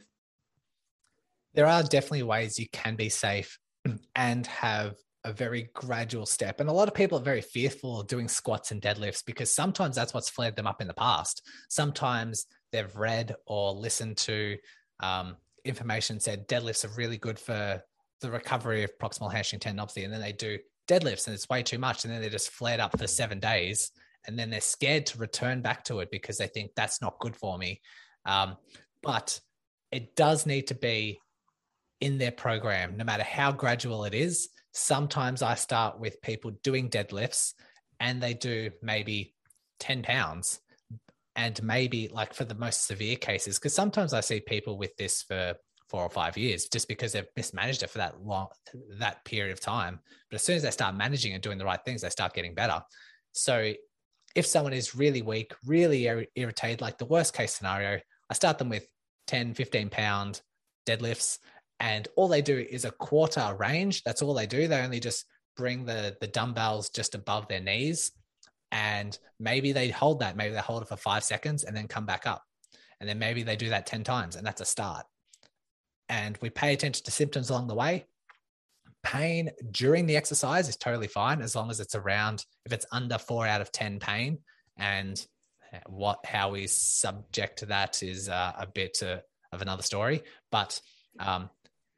there 1.56 1.68
are 1.68 1.84
definitely 1.84 2.24
ways 2.24 2.60
you 2.60 2.68
can 2.72 2.96
be 2.96 3.10
safe 3.10 3.58
and 4.16 4.46
have 4.48 4.96
a 5.24 5.34
very 5.34 5.70
gradual 5.74 6.26
step. 6.26 6.60
And 6.60 6.70
a 6.70 6.74
lot 6.74 6.88
of 6.88 6.94
people 6.94 7.18
are 7.18 7.24
very 7.24 7.42
fearful 7.42 8.02
of 8.02 8.08
doing 8.08 8.28
squats 8.28 8.72
and 8.72 8.82
deadlifts 8.82 9.24
because 9.26 9.54
sometimes 9.54 9.96
that's 9.96 10.14
what's 10.14 10.30
flared 10.30 10.56
them 10.56 10.68
up 10.68 10.82
in 10.82 10.88
the 10.88 10.94
past. 10.94 11.42
Sometimes 11.70 12.46
they've 12.72 12.96
read 12.96 13.36
or 13.48 13.74
listened 13.74 14.18
to 14.18 14.58
um, 15.00 15.36
information 15.64 16.20
said 16.20 16.48
deadlifts 16.48 16.86
are 16.86 16.96
really 16.96 17.18
good 17.18 17.40
for 17.40 17.82
the 18.22 18.32
recovery 18.32 18.84
of 18.84 18.92
proximal 19.02 19.32
hamstring 19.32 19.60
tendinopathy. 19.60 20.04
And 20.04 20.14
then 20.14 20.22
they 20.22 20.32
do 20.32 20.60
deadlifts 20.88 21.26
and 21.26 21.34
it's 21.34 21.50
way 21.50 21.64
too 21.64 21.80
much. 21.80 22.06
And 22.06 22.14
then 22.14 22.22
they're 22.22 22.30
just 22.30 22.52
flared 22.52 22.80
up 22.80 22.98
for 22.98 23.08
seven 23.08 23.40
days. 23.40 23.92
And 24.28 24.38
then 24.38 24.50
they're 24.50 24.62
scared 24.62 25.08
to 25.08 25.18
return 25.18 25.62
back 25.62 25.84
to 25.86 26.00
it 26.00 26.12
because 26.12 26.38
they 26.38 26.48
think 26.48 26.72
that's 26.76 27.02
not 27.02 27.20
good 27.20 27.36
for 27.36 27.58
me. 27.58 27.82
Um, 28.26 28.58
but 29.02 29.40
it 29.92 30.16
does 30.16 30.46
need 30.46 30.68
to 30.68 30.76
be 30.76 31.20
in 32.02 32.18
their 32.18 32.32
program, 32.32 32.98
no 32.98 33.04
matter 33.04 33.24
how 33.24 33.52
gradual 33.52 34.06
it 34.06 34.14
is. 34.14 34.50
Sometimes 34.74 35.42
I 35.42 35.56
start 35.56 36.00
with 36.00 36.22
people 36.22 36.52
doing 36.64 36.90
deadlifts 36.90 37.54
and 38.00 38.22
they 38.22 38.34
do 38.34 38.72
maybe 38.82 39.34
10 39.80 40.04
pounds 40.04 40.60
and 41.36 41.62
maybe 41.64 42.10
like 42.10 42.34
for 42.34 42.46
the 42.46 42.56
most 42.56 42.88
severe 42.88 43.16
cases, 43.16 43.58
because 43.58 43.74
sometimes 43.74 44.14
I 44.14 44.22
see 44.22 44.40
people 44.40 44.78
with 44.78 44.96
this 44.98 45.24
for 45.24 45.56
four 45.90 46.02
or 46.02 46.10
five 46.10 46.38
years 46.38 46.68
just 46.68 46.88
because 46.88 47.12
they've 47.12 47.28
mismanaged 47.36 47.84
it 47.84 47.90
for 47.90 48.00
that 48.00 48.22
long, 48.22 48.48
that 48.98 49.24
period 49.26 49.52
of 49.54 49.62
time. 49.62 50.00
But 50.30 50.36
as 50.36 50.44
soon 50.44 50.56
as 50.58 50.64
they 50.64 50.72
start 50.72 50.96
managing 50.96 51.34
and 51.34 51.44
doing 51.44 51.58
the 51.58 51.66
right 51.66 51.80
things, 51.86 52.02
they 52.02 52.10
start 52.10 52.34
getting 52.34 52.54
better. 52.54 52.82
So 53.34 53.74
if 54.36 54.46
someone 54.46 54.74
is 54.74 54.96
really 54.96 55.22
weak, 55.22 55.54
really 55.66 56.08
ir- 56.08 56.28
irritated, 56.36 56.82
like 56.82 56.98
the 56.98 57.06
worst 57.06 57.34
case 57.34 57.54
scenario, 57.54 58.00
I 58.30 58.34
start 58.34 58.58
them 58.58 58.70
with 58.70 58.88
10, 59.28 59.54
15 59.54 59.90
pound 59.90 60.42
deadlifts 60.88 61.40
and 61.80 62.08
all 62.16 62.28
they 62.28 62.42
do 62.42 62.58
is 62.58 62.86
a 62.86 62.92
quarter 62.92 63.56
range. 63.58 64.04
That's 64.04 64.22
all 64.22 64.34
they 64.34 64.48
do. 64.48 64.68
They 64.68 64.82
only 64.82 65.00
just 65.00 65.26
bring 65.58 65.86
the 65.86 66.16
the 66.20 66.28
dumbbells 66.28 66.90
just 66.90 67.16
above 67.16 67.48
their 67.48 67.62
knees, 67.62 68.12
and 68.72 69.18
maybe 69.40 69.72
they 69.72 69.90
hold 69.90 70.20
that. 70.20 70.36
Maybe 70.36 70.54
they 70.54 70.60
hold 70.60 70.82
it 70.82 70.88
for 70.88 70.98
five 70.98 71.24
seconds 71.24 71.64
and 71.64 71.76
then 71.76 71.88
come 71.88 72.06
back 72.06 72.28
up, 72.28 72.44
and 73.00 73.10
then 73.10 73.20
maybe 73.20 73.44
they 73.44 73.56
do 73.56 73.70
that 73.70 73.86
ten 73.86 74.04
times, 74.04 74.36
and 74.36 74.46
that's 74.46 74.62
a 74.62 74.66
start. 74.66 75.06
And 76.10 76.38
we 76.42 76.50
pay 76.50 76.74
attention 76.74 77.04
to 77.06 77.12
symptoms 77.12 77.50
along 77.50 77.68
the 77.68 77.76
way. 77.76 78.06
Pain 79.04 79.52
during 79.72 80.06
the 80.06 80.18
exercise 80.18 80.68
is 80.68 80.78
totally 80.78 81.08
fine 81.08 81.42
as 81.42 81.56
long 81.56 81.70
as 81.70 81.80
it's 81.80 81.96
around. 81.96 82.44
If 82.66 82.74
it's 82.74 82.86
under 82.92 83.18
four 83.18 83.46
out 83.46 83.62
of 83.62 83.72
ten 83.72 84.00
pain, 84.00 84.40
and 84.78 85.24
what 85.88 86.26
how 86.26 86.52
we 86.52 86.68
subject 86.68 87.60
to 87.60 87.66
that 87.68 88.02
is 88.02 88.30
uh, 88.30 88.54
a 88.58 88.68
bit 88.68 89.02
uh, 89.04 89.18
of 89.52 89.62
another 89.62 89.84
story. 89.84 90.24
But 90.52 90.80
um, 91.20 91.50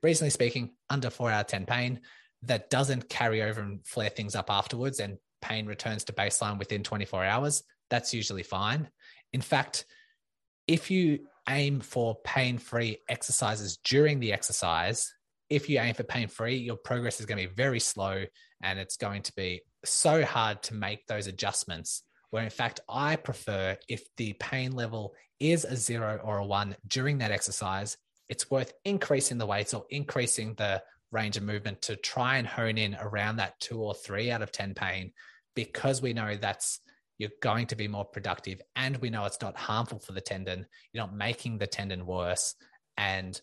reasonably 0.03 0.31
speaking, 0.31 0.71
under 0.89 1.09
four 1.09 1.31
out 1.31 1.41
of 1.41 1.47
10 1.47 1.65
pain 1.65 2.01
that 2.43 2.69
doesn't 2.69 3.09
carry 3.09 3.41
over 3.41 3.61
and 3.61 3.85
flare 3.85 4.09
things 4.09 4.35
up 4.35 4.49
afterwards 4.49 4.99
and 4.99 5.17
pain 5.41 5.65
returns 5.65 6.03
to 6.05 6.13
baseline 6.13 6.59
within 6.59 6.83
24 6.83 7.23
hours, 7.23 7.63
that's 7.89 8.13
usually 8.13 8.43
fine. 8.43 8.89
In 9.33 9.41
fact, 9.41 9.85
if 10.67 10.91
you 10.91 11.19
aim 11.49 11.79
for 11.79 12.17
pain 12.23 12.57
free 12.57 12.99
exercises 13.07 13.77
during 13.83 14.19
the 14.19 14.33
exercise, 14.33 15.13
if 15.49 15.69
you 15.69 15.79
aim 15.79 15.95
for 15.95 16.03
pain 16.03 16.27
free, 16.27 16.57
your 16.57 16.75
progress 16.75 17.19
is 17.19 17.25
going 17.25 17.41
to 17.41 17.47
be 17.47 17.55
very 17.55 17.79
slow 17.79 18.25
and 18.61 18.79
it's 18.79 18.97
going 18.97 19.21
to 19.23 19.33
be 19.35 19.61
so 19.85 20.25
hard 20.25 20.61
to 20.63 20.73
make 20.73 21.07
those 21.07 21.27
adjustments. 21.27 22.03
Where 22.31 22.43
in 22.43 22.49
fact, 22.49 22.81
I 22.89 23.15
prefer 23.15 23.77
if 23.87 24.03
the 24.17 24.33
pain 24.33 24.73
level 24.73 25.13
is 25.39 25.63
a 25.63 25.77
zero 25.77 26.19
or 26.21 26.39
a 26.39 26.45
one 26.45 26.75
during 26.87 27.19
that 27.19 27.31
exercise, 27.31 27.97
it's 28.29 28.51
worth 28.51 28.73
increasing 28.83 29.37
the 29.37 29.45
weights 29.45 29.73
or 29.73 29.85
increasing 29.89 30.53
the 30.55 30.81
range 31.11 31.37
of 31.37 31.43
movement 31.43 31.81
to 31.83 31.95
try 31.95 32.37
and 32.37 32.47
hone 32.47 32.77
in 32.77 32.95
around 32.99 33.37
that 33.37 33.59
two 33.59 33.79
or 33.79 33.93
three 33.93 34.29
out 34.29 34.41
of 34.41 34.51
10 34.51 34.73
pain 34.73 35.11
because 35.55 36.01
we 36.01 36.13
know 36.13 36.35
that's 36.35 36.79
you're 37.17 37.29
going 37.41 37.65
to 37.65 37.75
be 37.75 37.87
more 37.87 38.05
productive 38.05 38.61
and 38.75 38.97
we 38.97 39.09
know 39.09 39.25
it's 39.25 39.41
not 39.41 39.57
harmful 39.57 39.99
for 39.99 40.11
the 40.11 40.21
tendon 40.21 40.65
you're 40.91 41.03
not 41.03 41.15
making 41.15 41.57
the 41.57 41.67
tendon 41.67 42.05
worse. 42.05 42.55
And 42.97 43.39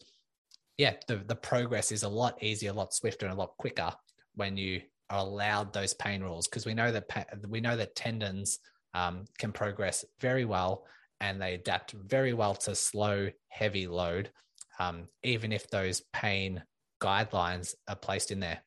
yeah 0.76 0.94
the, 1.08 1.16
the 1.16 1.36
progress 1.36 1.92
is 1.92 2.02
a 2.02 2.08
lot 2.08 2.42
easier 2.42 2.70
a 2.70 2.74
lot 2.74 2.92
swifter 2.92 3.26
and 3.26 3.34
a 3.34 3.38
lot 3.38 3.56
quicker 3.56 3.92
when 4.34 4.56
you 4.56 4.82
are 5.10 5.20
allowed 5.20 5.72
those 5.72 5.94
pain 5.94 6.22
rules 6.22 6.48
because 6.48 6.66
we 6.66 6.74
know 6.74 6.90
that 6.90 7.28
we 7.48 7.60
know 7.60 7.76
that 7.76 7.94
tendons 7.94 8.58
um, 8.94 9.24
can 9.38 9.52
progress 9.52 10.04
very 10.20 10.44
well 10.44 10.84
and 11.20 11.40
they 11.40 11.54
adapt 11.54 11.92
very 11.92 12.32
well 12.32 12.54
to 12.54 12.74
slow 12.74 13.28
heavy 13.48 13.86
load 13.86 14.30
um, 14.78 15.08
even 15.22 15.52
if 15.52 15.68
those 15.70 16.02
pain 16.12 16.62
guidelines 17.00 17.74
are 17.88 17.96
placed 17.96 18.30
in 18.30 18.40
there. 18.40 18.60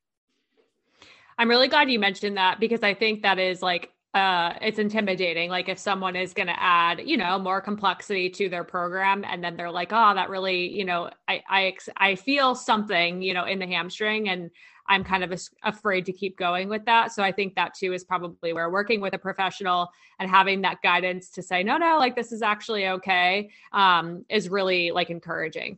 I'm 1.38 1.50
really 1.50 1.68
glad 1.68 1.90
you 1.90 2.00
mentioned 2.00 2.38
that 2.38 2.60
because 2.60 2.84
I 2.84 2.94
think 2.94 3.22
that 3.22 3.40
is 3.40 3.62
like 3.62 3.92
uh, 4.14 4.54
it's 4.62 4.80
intimidating. 4.80 5.50
Like 5.50 5.70
if 5.70 5.78
someone 5.78 6.16
is 6.16 6.34
going 6.34 6.48
to 6.48 6.60
add, 6.60 7.02
you 7.06 7.18
know, 7.18 7.38
more 7.38 7.62
complexity 7.62 8.30
to 8.32 8.50
their 8.50 8.64
program, 8.64 9.24
and 9.24 9.44
then 9.44 9.56
they're 9.56 9.72
like, 9.72 9.90
"Oh, 9.92 10.14
that 10.16 10.30
really, 10.30 10.76
you 10.76 10.86
know, 10.86 11.12
I 11.28 11.44
I 11.48 11.76
I 11.98 12.16
feel 12.16 12.56
something, 12.56 13.22
you 13.22 13.34
know, 13.34 13.46
in 13.46 13.60
the 13.60 13.68
hamstring," 13.68 14.30
and 14.30 14.50
I'm 14.90 15.04
kind 15.04 15.24
of 15.24 15.40
afraid 15.64 16.06
to 16.06 16.14
keep 16.14 16.38
going 16.38 16.70
with 16.70 16.86
that. 16.86 17.12
So 17.12 17.22
I 17.22 17.32
think 17.32 17.56
that 17.56 17.76
too 17.76 17.94
is 17.94 18.04
probably 18.04 18.54
where 18.54 18.70
working 18.72 19.02
with 19.02 19.14
a 19.14 19.18
professional 19.20 19.90
and 20.18 20.30
having 20.30 20.62
that 20.62 20.82
guidance 20.82 21.30
to 21.32 21.44
say, 21.44 21.62
"No, 21.62 21.78
no, 21.78 21.98
like 22.00 22.16
this 22.16 22.32
is 22.32 22.42
actually 22.42 22.88
okay," 22.88 23.52
um, 23.72 24.26
is 24.30 24.50
really 24.50 24.90
like 24.92 25.12
encouraging. 25.12 25.78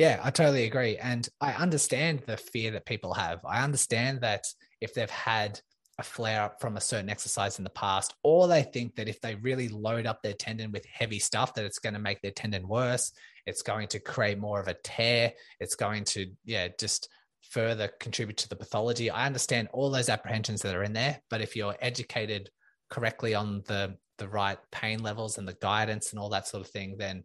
Yeah, 0.00 0.18
I 0.22 0.30
totally 0.30 0.64
agree. 0.64 0.96
And 0.96 1.28
I 1.42 1.52
understand 1.52 2.20
the 2.20 2.38
fear 2.38 2.70
that 2.70 2.86
people 2.86 3.12
have. 3.12 3.44
I 3.44 3.62
understand 3.62 4.22
that 4.22 4.44
if 4.80 4.94
they've 4.94 5.10
had 5.10 5.60
a 5.98 6.02
flare 6.02 6.40
up 6.40 6.58
from 6.58 6.78
a 6.78 6.80
certain 6.80 7.10
exercise 7.10 7.58
in 7.58 7.64
the 7.64 7.68
past, 7.68 8.14
or 8.22 8.48
they 8.48 8.62
think 8.62 8.96
that 8.96 9.10
if 9.10 9.20
they 9.20 9.34
really 9.34 9.68
load 9.68 10.06
up 10.06 10.22
their 10.22 10.32
tendon 10.32 10.72
with 10.72 10.86
heavy 10.86 11.18
stuff, 11.18 11.52
that 11.52 11.66
it's 11.66 11.80
going 11.80 11.92
to 11.92 12.00
make 12.00 12.22
their 12.22 12.30
tendon 12.30 12.66
worse. 12.66 13.12
It's 13.44 13.60
going 13.60 13.88
to 13.88 14.00
create 14.00 14.38
more 14.38 14.58
of 14.58 14.68
a 14.68 14.76
tear. 14.82 15.34
It's 15.60 15.74
going 15.74 16.04
to, 16.04 16.28
yeah, 16.46 16.68
just 16.78 17.10
further 17.50 17.90
contribute 18.00 18.38
to 18.38 18.48
the 18.48 18.56
pathology. 18.56 19.10
I 19.10 19.26
understand 19.26 19.68
all 19.70 19.90
those 19.90 20.08
apprehensions 20.08 20.62
that 20.62 20.74
are 20.74 20.82
in 20.82 20.94
there, 20.94 21.20
but 21.28 21.42
if 21.42 21.56
you're 21.56 21.76
educated 21.78 22.48
correctly 22.88 23.34
on 23.34 23.64
the 23.66 23.98
the 24.16 24.28
right 24.28 24.58
pain 24.70 25.02
levels 25.02 25.36
and 25.36 25.46
the 25.46 25.56
guidance 25.60 26.10
and 26.10 26.18
all 26.18 26.30
that 26.30 26.48
sort 26.48 26.64
of 26.64 26.70
thing, 26.70 26.96
then 26.98 27.24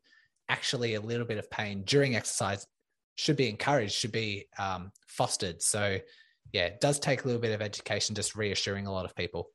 actually 0.50 0.96
a 0.96 1.02
little 1.02 1.26
bit 1.26 1.38
of 1.38 1.50
pain 1.50 1.84
during 1.86 2.16
exercise 2.16 2.66
should 3.16 3.38
be 3.38 3.50
encouraged, 3.50 3.94
should 3.94 4.12
be 4.12 4.46
um, 4.60 4.92
fostered. 5.08 5.62
So 5.62 6.00
yeah, 6.52 6.66
it 6.66 6.82
does 6.82 7.00
take 7.00 7.24
a 7.24 7.28
little 7.28 7.42
bit 7.42 7.54
of 7.54 7.62
education, 7.62 8.16
just 8.16 8.36
reassuring 8.36 8.88
a 8.88 8.92
lot 8.92 9.06
of 9.06 9.16
people. 9.16 9.50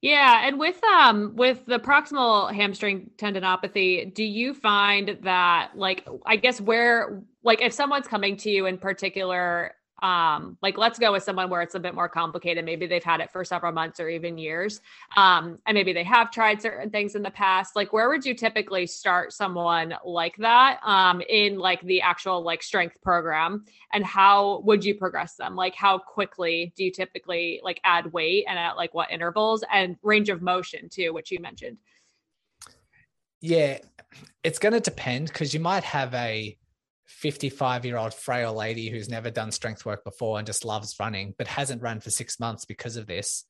Yeah, 0.00 0.46
and 0.46 0.60
with 0.60 0.82
um 0.84 1.34
with 1.34 1.66
the 1.66 1.80
proximal 1.80 2.54
hamstring 2.54 3.10
tendinopathy, 3.16 4.14
do 4.14 4.22
you 4.22 4.54
find 4.54 5.18
that 5.22 5.72
like 5.74 6.06
I 6.24 6.36
guess 6.36 6.60
where 6.60 7.22
like 7.42 7.60
if 7.62 7.72
someone's 7.72 8.06
coming 8.06 8.36
to 8.38 8.50
you 8.50 8.66
in 8.66 8.78
particular 8.78 9.74
um 10.02 10.56
like 10.62 10.78
let's 10.78 10.98
go 10.98 11.12
with 11.12 11.22
someone 11.22 11.50
where 11.50 11.62
it's 11.62 11.74
a 11.74 11.80
bit 11.80 11.94
more 11.94 12.08
complicated. 12.08 12.64
Maybe 12.64 12.86
they've 12.86 13.02
had 13.02 13.20
it 13.20 13.30
for 13.30 13.44
several 13.44 13.72
months 13.72 14.00
or 14.00 14.08
even 14.08 14.38
years 14.38 14.80
um 15.16 15.58
and 15.66 15.74
maybe 15.74 15.92
they 15.92 16.04
have 16.04 16.30
tried 16.30 16.62
certain 16.62 16.90
things 16.90 17.14
in 17.14 17.22
the 17.22 17.30
past. 17.30 17.76
Like 17.76 17.92
where 17.92 18.08
would 18.08 18.24
you 18.24 18.34
typically 18.34 18.86
start 18.86 19.32
someone 19.32 19.94
like 20.04 20.36
that 20.38 20.80
um 20.84 21.20
in 21.28 21.58
like 21.58 21.80
the 21.82 22.00
actual 22.00 22.42
like 22.42 22.62
strength 22.62 23.00
program? 23.02 23.64
And 23.92 24.04
how 24.04 24.60
would 24.64 24.84
you 24.84 24.94
progress 24.94 25.34
them? 25.34 25.56
Like 25.56 25.74
how 25.74 25.98
quickly 25.98 26.72
do 26.76 26.84
you 26.84 26.90
typically 26.90 27.60
like 27.62 27.80
add 27.84 28.12
weight 28.12 28.44
and 28.48 28.58
at 28.58 28.76
like 28.76 28.94
what 28.94 29.10
intervals? 29.10 29.64
And 29.72 29.96
range 30.02 30.28
of 30.28 30.42
motion 30.42 30.88
too 30.88 31.12
which 31.12 31.30
you 31.30 31.40
mentioned. 31.40 31.78
Yeah 33.40 33.78
it's 34.42 34.58
going 34.58 34.72
to 34.72 34.80
depend 34.80 35.28
because 35.28 35.52
you 35.52 35.60
might 35.60 35.84
have 35.84 36.14
a 36.14 36.56
55 37.18 37.84
year 37.84 37.96
old 37.96 38.14
frail 38.14 38.54
lady 38.54 38.88
who's 38.88 39.08
never 39.08 39.30
done 39.30 39.50
strength 39.50 39.84
work 39.84 40.04
before 40.04 40.38
and 40.38 40.46
just 40.46 40.64
loves 40.64 40.94
running, 41.00 41.34
but 41.36 41.48
hasn't 41.48 41.82
run 41.82 41.98
for 41.98 42.10
six 42.10 42.38
months 42.38 42.64
because 42.64 42.96
of 42.96 43.06
this 43.06 43.44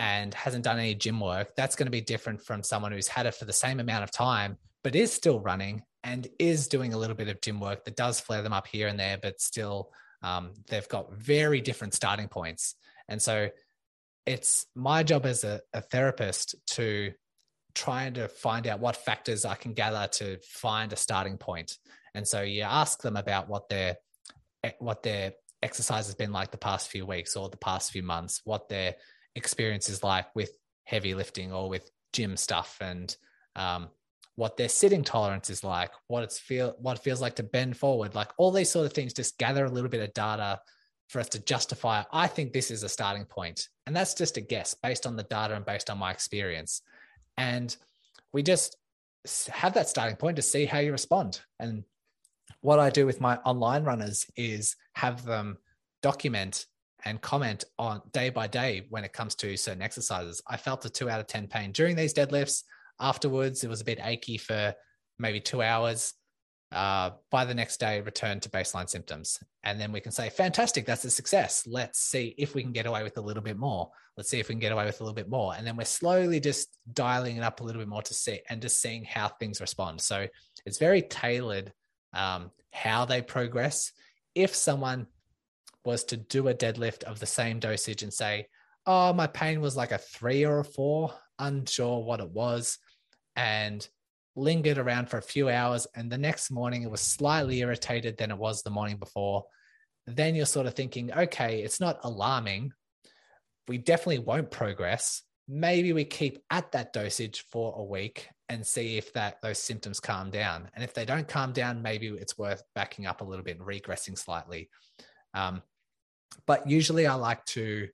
and 0.00 0.34
hasn't 0.34 0.64
done 0.64 0.80
any 0.80 0.96
gym 0.96 1.20
work, 1.20 1.54
that's 1.56 1.76
going 1.76 1.86
to 1.86 1.92
be 1.92 2.00
different 2.00 2.42
from 2.42 2.64
someone 2.64 2.90
who's 2.90 3.06
had 3.06 3.26
it 3.26 3.34
for 3.34 3.44
the 3.44 3.52
same 3.52 3.78
amount 3.78 4.02
of 4.02 4.10
time, 4.10 4.58
but 4.82 4.96
is 4.96 5.12
still 5.12 5.38
running 5.38 5.82
and 6.02 6.26
is 6.40 6.66
doing 6.66 6.92
a 6.92 6.98
little 6.98 7.14
bit 7.14 7.28
of 7.28 7.40
gym 7.40 7.60
work 7.60 7.84
that 7.84 7.94
does 7.94 8.18
flare 8.18 8.42
them 8.42 8.52
up 8.52 8.66
here 8.66 8.88
and 8.88 8.98
there, 8.98 9.16
but 9.22 9.40
still 9.40 9.92
um, 10.22 10.50
they've 10.66 10.88
got 10.88 11.14
very 11.14 11.60
different 11.60 11.94
starting 11.94 12.26
points. 12.26 12.74
And 13.08 13.22
so 13.22 13.50
it's 14.26 14.66
my 14.74 15.04
job 15.04 15.24
as 15.24 15.44
a, 15.44 15.60
a 15.72 15.82
therapist 15.82 16.56
to 16.72 17.12
trying 17.76 18.14
to 18.14 18.26
find 18.26 18.66
out 18.66 18.80
what 18.80 18.96
factors 18.96 19.44
I 19.44 19.54
can 19.54 19.72
gather 19.72 20.08
to 20.14 20.38
find 20.42 20.92
a 20.92 20.96
starting 20.96 21.38
point. 21.38 21.78
And 22.14 22.26
so 22.26 22.42
you 22.42 22.62
ask 22.62 23.02
them 23.02 23.16
about 23.16 23.48
what 23.48 23.68
their 23.68 23.96
what 24.78 25.02
their 25.02 25.32
exercise 25.62 26.06
has 26.06 26.14
been 26.14 26.32
like 26.32 26.50
the 26.50 26.58
past 26.58 26.90
few 26.90 27.04
weeks 27.04 27.36
or 27.36 27.48
the 27.48 27.56
past 27.56 27.90
few 27.90 28.02
months, 28.02 28.40
what 28.44 28.68
their 28.68 28.94
experience 29.34 29.88
is 29.88 30.02
like 30.02 30.26
with 30.34 30.50
heavy 30.84 31.14
lifting 31.14 31.52
or 31.52 31.68
with 31.68 31.90
gym 32.12 32.36
stuff, 32.36 32.78
and 32.80 33.16
um, 33.56 33.88
what 34.36 34.56
their 34.56 34.68
sitting 34.68 35.04
tolerance 35.04 35.50
is 35.50 35.64
like, 35.64 35.90
what 36.06 36.22
it's 36.22 36.38
feel 36.38 36.76
what 36.78 36.98
it 36.98 37.02
feels 37.02 37.20
like 37.20 37.36
to 37.36 37.42
bend 37.42 37.76
forward, 37.76 38.14
like 38.14 38.30
all 38.36 38.50
these 38.50 38.70
sort 38.70 38.86
of 38.86 38.92
things. 38.92 39.12
Just 39.12 39.38
gather 39.38 39.64
a 39.64 39.70
little 39.70 39.90
bit 39.90 40.02
of 40.02 40.14
data 40.14 40.60
for 41.08 41.20
us 41.20 41.28
to 41.30 41.44
justify. 41.44 42.02
I 42.12 42.26
think 42.26 42.52
this 42.52 42.70
is 42.70 42.82
a 42.82 42.88
starting 42.88 43.24
point, 43.24 43.68
and 43.86 43.94
that's 43.94 44.14
just 44.14 44.36
a 44.36 44.40
guess 44.40 44.74
based 44.74 45.06
on 45.06 45.16
the 45.16 45.22
data 45.24 45.54
and 45.54 45.64
based 45.64 45.90
on 45.90 45.98
my 45.98 46.10
experience. 46.10 46.82
And 47.36 47.76
we 48.32 48.42
just 48.42 48.76
have 49.48 49.74
that 49.74 49.88
starting 49.88 50.16
point 50.16 50.36
to 50.36 50.42
see 50.42 50.66
how 50.66 50.78
you 50.80 50.92
respond. 50.92 51.40
And 51.58 51.84
what 52.64 52.78
I 52.78 52.88
do 52.88 53.04
with 53.04 53.20
my 53.20 53.36
online 53.44 53.84
runners 53.84 54.24
is 54.36 54.74
have 54.94 55.22
them 55.22 55.58
document 56.02 56.64
and 57.04 57.20
comment 57.20 57.62
on 57.78 58.00
day 58.10 58.30
by 58.30 58.46
day 58.46 58.86
when 58.88 59.04
it 59.04 59.12
comes 59.12 59.34
to 59.34 59.54
certain 59.58 59.82
exercises. 59.82 60.40
I 60.48 60.56
felt 60.56 60.82
a 60.86 60.88
two 60.88 61.10
out 61.10 61.20
of 61.20 61.26
10 61.26 61.48
pain 61.48 61.72
during 61.72 61.94
these 61.94 62.14
deadlifts. 62.14 62.62
Afterwards, 62.98 63.64
it 63.64 63.68
was 63.68 63.82
a 63.82 63.84
bit 63.84 64.00
achy 64.02 64.38
for 64.38 64.74
maybe 65.18 65.40
two 65.40 65.60
hours. 65.60 66.14
Uh, 66.72 67.10
by 67.30 67.44
the 67.44 67.52
next 67.52 67.80
day, 67.80 68.00
return 68.00 68.40
to 68.40 68.48
baseline 68.48 68.88
symptoms. 68.88 69.38
And 69.62 69.78
then 69.78 69.92
we 69.92 70.00
can 70.00 70.10
say, 70.10 70.30
fantastic, 70.30 70.86
that's 70.86 71.04
a 71.04 71.10
success. 71.10 71.66
Let's 71.66 72.00
see 72.00 72.34
if 72.38 72.54
we 72.54 72.62
can 72.62 72.72
get 72.72 72.86
away 72.86 73.02
with 73.02 73.18
a 73.18 73.20
little 73.20 73.42
bit 73.42 73.58
more. 73.58 73.90
Let's 74.16 74.30
see 74.30 74.40
if 74.40 74.48
we 74.48 74.54
can 74.54 74.60
get 74.60 74.72
away 74.72 74.86
with 74.86 75.02
a 75.02 75.04
little 75.04 75.14
bit 75.14 75.28
more. 75.28 75.54
And 75.54 75.66
then 75.66 75.76
we're 75.76 75.84
slowly 75.84 76.40
just 76.40 76.78
dialing 76.94 77.36
it 77.36 77.42
up 77.42 77.60
a 77.60 77.62
little 77.62 77.82
bit 77.82 77.88
more 77.88 78.00
to 78.00 78.14
see 78.14 78.40
and 78.48 78.62
just 78.62 78.80
seeing 78.80 79.04
how 79.04 79.28
things 79.28 79.60
respond. 79.60 80.00
So 80.00 80.26
it's 80.64 80.78
very 80.78 81.02
tailored 81.02 81.70
um, 82.14 82.50
how 82.70 83.04
they 83.04 83.22
progress. 83.22 83.92
If 84.34 84.54
someone 84.54 85.06
was 85.84 86.04
to 86.04 86.16
do 86.16 86.48
a 86.48 86.54
deadlift 86.54 87.04
of 87.04 87.20
the 87.20 87.26
same 87.26 87.60
dosage 87.60 88.02
and 88.02 88.12
say, 88.12 88.48
Oh, 88.86 89.12
my 89.12 89.26
pain 89.26 89.60
was 89.60 89.76
like 89.76 89.92
a 89.92 89.98
three 89.98 90.44
or 90.44 90.58
a 90.58 90.64
four, 90.64 91.14
unsure 91.38 92.04
what 92.04 92.20
it 92.20 92.30
was, 92.30 92.78
and 93.34 93.86
lingered 94.36 94.78
around 94.78 95.08
for 95.08 95.18
a 95.18 95.22
few 95.22 95.48
hours. 95.48 95.86
And 95.94 96.10
the 96.10 96.18
next 96.18 96.50
morning 96.50 96.82
it 96.82 96.90
was 96.90 97.00
slightly 97.00 97.60
irritated 97.60 98.18
than 98.18 98.30
it 98.30 98.38
was 98.38 98.62
the 98.62 98.70
morning 98.70 98.98
before. 98.98 99.44
Then 100.06 100.34
you're 100.34 100.46
sort 100.46 100.66
of 100.66 100.74
thinking, 100.74 101.12
okay, 101.12 101.62
it's 101.62 101.80
not 101.80 102.00
alarming. 102.02 102.72
We 103.68 103.78
definitely 103.78 104.18
won't 104.18 104.50
progress. 104.50 105.22
Maybe 105.48 105.92
we 105.92 106.04
keep 106.04 106.42
at 106.50 106.72
that 106.72 106.92
dosage 106.92 107.44
for 107.50 107.74
a 107.76 107.84
week 107.84 108.28
and 108.48 108.66
see 108.66 108.96
if 108.98 109.12
that 109.14 109.40
those 109.42 109.58
symptoms 109.58 110.00
calm 110.00 110.30
down. 110.30 110.68
And 110.74 110.84
if 110.84 110.94
they 110.94 111.04
don't 111.04 111.26
calm 111.28 111.52
down, 111.52 111.82
maybe 111.82 112.08
it's 112.08 112.38
worth 112.38 112.62
backing 112.74 113.06
up 113.06 113.20
a 113.20 113.24
little 113.24 113.44
bit 113.44 113.58
and 113.58 113.66
regressing 113.66 114.18
slightly. 114.18 114.68
Um, 115.32 115.62
but 116.46 116.68
usually, 116.68 117.06
I 117.06 117.14
like 117.14 117.44
to 117.46 117.88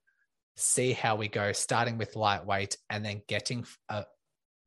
see 0.57 0.93
how 0.93 1.15
we 1.15 1.27
go, 1.27 1.51
starting 1.51 1.97
with 1.97 2.15
lightweight 2.15 2.77
and 2.89 3.03
then 3.03 3.21
getting 3.27 3.65
a 3.89 4.05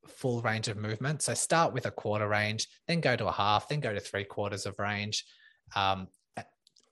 full 0.08 0.42
range 0.42 0.68
of 0.68 0.76
movement. 0.76 1.22
So 1.22 1.34
start 1.34 1.72
with 1.72 1.86
a 1.86 1.90
quarter 1.90 2.28
range, 2.28 2.68
then 2.88 3.00
go 3.00 3.16
to 3.16 3.26
a 3.26 3.32
half, 3.32 3.68
then 3.68 3.80
go 3.80 3.92
to 3.92 4.00
three 4.00 4.24
quarters 4.24 4.66
of 4.66 4.78
range. 4.78 5.24
Um, 5.74 6.08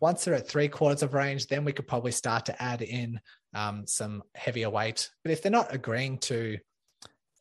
once 0.01 0.25
they're 0.25 0.35
at 0.35 0.49
three 0.49 0.69
quarters 0.69 1.03
of 1.03 1.15
range, 1.15 1.47
then 1.47 1.65
we 1.65 1.73
could 1.73 1.87
probably 1.87 2.11
start 2.11 2.47
to 2.47 2.63
add 2.63 2.83
in 2.83 3.21
um, 3.55 3.87
some 3.87 4.23
heavier 4.35 4.69
weight. 4.69 5.09
But 5.23 5.31
if 5.31 5.43
they're 5.43 5.53
not 5.53 5.75
agreeing 5.75 6.19
to 6.19 6.59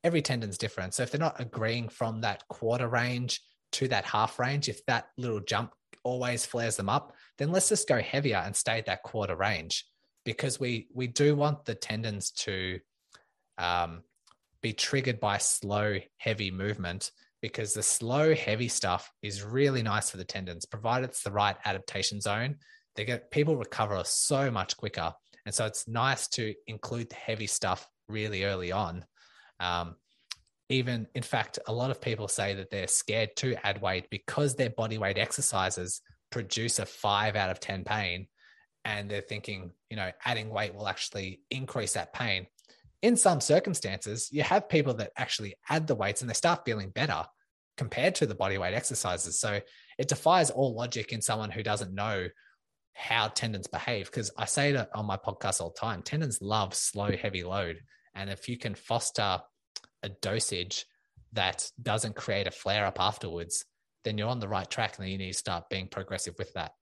every 0.03 0.21
tendon's 0.21 0.57
different. 0.57 0.93
So 0.93 1.03
if 1.03 1.11
they're 1.11 1.19
not 1.19 1.39
agreeing 1.39 1.89
from 1.89 2.21
that 2.21 2.47
quarter 2.47 2.87
range 2.87 3.41
to 3.73 3.87
that 3.89 4.05
half 4.05 4.39
range, 4.39 4.69
if 4.69 4.85
that 4.85 5.07
little 5.17 5.39
jump 5.39 5.73
always 6.03 6.45
flares 6.45 6.75
them 6.75 6.89
up, 6.89 7.13
then 7.37 7.51
let's 7.51 7.69
just 7.69 7.87
go 7.87 8.01
heavier 8.01 8.37
and 8.37 8.55
stay 8.55 8.79
at 8.79 8.87
that 8.87 9.03
quarter 9.03 9.35
range 9.35 9.85
because 10.25 10.59
we 10.59 10.87
we 10.93 11.07
do 11.07 11.35
want 11.35 11.65
the 11.65 11.75
tendons 11.75 12.31
to 12.31 12.79
um, 13.57 14.01
be 14.61 14.73
triggered 14.73 15.19
by 15.19 15.37
slow, 15.37 15.97
heavy 16.17 16.51
movement 16.51 17.11
because 17.41 17.73
the 17.73 17.83
slow, 17.83 18.35
heavy 18.35 18.67
stuff 18.67 19.11
is 19.23 19.43
really 19.43 19.81
nice 19.81 20.11
for 20.11 20.17
the 20.17 20.23
tendons, 20.23 20.65
provided 20.65 21.09
it's 21.09 21.23
the 21.23 21.31
right 21.31 21.55
adaptation 21.65 22.21
zone. 22.21 22.57
They 22.95 23.05
get 23.05 23.31
people 23.31 23.55
recover 23.55 24.01
so 24.05 24.51
much 24.51 24.77
quicker. 24.77 25.13
And 25.45 25.55
so 25.55 25.65
it's 25.65 25.87
nice 25.87 26.27
to 26.29 26.53
include 26.67 27.09
the 27.09 27.15
heavy 27.15 27.47
stuff 27.47 27.87
really 28.07 28.43
early 28.43 28.71
on 28.71 29.05
um, 29.61 29.95
even, 30.69 31.07
in 31.13 31.23
fact, 31.23 31.59
a 31.67 31.73
lot 31.73 31.91
of 31.91 32.01
people 32.01 32.27
say 32.27 32.55
that 32.55 32.71
they're 32.71 32.87
scared 32.87 33.35
to 33.37 33.55
add 33.65 33.81
weight 33.81 34.09
because 34.09 34.55
their 34.55 34.69
body 34.69 34.97
weight 34.97 35.17
exercises 35.17 36.01
produce 36.31 36.79
a 36.79 36.85
five 36.85 37.35
out 37.35 37.49
of 37.49 37.59
10 37.59 37.83
pain. 37.83 38.27
And 38.83 39.11
they're 39.11 39.21
thinking, 39.21 39.71
you 39.89 39.97
know, 39.97 40.11
adding 40.25 40.49
weight 40.49 40.73
will 40.73 40.87
actually 40.87 41.41
increase 41.51 41.93
that 41.93 42.13
pain. 42.13 42.47
In 43.01 43.15
some 43.15 43.41
circumstances, 43.41 44.29
you 44.31 44.43
have 44.43 44.69
people 44.69 44.95
that 44.95 45.11
actually 45.17 45.55
add 45.69 45.87
the 45.87 45.95
weights 45.95 46.21
and 46.21 46.29
they 46.29 46.33
start 46.33 46.65
feeling 46.65 46.89
better 46.89 47.25
compared 47.77 48.15
to 48.15 48.25
the 48.25 48.35
body 48.35 48.57
weight 48.57 48.73
exercises. 48.73 49.39
So 49.39 49.59
it 49.99 50.07
defies 50.07 50.49
all 50.49 50.73
logic 50.73 51.11
in 51.11 51.21
someone 51.21 51.51
who 51.51 51.63
doesn't 51.63 51.93
know 51.93 52.27
how 52.93 53.27
tendons 53.27 53.67
behave. 53.67 54.05
Because 54.05 54.31
I 54.37 54.45
say 54.45 54.73
it 54.73 54.89
on 54.95 55.05
my 55.05 55.17
podcast 55.17 55.61
all 55.61 55.73
the 55.75 55.79
time 55.79 56.01
tendons 56.01 56.41
love 56.41 56.73
slow, 56.73 57.11
heavy 57.11 57.43
load. 57.43 57.81
And 58.15 58.29
if 58.29 58.49
you 58.49 58.57
can 58.57 58.75
foster 58.75 59.41
a 60.03 60.09
dosage 60.09 60.85
that 61.33 61.71
doesn't 61.81 62.15
create 62.15 62.47
a 62.47 62.51
flare 62.51 62.85
up 62.85 62.99
afterwards, 62.99 63.65
then 64.03 64.17
you're 64.17 64.27
on 64.27 64.39
the 64.39 64.47
right 64.47 64.69
track 64.69 64.97
and 64.99 65.09
you 65.09 65.17
need 65.17 65.31
to 65.31 65.37
start 65.37 65.69
being 65.69 65.87
progressive 65.87 66.35
with 66.37 66.53
that. 66.53 66.73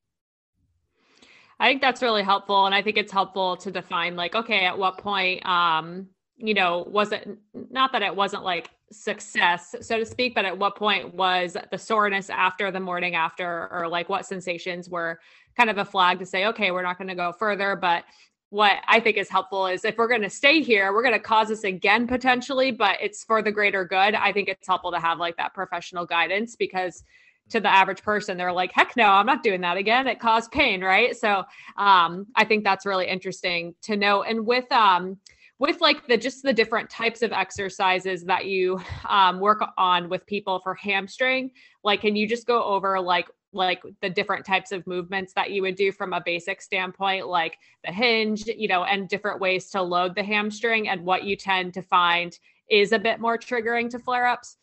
I 1.59 1.67
think 1.67 1.81
that's 1.81 2.01
really 2.01 2.23
helpful. 2.23 2.65
And 2.65 2.73
I 2.73 2.81
think 2.81 2.97
it's 2.97 3.11
helpful 3.11 3.57
to 3.57 3.71
define 3.71 4.15
like, 4.15 4.33
okay, 4.33 4.65
at 4.65 4.77
what 4.77 4.97
point, 4.97 5.45
um, 5.45 6.07
you 6.37 6.53
know, 6.53 6.85
was 6.89 7.11
it 7.11 7.27
not 7.53 7.91
that 7.91 8.01
it 8.01 8.15
wasn't 8.15 8.43
like 8.43 8.69
success, 8.91 9.75
so 9.81 9.99
to 9.99 10.05
speak, 10.05 10.33
but 10.33 10.45
at 10.45 10.57
what 10.57 10.77
point 10.77 11.13
was 11.13 11.57
the 11.69 11.77
soreness 11.77 12.29
after 12.29 12.71
the 12.71 12.79
morning 12.79 13.15
after, 13.15 13.67
or 13.71 13.89
like 13.89 14.07
what 14.07 14.25
sensations 14.25 14.89
were 14.89 15.19
kind 15.57 15.69
of 15.69 15.77
a 15.77 15.85
flag 15.85 16.19
to 16.19 16.25
say, 16.25 16.45
okay, 16.45 16.71
we're 16.71 16.81
not 16.81 16.97
going 16.97 17.09
to 17.09 17.15
go 17.15 17.33
further. 17.33 17.75
But 17.75 18.05
what 18.49 18.77
I 18.87 18.99
think 18.99 19.17
is 19.17 19.29
helpful 19.29 19.67
is 19.67 19.85
if 19.85 19.97
we're 19.97 20.07
going 20.07 20.23
to 20.23 20.29
stay 20.29 20.61
here, 20.61 20.91
we're 20.93 21.03
going 21.03 21.13
to 21.13 21.19
cause 21.19 21.49
this 21.49 21.63
again 21.63 22.07
potentially, 22.07 22.71
but 22.71 22.97
it's 22.99 23.23
for 23.23 23.41
the 23.41 23.51
greater 23.51 23.85
good. 23.85 24.15
I 24.15 24.33
think 24.33 24.49
it's 24.49 24.67
helpful 24.67 24.91
to 24.91 24.99
have 24.99 25.19
like 25.19 25.37
that 25.37 25.53
professional 25.53 26.05
guidance 26.05 26.55
because 26.55 27.03
to 27.49 27.59
the 27.59 27.71
average 27.71 28.03
person, 28.03 28.37
they're 28.37 28.53
like, 28.53 28.71
heck 28.71 28.95
no, 28.95 29.05
I'm 29.05 29.25
not 29.25 29.43
doing 29.43 29.61
that 29.61 29.77
again. 29.77 30.07
It 30.07 30.19
caused 30.19 30.51
pain, 30.51 30.81
right? 30.81 31.15
So 31.15 31.43
um, 31.77 32.27
I 32.35 32.45
think 32.45 32.63
that's 32.63 32.85
really 32.85 33.07
interesting 33.07 33.75
to 33.83 33.95
know. 33.95 34.23
And 34.23 34.45
with 34.45 34.71
um, 34.71 35.17
with 35.59 35.81
like 35.81 36.07
the 36.07 36.17
just 36.17 36.41
the 36.41 36.53
different 36.53 36.89
types 36.89 37.21
of 37.21 37.33
exercises 37.33 38.23
that 38.23 38.45
you 38.45 38.79
um, 39.07 39.39
work 39.39 39.61
on 39.77 40.09
with 40.09 40.25
people 40.25 40.59
for 40.59 40.73
hamstring, 40.73 41.51
like 41.83 42.01
can 42.01 42.15
you 42.15 42.27
just 42.27 42.47
go 42.47 42.63
over 42.63 42.99
like 42.99 43.27
like 43.51 43.81
the 44.01 44.09
different 44.09 44.45
types 44.45 44.71
of 44.71 44.85
movements 44.85 45.33
that 45.33 45.51
you 45.51 45.61
would 45.63 45.75
do 45.75 45.91
from 45.91 46.13
a 46.13 46.21
basic 46.23 46.61
standpoint, 46.61 47.27
like 47.27 47.57
the 47.83 47.91
hinge, 47.91 48.45
you 48.45 48.67
know, 48.67 48.83
and 48.83 49.09
different 49.09 49.39
ways 49.39 49.69
to 49.71 49.81
load 49.81 50.15
the 50.15 50.23
hamstring 50.23 50.87
and 50.87 51.03
what 51.03 51.23
you 51.23 51.35
tend 51.35 51.73
to 51.73 51.81
find 51.81 52.37
is 52.69 52.91
a 52.91 52.99
bit 52.99 53.19
more 53.19 53.37
triggering 53.37 53.89
to 53.89 53.97
flare 53.97 54.27
ups? 54.27 54.57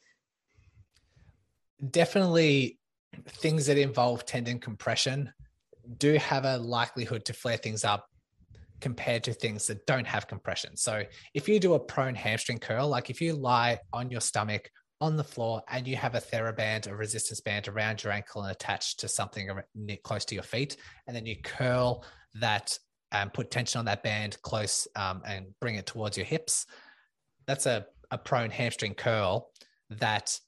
Definitely 1.90 2.78
things 3.28 3.66
that 3.66 3.76
involve 3.76 4.24
tendon 4.24 4.60
compression 4.60 5.32
do 5.98 6.14
have 6.14 6.44
a 6.44 6.56
likelihood 6.58 7.24
to 7.24 7.32
flare 7.32 7.56
things 7.56 7.84
up 7.84 8.08
compared 8.80 9.24
to 9.24 9.32
things 9.32 9.66
that 9.66 9.86
don't 9.86 10.06
have 10.06 10.26
compression. 10.26 10.76
So 10.76 11.02
if 11.34 11.48
you 11.48 11.58
do 11.58 11.74
a 11.74 11.78
prone 11.78 12.14
hamstring 12.14 12.58
curl, 12.58 12.88
like 12.88 13.10
if 13.10 13.20
you 13.20 13.34
lie 13.34 13.78
on 13.92 14.10
your 14.10 14.20
stomach 14.20 14.70
on 15.00 15.16
the 15.16 15.24
floor 15.24 15.62
and 15.68 15.86
you 15.86 15.96
have 15.96 16.14
a 16.14 16.20
TheraBand, 16.20 16.88
a 16.88 16.96
resistance 16.96 17.40
band 17.40 17.68
around 17.68 18.02
your 18.02 18.12
ankle 18.12 18.42
and 18.42 18.50
attached 18.50 19.00
to 19.00 19.08
something 19.08 19.48
close 20.02 20.24
to 20.26 20.34
your 20.34 20.44
feet, 20.44 20.76
and 21.06 21.14
then 21.14 21.26
you 21.26 21.36
curl 21.42 22.04
that 22.40 22.78
and 23.12 23.32
put 23.32 23.50
tension 23.50 23.78
on 23.78 23.84
that 23.84 24.02
band 24.02 24.36
close 24.42 24.88
um, 24.96 25.22
and 25.26 25.46
bring 25.60 25.76
it 25.76 25.86
towards 25.86 26.16
your 26.16 26.26
hips. 26.26 26.66
That's 27.46 27.66
a, 27.66 27.86
a 28.10 28.18
prone 28.18 28.50
hamstring 28.50 28.94
curl 28.94 29.50
that 29.90 30.38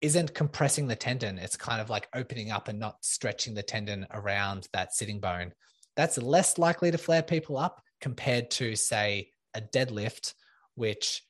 isn't 0.00 0.34
compressing 0.34 0.86
the 0.86 0.96
tendon. 0.96 1.38
It's 1.38 1.56
kind 1.56 1.80
of 1.80 1.90
like 1.90 2.08
opening 2.14 2.50
up 2.50 2.68
and 2.68 2.78
not 2.78 2.96
stretching 3.04 3.54
the 3.54 3.62
tendon 3.62 4.06
around 4.12 4.68
that 4.72 4.94
sitting 4.94 5.20
bone. 5.20 5.52
That's 5.98 6.16
less 6.16 6.58
likely 6.58 6.92
to 6.92 6.96
flare 6.96 7.24
people 7.24 7.58
up 7.58 7.82
compared 8.00 8.52
to, 8.52 8.76
say, 8.76 9.32
a 9.52 9.60
deadlift, 9.60 10.34
which 10.76 11.22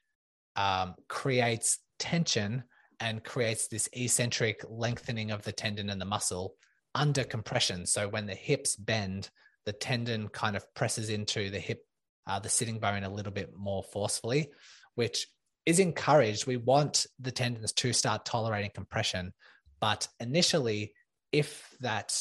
um, 0.57 0.95
creates 1.09 1.79
tension 1.99 2.65
and 3.01 3.25
creates 3.25 3.69
this 3.69 3.89
eccentric 3.95 4.63
lengthening 4.69 5.31
of 5.31 5.43
the 5.43 5.53
tendon 5.53 5.89
and 5.89 5.99
the 5.99 6.05
muscle 6.05 6.55
under 6.95 7.25
compression. 7.25 7.87
So 7.87 8.09
when 8.09 8.27
the 8.27 8.35
hips 8.35 8.77
bend, 8.77 9.31
the 9.65 9.73
tendon 9.73 10.29
kind 10.29 10.55
of 10.55 10.67
presses 10.75 11.09
into 11.09 11.49
the 11.49 11.59
hip, 11.59 11.81
uh, 12.27 12.39
the 12.39 12.51
sitting 12.51 12.79
bone 12.79 13.05
a 13.05 13.09
little 13.09 13.33
bit 13.33 13.57
more 13.57 13.83
forcefully, 13.83 14.51
which 14.97 15.29
is 15.65 15.79
encouraged. 15.79 16.47
We 16.47 16.59
want 16.59 17.07
the 17.19 17.33
tendons 17.33 17.73
to 17.73 17.95
start 17.95 18.27
tolerating 18.27 18.73
compression. 18.75 19.33
But 19.81 20.09
initially, 20.21 20.93
if 21.33 21.75
that 21.81 22.15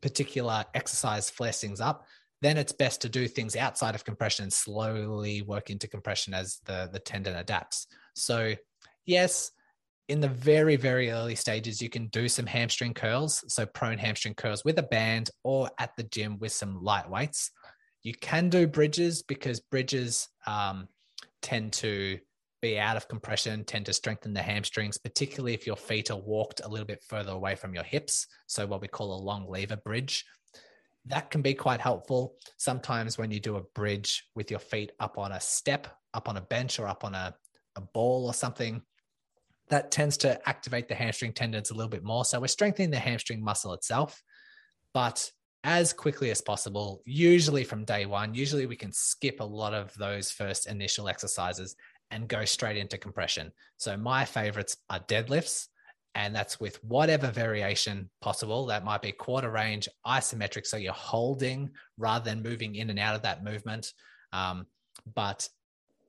particular 0.00 0.64
exercise 0.74 1.30
flares 1.30 1.60
things 1.60 1.80
up, 1.80 2.06
then 2.40 2.56
it's 2.56 2.72
best 2.72 3.00
to 3.02 3.08
do 3.08 3.28
things 3.28 3.56
outside 3.56 3.94
of 3.94 4.04
compression 4.04 4.44
and 4.44 4.52
slowly 4.52 5.42
work 5.42 5.70
into 5.70 5.86
compression 5.86 6.34
as 6.34 6.60
the, 6.64 6.88
the 6.92 6.98
tendon 6.98 7.36
adapts. 7.36 7.86
So 8.14 8.54
yes, 9.06 9.52
in 10.08 10.20
the 10.20 10.28
very, 10.28 10.76
very 10.76 11.10
early 11.10 11.34
stages, 11.34 11.80
you 11.80 11.88
can 11.88 12.08
do 12.08 12.28
some 12.28 12.46
hamstring 12.46 12.94
curls. 12.94 13.44
So, 13.48 13.64
prone 13.64 13.98
hamstring 13.98 14.34
curls 14.34 14.64
with 14.64 14.78
a 14.78 14.82
band 14.82 15.30
or 15.44 15.70
at 15.78 15.96
the 15.96 16.02
gym 16.02 16.38
with 16.38 16.52
some 16.52 16.82
light 16.82 17.08
weights. 17.08 17.50
You 18.02 18.14
can 18.14 18.48
do 18.48 18.66
bridges 18.66 19.22
because 19.22 19.60
bridges 19.60 20.28
um, 20.46 20.88
tend 21.40 21.72
to 21.74 22.18
be 22.62 22.78
out 22.78 22.96
of 22.96 23.08
compression, 23.08 23.64
tend 23.64 23.84
to 23.86 23.92
strengthen 23.92 24.32
the 24.32 24.40
hamstrings, 24.40 24.96
particularly 24.96 25.52
if 25.52 25.66
your 25.66 25.76
feet 25.76 26.10
are 26.10 26.18
walked 26.18 26.62
a 26.64 26.68
little 26.68 26.86
bit 26.86 27.04
further 27.06 27.32
away 27.32 27.56
from 27.56 27.74
your 27.74 27.84
hips. 27.84 28.26
So, 28.46 28.66
what 28.66 28.80
we 28.80 28.88
call 28.88 29.14
a 29.14 29.20
long 29.22 29.50
lever 29.50 29.76
bridge. 29.76 30.24
That 31.06 31.30
can 31.30 31.42
be 31.42 31.52
quite 31.52 31.80
helpful. 31.80 32.36
Sometimes, 32.56 33.18
when 33.18 33.30
you 33.30 33.40
do 33.40 33.56
a 33.56 33.62
bridge 33.74 34.24
with 34.34 34.50
your 34.50 34.60
feet 34.60 34.92
up 35.00 35.18
on 35.18 35.32
a 35.32 35.40
step, 35.40 35.88
up 36.14 36.28
on 36.28 36.36
a 36.38 36.42
bench, 36.42 36.78
or 36.78 36.88
up 36.88 37.04
on 37.04 37.14
a, 37.14 37.34
a 37.76 37.80
ball 37.80 38.26
or 38.26 38.32
something, 38.32 38.80
that 39.68 39.90
tends 39.90 40.16
to 40.18 40.48
activate 40.48 40.88
the 40.88 40.94
hamstring 40.94 41.32
tendons 41.32 41.70
a 41.70 41.74
little 41.74 41.90
bit 41.90 42.04
more. 42.04 42.24
So 42.24 42.40
we're 42.40 42.46
strengthening 42.46 42.90
the 42.90 42.98
hamstring 42.98 43.42
muscle 43.42 43.74
itself, 43.74 44.22
but 44.94 45.30
as 45.64 45.92
quickly 45.92 46.30
as 46.30 46.40
possible, 46.40 47.02
usually 47.04 47.62
from 47.62 47.84
day 47.84 48.04
one. 48.04 48.34
Usually 48.34 48.66
we 48.66 48.76
can 48.76 48.92
skip 48.92 49.40
a 49.40 49.44
lot 49.44 49.74
of 49.74 49.94
those 49.94 50.30
first 50.30 50.66
initial 50.66 51.08
exercises 51.08 51.76
and 52.12 52.28
go 52.28 52.44
straight 52.44 52.76
into 52.76 52.98
compression. 52.98 53.50
So 53.78 53.96
my 53.96 54.24
favorites 54.24 54.76
are 54.90 55.00
deadlifts, 55.00 55.66
and 56.14 56.36
that's 56.36 56.60
with 56.60 56.82
whatever 56.84 57.28
variation 57.28 58.10
possible. 58.20 58.66
That 58.66 58.84
might 58.84 59.02
be 59.02 59.12
quarter 59.12 59.50
range, 59.50 59.88
isometric, 60.06 60.66
so 60.66 60.76
you're 60.76 60.92
holding 60.92 61.70
rather 61.96 62.24
than 62.24 62.42
moving 62.42 62.76
in 62.76 62.90
and 62.90 62.98
out 62.98 63.16
of 63.16 63.22
that 63.22 63.42
movement. 63.42 63.92
Um, 64.32 64.66
but 65.14 65.48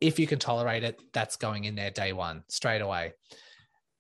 if 0.02 0.20
you 0.20 0.28
can 0.28 0.40
tolerate 0.40 0.84
it, 0.84 1.02
that's 1.14 1.38
going 1.38 1.64
in 1.64 1.76
there 1.76 1.90
day 1.90 2.12
one 2.12 2.44
straight 2.50 2.82
away. 2.82 3.14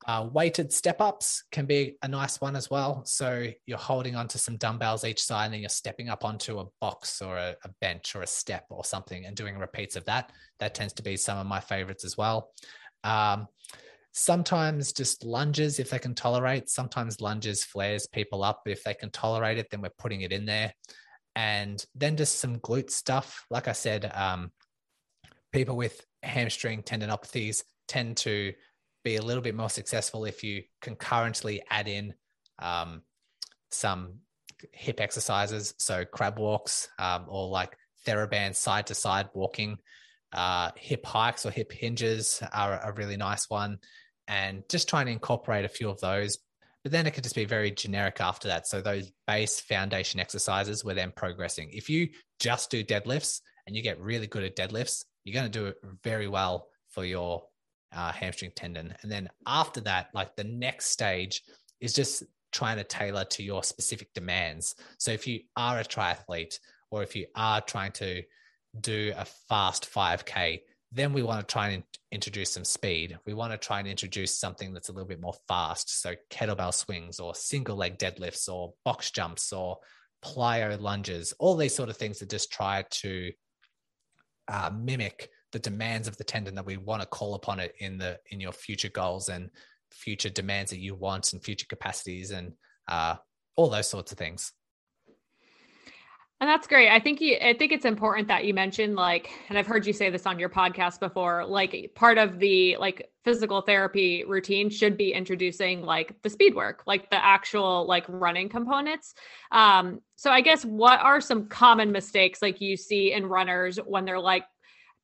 Uh, 0.05 0.27
weighted 0.31 0.73
step 0.73 0.99
ups 0.99 1.43
can 1.51 1.65
be 1.65 1.95
a 2.01 2.07
nice 2.07 2.41
one 2.41 2.55
as 2.55 2.69
well. 2.69 3.03
So 3.05 3.47
you're 3.65 3.77
holding 3.77 4.15
onto 4.15 4.37
some 4.37 4.57
dumbbells 4.57 5.05
each 5.05 5.23
side 5.23 5.45
and 5.45 5.53
then 5.53 5.61
you're 5.61 5.69
stepping 5.69 6.09
up 6.09 6.25
onto 6.25 6.59
a 6.59 6.65
box 6.81 7.21
or 7.21 7.37
a, 7.37 7.55
a, 7.63 7.69
bench 7.79 8.15
or 8.15 8.21
a 8.21 8.27
step 8.27 8.65
or 8.69 8.83
something 8.83 9.25
and 9.25 9.35
doing 9.35 9.57
repeats 9.57 9.95
of 9.95 10.05
that. 10.05 10.31
That 10.59 10.75
tends 10.75 10.93
to 10.93 11.03
be 11.03 11.15
some 11.15 11.37
of 11.37 11.47
my 11.47 11.61
favorites 11.61 12.03
as 12.03 12.17
well. 12.17 12.49
Um, 13.03 13.47
sometimes 14.11 14.93
just 14.93 15.23
lunges 15.23 15.79
if 15.79 15.89
they 15.89 15.99
can 15.99 16.15
tolerate. 16.15 16.69
Sometimes 16.69 17.21
lunges 17.21 17.63
flares 17.63 18.07
people 18.07 18.43
up. 18.43 18.61
If 18.65 18.83
they 18.83 18.93
can 18.93 19.09
tolerate 19.09 19.57
it, 19.57 19.67
then 19.71 19.81
we're 19.81 19.89
putting 19.97 20.21
it 20.21 20.31
in 20.31 20.45
there. 20.45 20.73
And 21.35 21.83
then 21.95 22.17
just 22.17 22.39
some 22.39 22.59
glute 22.59 22.91
stuff. 22.91 23.45
Like 23.49 23.67
I 23.67 23.71
said, 23.71 24.11
um, 24.13 24.51
people 25.51 25.75
with 25.75 26.05
hamstring 26.21 26.83
tendinopathies 26.83 27.63
tend 27.87 28.17
to 28.17 28.53
be 29.03 29.17
a 29.17 29.21
little 29.21 29.43
bit 29.43 29.55
more 29.55 29.69
successful 29.69 30.25
if 30.25 30.43
you 30.43 30.63
concurrently 30.81 31.61
add 31.69 31.87
in 31.87 32.13
um, 32.59 33.01
some 33.71 34.15
hip 34.71 34.99
exercises, 34.99 35.73
so 35.77 36.05
crab 36.05 36.39
walks 36.39 36.87
um, 36.99 37.25
or 37.27 37.47
like 37.49 37.75
TheraBand 38.07 38.55
side 38.55 38.87
to 38.87 38.95
side 38.95 39.29
walking. 39.33 39.77
Uh, 40.31 40.71
hip 40.75 41.05
hikes 41.05 41.45
or 41.45 41.51
hip 41.51 41.71
hinges 41.71 42.41
are 42.53 42.79
a 42.83 42.93
really 42.93 43.17
nice 43.17 43.49
one, 43.49 43.77
and 44.27 44.63
just 44.69 44.89
trying 44.89 45.05
to 45.05 45.11
incorporate 45.11 45.65
a 45.65 45.69
few 45.69 45.89
of 45.89 45.99
those. 45.99 46.37
But 46.83 46.91
then 46.91 47.07
it 47.07 47.11
could 47.11 47.23
just 47.23 47.35
be 47.35 47.45
very 47.45 47.71
generic 47.71 48.19
after 48.19 48.47
that. 48.49 48.67
So 48.67 48.81
those 48.81 49.11
base 49.27 49.61
foundation 49.61 50.19
exercises, 50.19 50.83
we're 50.83 50.95
then 50.95 51.13
progressing. 51.15 51.69
If 51.71 51.89
you 51.89 52.09
just 52.39 52.71
do 52.71 52.83
deadlifts 52.83 53.41
and 53.65 53.75
you 53.75 53.81
get 53.81 54.01
really 54.01 54.27
good 54.27 54.43
at 54.43 54.55
deadlifts, 54.57 55.05
you're 55.23 55.33
going 55.33 55.49
to 55.49 55.59
do 55.59 55.67
it 55.67 55.75
very 56.03 56.27
well 56.27 56.67
for 56.89 57.05
your 57.05 57.43
uh, 57.95 58.11
hamstring 58.11 58.51
tendon. 58.55 58.93
And 59.01 59.11
then 59.11 59.29
after 59.45 59.81
that, 59.81 60.07
like 60.13 60.35
the 60.35 60.43
next 60.43 60.87
stage 60.87 61.43
is 61.79 61.93
just 61.93 62.23
trying 62.51 62.77
to 62.77 62.83
tailor 62.83 63.25
to 63.25 63.43
your 63.43 63.63
specific 63.63 64.13
demands. 64.13 64.75
So 64.97 65.11
if 65.11 65.27
you 65.27 65.41
are 65.57 65.79
a 65.79 65.83
triathlete 65.83 66.59
or 66.91 67.03
if 67.03 67.15
you 67.15 67.25
are 67.35 67.61
trying 67.61 67.91
to 67.93 68.23
do 68.79 69.13
a 69.17 69.25
fast 69.25 69.91
5K, 69.91 70.61
then 70.91 71.11
we 71.11 71.23
want 71.23 71.45
to 71.47 71.51
try 71.51 71.69
and 71.69 71.83
introduce 72.11 72.51
some 72.51 72.63
speed. 72.63 73.17
We 73.25 73.33
want 73.33 73.51
to 73.51 73.57
try 73.57 73.79
and 73.79 73.87
introduce 73.87 74.37
something 74.37 74.73
that's 74.73 74.89
a 74.89 74.91
little 74.91 75.07
bit 75.07 75.19
more 75.19 75.33
fast. 75.47 76.01
So 76.01 76.13
kettlebell 76.29 76.73
swings 76.73 77.19
or 77.19 77.33
single 77.33 77.75
leg 77.75 77.97
deadlifts 77.97 78.47
or 78.47 78.73
box 78.85 79.09
jumps 79.09 79.51
or 79.51 79.77
plyo 80.23 80.79
lunges, 80.79 81.33
all 81.39 81.55
these 81.55 81.75
sort 81.75 81.89
of 81.89 81.97
things 81.97 82.19
that 82.19 82.29
just 82.29 82.51
try 82.51 82.85
to 82.89 83.31
uh, 84.47 84.69
mimic 84.73 85.29
the 85.53 85.59
demands 85.59 86.07
of 86.07 86.17
the 86.17 86.23
tendon 86.23 86.55
that 86.55 86.65
we 86.65 86.75
want 86.75 87.01
to 87.01 87.07
call 87.07 87.35
upon 87.35 87.59
it 87.59 87.73
in 87.79 87.97
the 87.97 88.19
in 88.31 88.41
your 88.41 88.51
future 88.51 88.89
goals 88.89 89.29
and 89.29 89.49
future 89.91 90.29
demands 90.29 90.71
that 90.71 90.79
you 90.79 90.95
want 90.95 91.31
and 91.31 91.43
future 91.43 91.67
capacities 91.69 92.31
and 92.31 92.53
uh, 92.89 93.15
all 93.55 93.69
those 93.69 93.87
sorts 93.87 94.11
of 94.11 94.17
things. 94.17 94.51
And 96.41 96.49
that's 96.49 96.67
great. 96.67 96.89
I 96.89 96.99
think 96.99 97.21
you, 97.21 97.37
I 97.41 97.53
think 97.53 97.71
it's 97.71 97.85
important 97.85 98.27
that 98.27 98.43
you 98.43 98.53
mentioned 98.53 98.97
like, 98.97 99.29
and 99.47 99.57
I've 99.57 99.67
heard 99.67 99.85
you 99.85 99.93
say 99.93 100.09
this 100.09 100.25
on 100.25 100.39
your 100.39 100.49
podcast 100.49 100.99
before, 100.99 101.45
like 101.45 101.91
part 101.95 102.17
of 102.17 102.37
the 102.37 102.75
like 102.75 103.09
physical 103.23 103.61
therapy 103.61 104.25
routine 104.27 104.69
should 104.69 104.97
be 104.97 105.13
introducing 105.13 105.83
like 105.83 106.21
the 106.21 106.29
speed 106.29 106.53
work, 106.53 106.83
like 106.85 107.09
the 107.09 107.23
actual 107.23 107.87
like 107.87 108.03
running 108.09 108.49
components. 108.49 109.13
Um, 109.53 110.01
so 110.17 110.31
I 110.31 110.41
guess 110.41 110.65
what 110.65 110.99
are 110.99 111.21
some 111.21 111.47
common 111.47 111.93
mistakes 111.93 112.41
like 112.41 112.59
you 112.59 112.75
see 112.75 113.13
in 113.13 113.25
runners 113.25 113.77
when 113.77 114.03
they're 114.03 114.19
like 114.19 114.43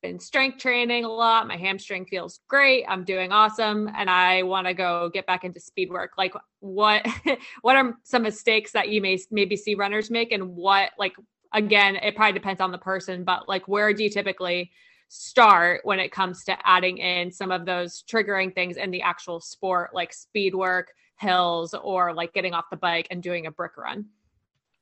been 0.02 0.18
strength 0.18 0.58
training 0.58 1.04
a 1.04 1.08
lot. 1.08 1.46
My 1.46 1.56
hamstring 1.56 2.06
feels 2.06 2.40
great. 2.48 2.84
I'm 2.88 3.04
doing 3.04 3.32
awesome 3.32 3.90
and 3.96 4.08
I 4.08 4.42
want 4.42 4.66
to 4.66 4.74
go 4.74 5.10
get 5.12 5.26
back 5.26 5.44
into 5.44 5.60
speed 5.60 5.90
work. 5.90 6.12
Like 6.16 6.34
what 6.60 7.06
what 7.62 7.76
are 7.76 7.96
some 8.04 8.22
mistakes 8.22 8.72
that 8.72 8.88
you 8.88 9.00
may 9.00 9.18
maybe 9.30 9.56
see 9.56 9.74
runners 9.74 10.10
make 10.10 10.32
and 10.32 10.56
what 10.56 10.90
like 10.98 11.14
again, 11.52 11.96
it 11.96 12.14
probably 12.14 12.32
depends 12.32 12.60
on 12.60 12.70
the 12.70 12.78
person, 12.78 13.24
but 13.24 13.48
like 13.48 13.66
where 13.68 13.92
do 13.92 14.04
you 14.04 14.10
typically 14.10 14.70
start 15.08 15.80
when 15.84 15.98
it 15.98 16.12
comes 16.12 16.44
to 16.44 16.56
adding 16.64 16.98
in 16.98 17.32
some 17.32 17.50
of 17.50 17.66
those 17.66 18.04
triggering 18.08 18.54
things 18.54 18.76
in 18.76 18.90
the 18.90 19.02
actual 19.02 19.40
sport 19.40 19.90
like 19.92 20.12
speed 20.12 20.54
work, 20.54 20.92
hills 21.16 21.74
or 21.74 22.14
like 22.14 22.32
getting 22.32 22.54
off 22.54 22.70
the 22.70 22.76
bike 22.76 23.08
and 23.10 23.22
doing 23.22 23.46
a 23.46 23.50
brick 23.50 23.76
run? 23.76 24.06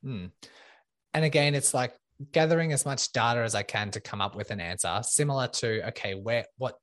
Hmm. 0.02 0.26
And 1.14 1.24
again, 1.24 1.54
it's 1.54 1.74
like 1.74 1.96
gathering 2.32 2.72
as 2.72 2.84
much 2.84 3.12
data 3.12 3.40
as 3.40 3.54
I 3.54 3.62
can 3.62 3.90
to 3.92 4.00
come 4.00 4.20
up 4.20 4.34
with 4.34 4.50
an 4.50 4.60
answer 4.60 5.00
similar 5.02 5.46
to 5.48 5.88
okay 5.88 6.14
where 6.14 6.44
what 6.56 6.74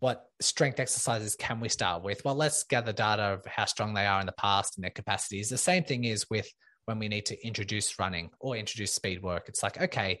what 0.00 0.26
strength 0.40 0.80
exercises 0.80 1.36
can 1.36 1.60
we 1.60 1.68
start 1.68 2.02
with? 2.02 2.24
Well 2.24 2.34
let's 2.34 2.64
gather 2.64 2.92
data 2.92 3.22
of 3.22 3.46
how 3.46 3.64
strong 3.66 3.94
they 3.94 4.06
are 4.06 4.20
in 4.20 4.26
the 4.26 4.32
past 4.32 4.76
and 4.76 4.84
their 4.84 4.90
capacities. 4.90 5.48
The 5.48 5.58
same 5.58 5.84
thing 5.84 6.04
is 6.04 6.28
with 6.30 6.48
when 6.86 6.98
we 6.98 7.08
need 7.08 7.26
to 7.26 7.46
introduce 7.46 7.98
running 7.98 8.30
or 8.40 8.56
introduce 8.56 8.92
speed 8.92 9.22
work. 9.22 9.44
It's 9.48 9.62
like 9.62 9.80
okay 9.80 10.20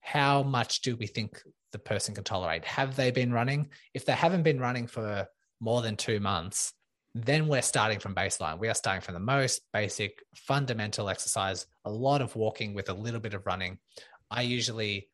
how 0.00 0.42
much 0.42 0.82
do 0.82 0.96
we 0.96 1.06
think 1.06 1.40
the 1.72 1.78
person 1.78 2.14
can 2.14 2.24
tolerate? 2.24 2.64
Have 2.64 2.94
they 2.94 3.10
been 3.10 3.32
running? 3.32 3.70
If 3.94 4.04
they 4.04 4.12
haven't 4.12 4.42
been 4.42 4.60
running 4.60 4.86
for 4.86 5.26
more 5.60 5.80
than 5.80 5.96
2 5.96 6.20
months 6.20 6.72
then 7.14 7.46
we're 7.46 7.62
starting 7.62 8.00
from 8.00 8.14
baseline. 8.14 8.58
We 8.58 8.68
are 8.68 8.74
starting 8.74 9.00
from 9.00 9.14
the 9.14 9.20
most 9.20 9.62
basic 9.72 10.22
fundamental 10.34 11.08
exercise, 11.08 11.66
a 11.84 11.90
lot 11.90 12.20
of 12.20 12.34
walking 12.34 12.74
with 12.74 12.88
a 12.88 12.94
little 12.94 13.20
bit 13.20 13.34
of 13.34 13.46
running. 13.46 13.78
I 14.30 14.42
usually 14.42 15.08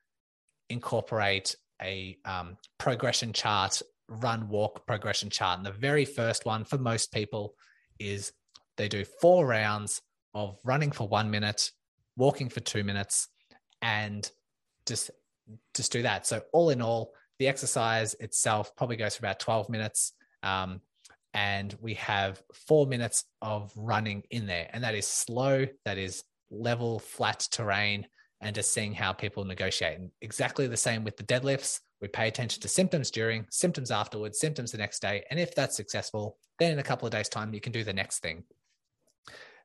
incorporate 0.71 1.57
a 1.83 2.17
um, 2.25 2.57
progression 2.79 3.33
chart, 3.33 3.83
run 4.09 4.49
walk 4.49 4.87
progression 4.87 5.29
chart. 5.29 5.59
And 5.59 5.67
the 5.67 5.73
very 5.73 6.05
first 6.07 6.47
one 6.47 6.65
for 6.65 6.79
most 6.79 7.13
people 7.13 7.55
is 7.99 8.33
they 8.77 8.89
do 8.89 9.05
four 9.05 9.47
rounds 9.47 10.01
of 10.33 10.59
running 10.65 10.93
for 10.93 11.07
one 11.07 11.31
minute, 11.31 11.71
walking 12.17 12.49
for 12.49 12.61
two 12.61 12.83
minutes, 12.83 13.29
and 13.83 14.31
just 14.87 15.11
just 15.75 15.93
do 15.93 16.03
that. 16.03 16.27
So 16.27 16.43
all 16.53 16.71
in 16.71 16.81
all, 16.81 17.13
the 17.39 17.49
exercise 17.49 18.15
itself 18.21 18.75
probably 18.77 18.97
goes 18.97 19.17
for 19.17 19.23
about 19.23 19.41
12 19.41 19.69
minutes. 19.69 20.13
Um, 20.43 20.81
and 21.35 21.75
we 21.81 21.95
have 21.95 22.43
four 22.67 22.87
minutes 22.87 23.25
of 23.41 23.73
running 23.77 24.23
in 24.31 24.47
there. 24.47 24.69
And 24.73 24.85
that 24.85 24.95
is 24.95 25.07
slow, 25.07 25.67
that 25.85 25.99
is 25.99 26.25
level, 26.51 26.99
flat 26.99 27.47
terrain, 27.51 28.07
and 28.41 28.55
just 28.55 28.73
seeing 28.73 28.95
how 28.95 29.13
people 29.13 29.45
negotiate. 29.45 29.99
And 29.99 30.11
exactly 30.21 30.67
the 30.67 30.77
same 30.77 31.05
with 31.05 31.17
the 31.17 31.25
deadlifts. 31.25 31.81
We 32.01 32.09
pay 32.09 32.29
attention 32.29 32.63
to 32.63 32.69
symptoms 32.69 33.11
during, 33.11 33.47
symptoms 33.51 33.91
afterwards, 33.91 34.41
symptoms 34.41 34.73
the 34.73 34.79
next 34.79 35.03
day. 35.03 35.25
And 35.31 35.39
if 35.39 35.55
that's 35.55 35.77
successful, 35.77 36.39
then 36.59 36.73
in 36.73 36.79
a 36.79 36.83
couple 36.85 37.07
of 37.07 37.13
days' 37.13 37.29
time, 37.29 37.53
you 37.53 37.61
can 37.61 37.73
do 37.73 37.85
the 37.85 37.93
next 37.93 38.21
thing. 38.21 38.45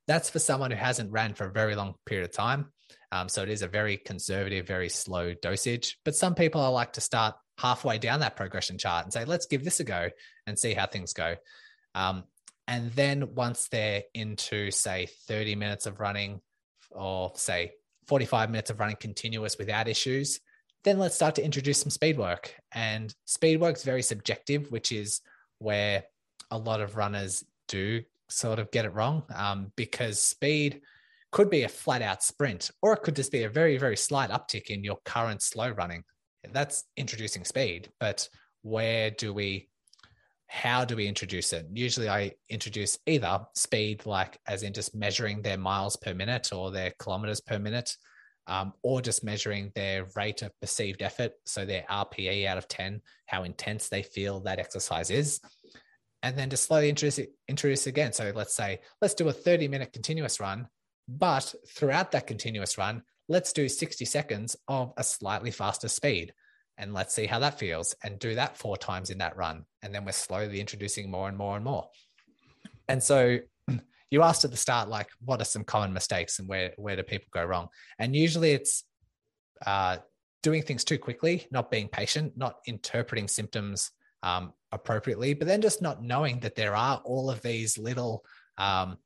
That's 0.08 0.30
for 0.30 0.40
someone 0.40 0.72
who 0.72 0.78
hasn't 0.78 1.12
ran 1.12 1.34
for 1.34 1.48
a 1.48 1.52
very 1.52 1.76
long 1.76 1.96
period 2.06 2.30
of 2.30 2.36
time. 2.36 2.72
Um, 3.12 3.30
so 3.30 3.42
it 3.42 3.50
is 3.50 3.62
a 3.62 3.68
very 3.68 3.98
conservative, 3.98 4.68
very 4.68 4.90
slow 4.90 5.34
dosage. 5.34 5.98
But 6.04 6.16
some 6.16 6.36
people 6.36 6.62
I 6.62 6.68
like 6.68 6.94
to 6.94 7.02
start 7.02 7.36
halfway 7.58 7.98
down 7.98 8.20
that 8.20 8.36
progression 8.36 8.78
chart 8.78 9.06
and 9.06 9.14
say, 9.14 9.26
let's 9.26 9.46
give 9.46 9.64
this 9.64 9.80
a 9.80 9.84
go 9.84 10.10
and 10.48 10.58
see 10.58 10.74
how 10.74 10.86
things 10.86 11.14
go. 11.14 11.36
Um, 11.94 12.24
and 12.68 12.92
then 12.92 13.36
once 13.36 13.68
they're 13.68 14.04
into, 14.14 14.72
say, 14.72 15.08
30 15.28 15.56
minutes 15.56 15.86
of 15.86 16.00
running 16.00 16.42
or 16.92 17.32
say 17.36 17.74
45 18.08 18.50
minutes 18.50 18.70
of 18.70 18.80
running 18.80 18.98
continuous 19.00 19.58
without 19.58 19.88
issues, 19.88 20.40
then 20.84 21.00
let's 21.00 21.16
start 21.16 21.36
to 21.36 21.46
introduce 21.46 21.80
some 21.80 21.90
speed 21.90 22.18
work. 22.18 22.54
And 22.72 23.14
speed 23.26 23.60
work 23.60 23.76
is 23.76 23.84
very 23.84 24.02
subjective, 24.02 24.72
which 24.72 24.92
is 24.92 25.22
where 25.60 26.04
a 26.52 26.58
lot 26.58 26.82
of 26.82 26.96
runners 26.96 27.44
do 27.68 28.04
sort 28.28 28.60
of 28.60 28.72
get 28.72 28.86
it 28.86 28.94
wrong 28.94 29.24
um, 29.36 29.72
because 29.76 30.22
speed 30.22 30.82
could 31.32 31.50
be 31.50 31.64
a 31.64 31.70
flat 31.70 32.02
out 32.02 32.24
sprint, 32.24 32.72
or 32.82 32.94
it 32.94 33.04
could 33.04 33.16
just 33.16 33.32
be 33.32 33.44
a 33.44 33.50
very, 33.50 33.78
very 33.78 33.98
slight 33.98 34.30
uptick 34.30 34.68
in 34.68 34.84
your 34.84 34.98
current 35.06 35.42
slow 35.42 35.70
running 35.70 36.04
that's 36.54 36.84
introducing 36.98 37.44
speed, 37.44 37.90
but 38.00 38.28
where 38.62 39.12
do 39.12 39.34
we 39.34 39.70
how 40.48 40.86
do 40.86 40.96
we 40.96 41.08
introduce 41.08 41.54
it? 41.54 41.66
Usually 41.74 42.08
I 42.08 42.32
introduce 42.50 42.98
either 43.08 43.42
speed, 43.56 44.06
like 44.06 44.40
as 44.48 44.64
in 44.64 44.74
just 44.74 44.96
measuring 44.96 45.42
their 45.42 45.58
miles 45.58 45.96
per 45.96 46.14
minute 46.14 46.54
or 46.54 46.72
their 46.72 46.94
kilometers 47.00 47.42
per 47.42 47.60
minute, 47.60 47.96
um, 48.48 48.74
or 48.84 49.02
just 49.02 49.24
measuring 49.24 49.72
their 49.76 50.06
rate 50.16 50.44
of 50.44 50.58
perceived 50.62 51.02
effort. 51.02 51.34
So 51.46 51.66
their 51.66 51.84
RPE 51.90 52.46
out 52.46 52.58
of 52.58 52.68
10, 52.68 53.02
how 53.26 53.44
intense 53.44 53.90
they 53.90 54.04
feel 54.04 54.40
that 54.42 54.60
exercise 54.60 55.10
is. 55.10 55.42
And 56.22 56.38
then 56.38 56.50
just 56.50 56.64
slowly 56.64 56.90
introduce, 56.90 57.20
it, 57.20 57.34
introduce 57.48 57.88
again. 57.88 58.14
So 58.14 58.32
let's 58.34 58.56
say, 58.56 58.80
let's 59.02 59.14
do 59.14 59.28
a 59.28 59.34
30 59.34 59.68
minute 59.68 59.94
continuous 59.94 60.40
run, 60.40 60.68
but 61.08 61.54
throughout 61.68 62.12
that 62.12 62.28
continuous 62.28 62.78
run, 62.78 63.04
let's 63.28 63.54
do 63.54 63.68
60 63.68 64.06
seconds 64.06 64.56
of 64.68 64.94
a 64.98 65.04
slightly 65.04 65.52
faster 65.52 65.88
speed 65.88 66.34
and 66.78 66.94
let's 66.94 67.14
see 67.14 67.26
how 67.26 67.40
that 67.40 67.58
feels 67.58 67.96
and 68.04 68.20
do 68.20 68.36
that 68.36 68.58
four 68.58 68.78
times 68.78 69.10
in 69.10 69.20
that 69.20 69.38
run. 69.38 69.66
And 69.82 69.94
then 69.94 70.06
we're 70.06 70.12
slowly 70.12 70.60
introducing 70.60 71.10
more 71.10 71.30
and 71.30 71.38
more 71.38 71.56
and 71.56 71.64
more. 71.64 71.88
And 72.88 73.02
so 73.02 73.40
you 74.12 74.22
asked 74.22 74.46
at 74.46 74.52
the 74.52 74.58
start 74.58 74.90
like 74.90 75.10
what 75.24 75.42
are 75.42 75.46
some 75.46 75.64
common 75.64 75.94
mistakes 75.94 76.40
and 76.40 76.48
where 76.48 76.74
where 76.78 76.96
do 76.96 77.04
people 77.04 77.28
go 77.32 77.46
wrong? 77.46 77.70
And 77.98 78.16
usually 78.16 78.52
it's 78.52 78.84
uh, 79.66 79.98
doing 80.44 80.62
things 80.62 80.84
too 80.84 81.00
quickly 81.00 81.48
not 81.50 81.72
being 81.72 81.88
patient 81.88 82.34
not 82.36 82.58
interpreting 82.68 83.28
symptoms 83.28 83.90
um, 84.22 84.54
appropriately 84.72 85.34
but 85.34 85.48
then 85.48 85.60
just 85.60 85.82
not 85.82 86.04
knowing 86.04 86.40
that 86.42 86.56
there 86.56 86.76
are 86.76 87.02
all 87.04 87.32
of 87.32 87.42
these 87.42 87.80
little 87.80 88.24
um, 88.60 88.98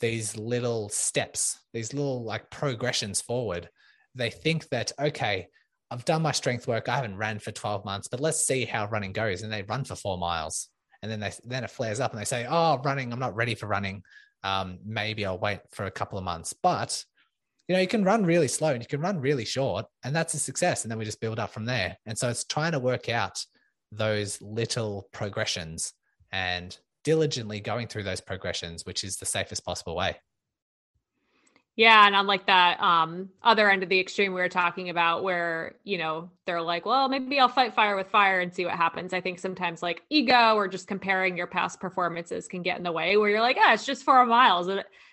these 0.00 0.36
little 0.36 0.88
steps, 0.88 1.58
these 1.72 1.92
little 1.92 2.24
like 2.24 2.50
progressions 2.50 3.20
forward. 3.20 3.68
They 4.14 4.30
think 4.30 4.68
that, 4.70 4.92
okay, 4.98 5.48
I've 5.90 6.04
done 6.04 6.22
my 6.22 6.32
strength 6.32 6.66
work. 6.66 6.88
I 6.88 6.96
haven't 6.96 7.16
ran 7.16 7.38
for 7.38 7.52
12 7.52 7.84
months, 7.84 8.08
but 8.08 8.20
let's 8.20 8.46
see 8.46 8.64
how 8.64 8.88
running 8.88 9.12
goes. 9.12 9.42
And 9.42 9.52
they 9.52 9.62
run 9.62 9.84
for 9.84 9.94
four 9.94 10.18
miles. 10.18 10.68
And 11.02 11.10
then 11.10 11.20
they 11.20 11.32
then 11.44 11.64
it 11.64 11.70
flares 11.70 12.00
up 12.00 12.12
and 12.12 12.20
they 12.20 12.24
say, 12.24 12.46
Oh, 12.48 12.80
running, 12.84 13.12
I'm 13.12 13.18
not 13.18 13.36
ready 13.36 13.54
for 13.54 13.66
running. 13.66 14.02
Um, 14.42 14.78
maybe 14.84 15.24
I'll 15.24 15.38
wait 15.38 15.60
for 15.72 15.84
a 15.84 15.90
couple 15.90 16.18
of 16.18 16.24
months. 16.24 16.52
But 16.52 17.04
you 17.68 17.74
know, 17.74 17.80
you 17.80 17.88
can 17.88 18.04
run 18.04 18.24
really 18.24 18.48
slow 18.48 18.70
and 18.70 18.82
you 18.82 18.88
can 18.88 19.00
run 19.00 19.20
really 19.20 19.44
short, 19.44 19.86
and 20.04 20.14
that's 20.14 20.34
a 20.34 20.38
success. 20.38 20.84
And 20.84 20.90
then 20.90 20.98
we 20.98 21.04
just 21.04 21.20
build 21.20 21.38
up 21.38 21.52
from 21.52 21.64
there. 21.64 21.96
And 22.06 22.16
so 22.16 22.28
it's 22.28 22.44
trying 22.44 22.72
to 22.72 22.78
work 22.78 23.08
out 23.08 23.44
those 23.92 24.40
little 24.40 25.08
progressions 25.12 25.92
and 26.32 26.76
diligently 27.06 27.60
going 27.60 27.86
through 27.86 28.02
those 28.02 28.20
progressions, 28.20 28.84
which 28.84 29.04
is 29.04 29.16
the 29.16 29.24
safest 29.24 29.64
possible 29.64 29.94
way. 29.94 30.16
Yeah, 31.76 32.04
and 32.04 32.16
on 32.16 32.26
like 32.26 32.46
that 32.46 32.82
um 32.82 33.28
other 33.44 33.70
end 33.70 33.84
of 33.84 33.88
the 33.88 34.00
extreme 34.00 34.34
we 34.34 34.40
were 34.40 34.48
talking 34.48 34.90
about 34.90 35.22
where, 35.22 35.76
you 35.84 35.98
know, 35.98 36.30
they're 36.46 36.60
like, 36.60 36.84
well, 36.84 37.08
maybe 37.08 37.38
I'll 37.38 37.48
fight 37.48 37.74
fire 37.74 37.94
with 37.94 38.08
fire 38.08 38.40
and 38.40 38.52
see 38.52 38.64
what 38.64 38.74
happens. 38.74 39.12
I 39.12 39.20
think 39.20 39.38
sometimes 39.38 39.84
like 39.84 40.02
ego 40.10 40.56
or 40.56 40.66
just 40.66 40.88
comparing 40.88 41.36
your 41.36 41.46
past 41.46 41.78
performances 41.78 42.48
can 42.48 42.62
get 42.62 42.76
in 42.76 42.82
the 42.82 42.90
way 42.90 43.16
where 43.16 43.30
you're 43.30 43.40
like, 43.40 43.56
yeah, 43.56 43.72
it's 43.72 43.86
just 43.86 44.02
four 44.02 44.26
miles. 44.26 44.68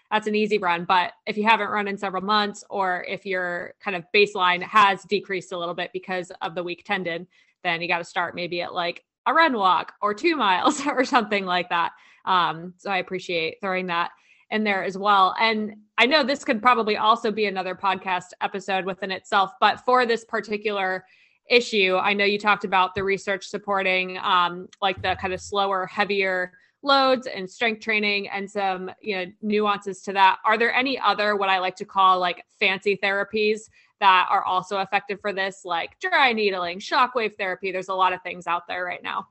That's 0.10 0.28
an 0.28 0.36
easy 0.36 0.58
run. 0.58 0.86
But 0.86 1.12
if 1.28 1.38
you 1.38 1.44
haven't 1.44 1.70
run 1.70 1.88
in 1.88 1.98
several 1.98 2.24
months 2.24 2.64
or 2.72 3.06
if 3.08 3.24
your 3.24 3.76
kind 3.80 3.96
of 3.96 4.04
baseline 4.16 4.64
has 4.64 5.04
decreased 5.04 5.52
a 5.52 5.60
little 5.60 5.76
bit 5.76 5.92
because 5.94 6.32
of 6.42 6.56
the 6.56 6.64
weak 6.64 6.84
tendon, 6.86 7.28
then 7.64 7.82
you 7.82 7.88
got 7.88 8.00
to 8.00 8.04
start 8.04 8.34
maybe 8.34 8.62
at 8.62 8.74
like 8.74 9.04
a 9.26 9.34
run 9.34 9.54
walk 9.54 9.94
or 10.02 10.14
two 10.14 10.36
miles 10.36 10.82
or 10.88 11.06
something 11.06 11.46
like 11.46 11.70
that. 11.70 11.92
Um, 12.26 12.74
so 12.78 12.90
I 12.90 12.98
appreciate 12.98 13.58
throwing 13.62 13.88
that 13.88 14.12
in 14.52 14.64
there 14.64 14.84
as 14.84 14.98
well. 14.98 15.36
And 15.40 15.76
I 15.98 16.06
know 16.06 16.24
this 16.24 16.44
could 16.44 16.62
probably 16.62 16.98
also 16.98 17.32
be 17.32 17.46
another 17.46 17.76
podcast 17.76 18.28
episode 18.42 18.86
within 18.86 19.12
itself, 19.12 19.52
but 19.60 19.82
for 19.82 20.06
this 20.06 20.24
particular 20.24 21.06
issue, 21.50 21.98
I 21.98 22.14
know 22.14 22.26
you 22.26 22.40
talked 22.40 22.64
about 22.64 22.96
the 22.96 23.04
research 23.04 23.48
supporting 23.48 24.18
um, 24.20 24.68
like 24.82 25.02
the 25.02 25.18
kind 25.20 25.34
of 25.34 25.42
slower, 25.42 25.86
heavier 25.86 26.54
loads 26.84 27.28
and 27.28 27.50
strength 27.50 27.82
training 27.82 28.28
and 28.28 28.50
some 28.50 28.92
you 29.02 29.16
know 29.16 29.26
nuances 29.42 30.02
to 30.02 30.12
that 30.12 30.38
are 30.46 30.58
there 30.58 30.74
any 30.74 31.00
other 31.00 31.36
what 31.36 31.48
i 31.48 31.58
like 31.58 31.78
to 31.78 31.86
call 31.86 32.20
like 32.20 32.44
fancy 32.60 33.00
therapies 33.02 33.70
that 34.04 34.28
are 34.30 34.44
also 34.44 34.80
effective 34.80 35.22
for 35.22 35.32
this, 35.32 35.62
like 35.64 35.98
dry 36.02 36.34
needling, 36.34 36.80
shockwave 36.80 37.38
therapy. 37.38 37.72
There's 37.72 37.88
a 37.88 37.94
lot 37.94 38.12
of 38.12 38.22
things 38.22 38.48
out 38.48 38.64
there 38.68 38.84
right 38.84 39.02
now. 39.02 39.28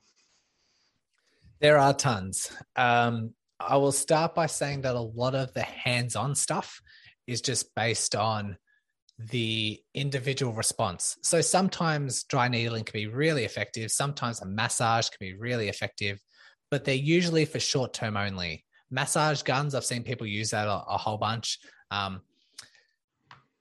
There 1.60 1.76
are 1.76 1.92
tons. 1.92 2.50
Um, 2.74 3.34
I 3.60 3.76
will 3.76 3.92
start 3.92 4.34
by 4.34 4.46
saying 4.46 4.80
that 4.82 4.94
a 4.94 5.00
lot 5.00 5.34
of 5.34 5.52
the 5.52 5.62
hands 5.62 6.16
on 6.16 6.34
stuff 6.34 6.80
is 7.26 7.42
just 7.42 7.74
based 7.74 8.16
on 8.16 8.56
the 9.18 9.78
individual 9.92 10.54
response. 10.54 11.18
So 11.22 11.42
sometimes 11.42 12.24
dry 12.24 12.48
needling 12.48 12.84
can 12.84 12.98
be 12.98 13.08
really 13.08 13.44
effective, 13.44 13.90
sometimes 13.90 14.40
a 14.40 14.46
massage 14.46 15.10
can 15.10 15.18
be 15.20 15.34
really 15.34 15.68
effective, 15.68 16.18
but 16.70 16.84
they're 16.84 16.94
usually 16.94 17.44
for 17.44 17.60
short 17.60 17.92
term 17.92 18.16
only. 18.16 18.64
Massage 18.90 19.42
guns, 19.42 19.74
I've 19.74 19.84
seen 19.84 20.02
people 20.02 20.26
use 20.26 20.50
that 20.50 20.66
a, 20.66 20.82
a 20.88 20.96
whole 20.96 21.18
bunch. 21.18 21.58
Um, 21.90 22.22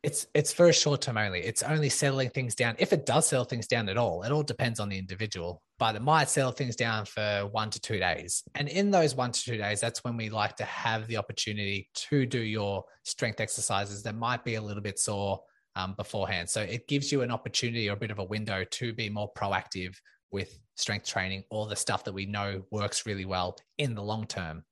it's 0.04 0.26
it's 0.34 0.52
for 0.52 0.68
a 0.68 0.74
short 0.74 1.02
term 1.02 1.18
only. 1.18 1.42
It's 1.42 1.62
only 1.62 1.90
settling 1.90 2.32
things 2.32 2.56
down. 2.56 2.76
If 2.80 2.92
it 2.92 3.06
does 3.06 3.28
settle 3.28 3.46
things 3.46 3.68
down 3.68 3.88
at 3.88 3.98
all, 3.98 4.24
it 4.24 4.32
all 4.32 4.42
depends 4.42 4.80
on 4.80 4.90
the 4.90 4.98
individual. 4.98 5.62
But 5.78 5.96
it 5.96 6.02
might 6.02 6.30
settle 6.30 6.52
things 6.52 6.76
down 6.76 7.06
for 7.06 7.48
one 7.52 7.70
to 7.70 7.80
two 7.80 8.00
days. 8.00 8.44
And 8.56 8.68
in 8.68 8.90
those 8.90 9.16
one 9.16 9.32
to 9.32 9.44
two 9.44 9.58
days, 9.58 9.80
that's 9.80 10.04
when 10.04 10.18
we 10.18 10.30
like 10.30 10.56
to 10.58 10.64
have 10.66 11.08
the 11.08 11.18
opportunity 11.18 11.90
to 11.94 12.26
do 12.26 12.40
your 12.40 12.84
strength 13.04 13.40
exercises 13.40 14.04
that 14.04 14.16
might 14.16 14.44
be 14.44 14.56
a 14.56 14.62
little 14.62 14.82
bit 14.82 15.00
sore 15.00 15.42
um, 15.76 15.94
beforehand. 15.96 16.50
So 16.50 16.62
it 16.62 16.88
gives 16.88 17.12
you 17.12 17.22
an 17.22 17.32
opportunity 17.32 17.90
or 17.90 17.94
a 17.94 17.98
bit 17.98 18.12
of 18.12 18.20
a 18.20 18.24
window 18.24 18.64
to 18.64 18.94
be 18.94 19.10
more 19.10 19.32
proactive 19.34 19.96
with 20.32 20.60
strength 20.76 21.08
training, 21.08 21.44
all 21.50 21.68
the 21.68 21.76
stuff 21.76 22.04
that 22.06 22.14
we 22.14 22.26
know 22.26 22.64
works 22.72 23.06
really 23.06 23.26
well 23.26 23.58
in 23.78 23.94
the 23.94 24.04
long 24.04 24.26
term. 24.26 24.64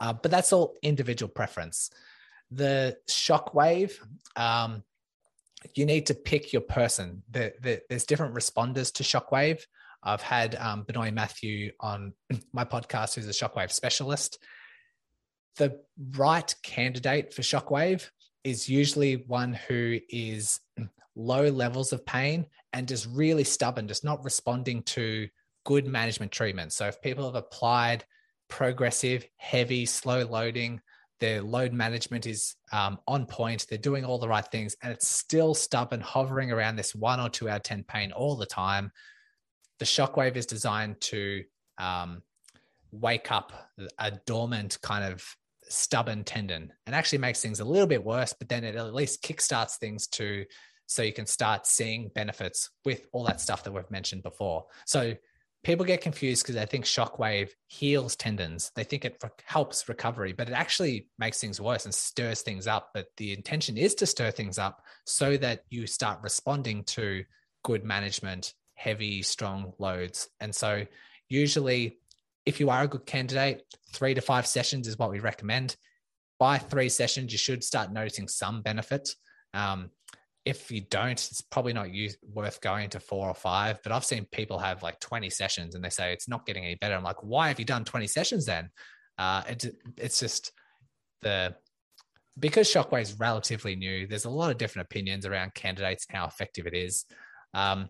Uh, 0.00 0.12
but 0.12 0.30
that's 0.30 0.52
all 0.52 0.76
individual 0.82 1.30
preference 1.30 1.90
the 2.54 2.96
shockwave, 3.08 3.92
um, 4.36 4.82
you 5.74 5.86
need 5.86 6.06
to 6.06 6.14
pick 6.14 6.52
your 6.52 6.62
person. 6.62 7.22
The, 7.30 7.52
the, 7.60 7.80
there's 7.88 8.04
different 8.04 8.34
responders 8.34 8.92
to 8.94 9.02
shockwave. 9.02 9.62
I've 10.02 10.22
had 10.22 10.56
um, 10.56 10.82
Benoy 10.82 11.12
Mathew 11.12 11.72
on 11.80 12.12
my 12.52 12.64
podcast, 12.64 13.14
who's 13.14 13.28
a 13.28 13.30
shockwave 13.30 13.70
specialist. 13.70 14.38
The 15.56 15.80
right 16.16 16.52
candidate 16.62 17.32
for 17.32 17.42
shockwave 17.42 18.08
is 18.42 18.68
usually 18.68 19.24
one 19.28 19.54
who 19.54 19.98
is 20.08 20.58
low 21.14 21.48
levels 21.48 21.92
of 21.92 22.04
pain 22.04 22.46
and 22.72 22.88
just 22.88 23.06
really 23.12 23.44
stubborn, 23.44 23.86
just 23.86 24.04
not 24.04 24.24
responding 24.24 24.82
to 24.82 25.28
good 25.64 25.86
management 25.86 26.32
treatment. 26.32 26.72
So 26.72 26.88
if 26.88 27.00
people 27.00 27.26
have 27.26 27.34
applied 27.34 28.04
progressive, 28.48 29.24
heavy, 29.36 29.86
slow 29.86 30.24
loading, 30.24 30.80
their 31.22 31.40
load 31.40 31.72
management 31.72 32.26
is 32.26 32.56
um, 32.72 32.98
on 33.06 33.26
point. 33.26 33.66
They're 33.68 33.78
doing 33.78 34.04
all 34.04 34.18
the 34.18 34.26
right 34.26 34.44
things, 34.44 34.74
and 34.82 34.92
it's 34.92 35.06
still 35.06 35.54
stubborn, 35.54 36.00
hovering 36.00 36.50
around 36.50 36.74
this 36.74 36.96
one 36.96 37.20
or 37.20 37.28
two 37.28 37.48
out 37.48 37.58
of 37.58 37.62
10 37.62 37.84
pain 37.84 38.10
all 38.10 38.34
the 38.34 38.44
time. 38.44 38.90
The 39.78 39.84
shockwave 39.84 40.34
is 40.34 40.46
designed 40.46 41.00
to 41.02 41.44
um, 41.78 42.22
wake 42.90 43.30
up 43.30 43.52
a 44.00 44.10
dormant 44.26 44.78
kind 44.82 45.12
of 45.12 45.24
stubborn 45.68 46.24
tendon 46.24 46.72
and 46.86 46.94
actually 46.94 47.18
makes 47.18 47.40
things 47.40 47.60
a 47.60 47.64
little 47.64 47.86
bit 47.86 48.04
worse, 48.04 48.34
but 48.36 48.48
then 48.48 48.64
it 48.64 48.74
at 48.74 48.92
least 48.92 49.22
kickstarts 49.22 49.76
things 49.78 50.08
to 50.08 50.44
so 50.86 51.02
you 51.02 51.12
can 51.12 51.26
start 51.26 51.68
seeing 51.68 52.10
benefits 52.16 52.68
with 52.84 53.06
all 53.12 53.22
that 53.24 53.40
stuff 53.40 53.62
that 53.62 53.72
we've 53.72 53.88
mentioned 53.92 54.24
before. 54.24 54.64
So 54.86 55.14
people 55.64 55.86
get 55.86 56.00
confused 56.00 56.42
because 56.42 56.56
they 56.56 56.66
think 56.66 56.84
shockwave 56.84 57.50
heals 57.68 58.16
tendons. 58.16 58.72
They 58.74 58.84
think 58.84 59.04
it 59.04 59.22
helps 59.44 59.88
recovery, 59.88 60.32
but 60.32 60.48
it 60.48 60.54
actually 60.54 61.06
makes 61.18 61.40
things 61.40 61.60
worse 61.60 61.84
and 61.84 61.94
stirs 61.94 62.42
things 62.42 62.66
up. 62.66 62.90
But 62.94 63.06
the 63.16 63.32
intention 63.32 63.76
is 63.76 63.94
to 63.96 64.06
stir 64.06 64.30
things 64.30 64.58
up 64.58 64.82
so 65.06 65.36
that 65.36 65.64
you 65.70 65.86
start 65.86 66.20
responding 66.22 66.84
to 66.84 67.24
good 67.62 67.84
management, 67.84 68.54
heavy, 68.74 69.22
strong 69.22 69.72
loads. 69.78 70.28
And 70.40 70.54
so, 70.54 70.84
usually, 71.28 71.98
if 72.44 72.58
you 72.58 72.70
are 72.70 72.82
a 72.82 72.88
good 72.88 73.06
candidate, 73.06 73.62
three 73.92 74.14
to 74.14 74.20
five 74.20 74.46
sessions 74.46 74.88
is 74.88 74.98
what 74.98 75.10
we 75.10 75.20
recommend. 75.20 75.76
By 76.40 76.58
three 76.58 76.88
sessions, 76.88 77.30
you 77.30 77.38
should 77.38 77.62
start 77.62 77.92
noticing 77.92 78.26
some 78.26 78.62
benefit. 78.62 79.14
Um, 79.54 79.90
if 80.44 80.70
you 80.70 80.80
don't, 80.80 81.12
it's 81.12 81.40
probably 81.40 81.72
not 81.72 81.92
use, 81.92 82.16
worth 82.22 82.60
going 82.60 82.90
to 82.90 83.00
four 83.00 83.28
or 83.28 83.34
five. 83.34 83.78
But 83.82 83.92
I've 83.92 84.04
seen 84.04 84.26
people 84.32 84.58
have 84.58 84.82
like 84.82 84.98
20 85.00 85.30
sessions 85.30 85.74
and 85.74 85.84
they 85.84 85.90
say 85.90 86.12
it's 86.12 86.28
not 86.28 86.46
getting 86.46 86.64
any 86.64 86.74
better. 86.74 86.94
I'm 86.94 87.04
like, 87.04 87.22
why 87.22 87.48
have 87.48 87.58
you 87.58 87.64
done 87.64 87.84
20 87.84 88.06
sessions 88.08 88.46
then? 88.46 88.70
Uh, 89.18 89.42
it, 89.48 89.76
it's 89.98 90.18
just 90.18 90.52
the 91.20 91.54
because 92.38 92.66
Shockwave 92.66 93.02
is 93.02 93.18
relatively 93.18 93.76
new. 93.76 94.06
There's 94.06 94.24
a 94.24 94.30
lot 94.30 94.50
of 94.50 94.58
different 94.58 94.86
opinions 94.86 95.26
around 95.26 95.54
candidates 95.54 96.06
and 96.08 96.18
how 96.18 96.26
effective 96.26 96.66
it 96.66 96.74
is. 96.74 97.04
Um, 97.54 97.88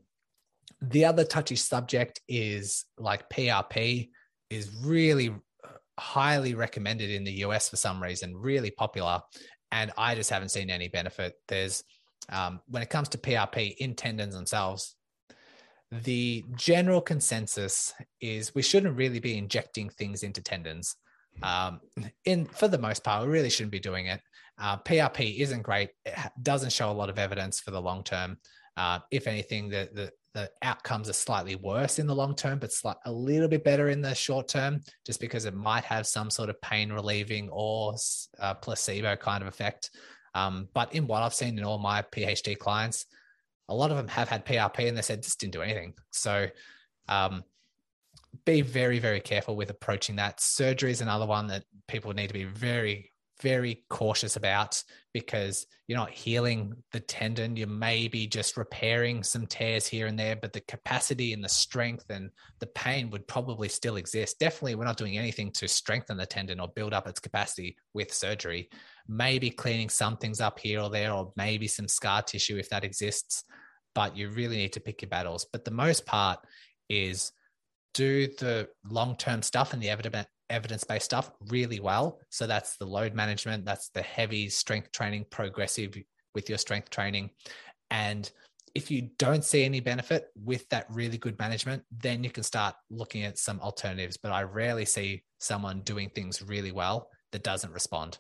the 0.81 1.05
other 1.05 1.25
touchy 1.25 1.57
subject 1.57 2.21
is 2.29 2.85
like 2.99 3.31
PRP 3.31 4.11
is 4.51 4.71
really 4.85 5.29
uh, 5.29 5.69
highly 5.99 6.55
recommended 6.55 7.11
in 7.11 7.25
the 7.25 7.45
US 7.45 7.69
for 7.69 7.77
some 7.77 8.03
reason, 8.03 8.37
really 8.37 8.71
popular, 8.71 9.21
and 9.71 9.93
I 9.97 10.15
just 10.17 10.31
haven't 10.31 10.51
seen 10.51 10.71
any 10.71 10.89
benefit. 10.89 11.35
There's 11.47 11.85
um, 12.29 12.61
when 12.69 12.83
it 12.83 12.91
comes 12.91 13.09
to 13.11 13.19
PRP 13.19 13.77
in 13.79 13.95
tendons 13.95 14.35
themselves, 14.35 14.95
the 15.91 16.45
general 16.57 17.01
consensus 17.01 17.93
is 18.21 18.55
we 18.55 18.63
shouldn't 18.63 18.97
really 18.97 19.21
be 19.21 19.37
injecting 19.37 19.91
things 19.91 20.23
into 20.23 20.43
tendons. 20.43 20.97
Um, 21.43 21.81
in 22.25 22.47
for 22.47 22.69
the 22.69 22.79
most 22.79 23.05
part, 23.05 23.25
we 23.25 23.33
really 23.33 23.51
shouldn't 23.51 23.73
be 23.73 23.81
doing 23.81 24.07
it. 24.07 24.21
Uh, 24.59 24.79
PRP 24.79 25.39
isn't 25.41 25.63
great; 25.63 25.91
it 26.05 26.17
doesn't 26.43 26.73
show 26.73 26.91
a 26.91 26.93
lot 26.93 27.11
of 27.11 27.19
evidence 27.19 27.61
for 27.61 27.71
the 27.71 27.81
long 27.81 28.05
term. 28.05 28.39
Uh, 28.77 29.01
if 29.11 29.27
anything, 29.27 29.69
the, 29.69 29.89
the 29.93 30.13
the 30.35 30.51
outcomes 30.63 31.11
are 31.11 31.15
slightly 31.15 31.57
worse 31.57 31.99
in 31.99 32.07
the 32.07 32.15
long 32.15 32.35
term, 32.35 32.59
but 32.59 32.73
slight, 32.73 32.97
a 33.05 33.13
little 33.13 33.49
bit 33.49 33.65
better 33.65 33.91
in 33.91 34.01
the 34.01 34.15
short 34.15 34.49
term, 34.49 34.81
just 35.05 35.21
because 35.21 35.45
it 35.45 35.55
might 35.55 35.85
have 35.85 36.07
some 36.07 36.31
sort 36.31 36.49
of 36.49 36.61
pain 36.63 36.91
relieving 36.91 37.51
or 37.51 37.95
uh, 38.39 38.55
placebo 38.55 39.15
kind 39.17 39.43
of 39.43 39.49
effect. 39.49 39.91
Um, 40.35 40.69
but 40.73 40.95
in 40.95 41.07
what 41.07 41.23
I've 41.23 41.35
seen 41.35 41.59
in 41.59 41.65
all 41.65 41.79
my 41.79 42.03
PHT 42.03 42.59
clients, 42.59 43.07
a 43.69 43.75
lot 43.75 43.91
of 43.91 43.97
them 43.97 44.09
have 44.09 44.29
had 44.29 44.45
PRP 44.45 44.89
and 44.89 44.97
they 44.97 45.03
said 45.03 45.23
just 45.23 45.41
didn't 45.41 45.53
do 45.53 45.63
anything. 45.63 45.95
So 46.11 46.49
um, 47.09 47.45
be 48.45 48.63
very, 48.63 48.99
very 48.99 49.21
careful 49.21 49.57
with 49.57 49.71
approaching 49.71 50.17
that. 50.17 50.41
Surgery 50.41 50.91
is 50.91 51.01
another 51.01 51.27
one 51.27 51.49
that 51.49 51.65
people 51.87 52.13
need 52.13 52.29
to 52.29 52.35
be 52.35 52.45
very, 52.45 53.12
very 53.43 53.85
cautious 53.91 54.37
about 54.37 54.83
because 55.13 55.67
you're 55.87 55.99
not 55.99 56.11
healing 56.11 56.75
the 56.93 57.01
tendon. 57.01 57.57
You 57.57 57.67
may 57.67 58.09
be 58.09 58.27
just 58.27 58.57
repairing 58.57 59.23
some 59.23 59.47
tears 59.47 59.87
here 59.87 60.07
and 60.07 60.19
there, 60.19 60.37
but 60.37 60.53
the 60.53 60.63
capacity 60.63 61.33
and 61.33 61.45
the 61.45 61.49
strength 61.49 62.07
and 62.09 62.31
the 62.61 62.67
pain 62.69 63.11
would 63.11 63.29
probably 63.29 63.69
still 63.69 63.97
exist. 63.97 64.39
Definitely, 64.39 64.77
we're 64.77 64.85
not 64.85 64.97
doing 64.97 65.19
anything 65.19 65.51
to 65.53 65.69
strengthen 65.69 66.17
the 66.17 66.25
tendon 66.27 66.61
or 66.61 66.69
build 66.69 66.95
up 66.95 67.07
its 67.07 67.21
capacity 67.21 67.77
with 67.93 68.13
surgery 68.13 68.71
maybe 69.09 69.51
cleaning 69.51 69.89
some 69.89 70.17
things 70.17 70.41
up 70.41 70.59
here 70.59 70.81
or 70.81 70.91
there, 70.91 71.13
or 71.13 71.33
maybe 71.37 71.67
some 71.67 71.89
scar 71.89 72.23
tissue 72.23 72.57
if 72.57 72.69
that 72.71 72.85
exists. 72.85 73.45
But 73.95 74.17
you 74.17 74.31
really 74.31 74.57
need 74.57 74.73
to 74.75 74.81
pick 74.81 75.03
your 75.03 75.09
battles. 75.09 75.47
But 75.53 75.65
the 75.65 75.71
most 75.71 76.07
part 76.07 76.39
is 76.89 77.33
do 77.95 78.27
the 78.27 78.69
long 78.89 79.17
term 79.17 79.43
stuff 79.43 79.73
and 79.73 79.83
the 79.83 79.91
evidence 80.53 80.85
based 80.85 81.07
stuff 81.07 81.33
really 81.49 81.81
well. 81.81 82.21
So 82.29 82.47
that's 82.47 82.77
the 82.77 82.87
load 82.87 83.15
management, 83.15 83.65
that's 83.65 83.89
the 83.89 84.03
heavy 84.03 84.49
strength 84.49 84.93
training, 84.93 85.27
progressive 85.31 85.97
with 86.35 86.49
your 86.49 86.59
strength 86.59 86.91
training. 86.91 87.31
And 87.91 88.31
if 88.75 88.91
you 88.91 89.11
don't 89.19 89.45
see 89.45 89.65
any 89.65 89.81
benefit 89.81 90.27
with 90.37 90.69
that 90.71 90.87
really 90.89 91.19
good 91.19 91.39
management, 91.39 91.83
then 91.91 92.25
you 92.25 92.31
can 92.31 92.43
start 92.43 92.75
looking 92.91 93.25
at 93.25 93.39
some 93.39 93.61
alternatives. 93.61 94.17
But 94.17 94.33
I 94.33 94.43
rarely 94.45 94.85
see 94.85 95.25
someone 95.39 95.81
doing 95.81 96.11
things 96.11 96.43
really 96.43 96.73
well 96.73 97.09
that 97.33 97.43
doesn't 97.43 97.73
respond. 97.73 98.19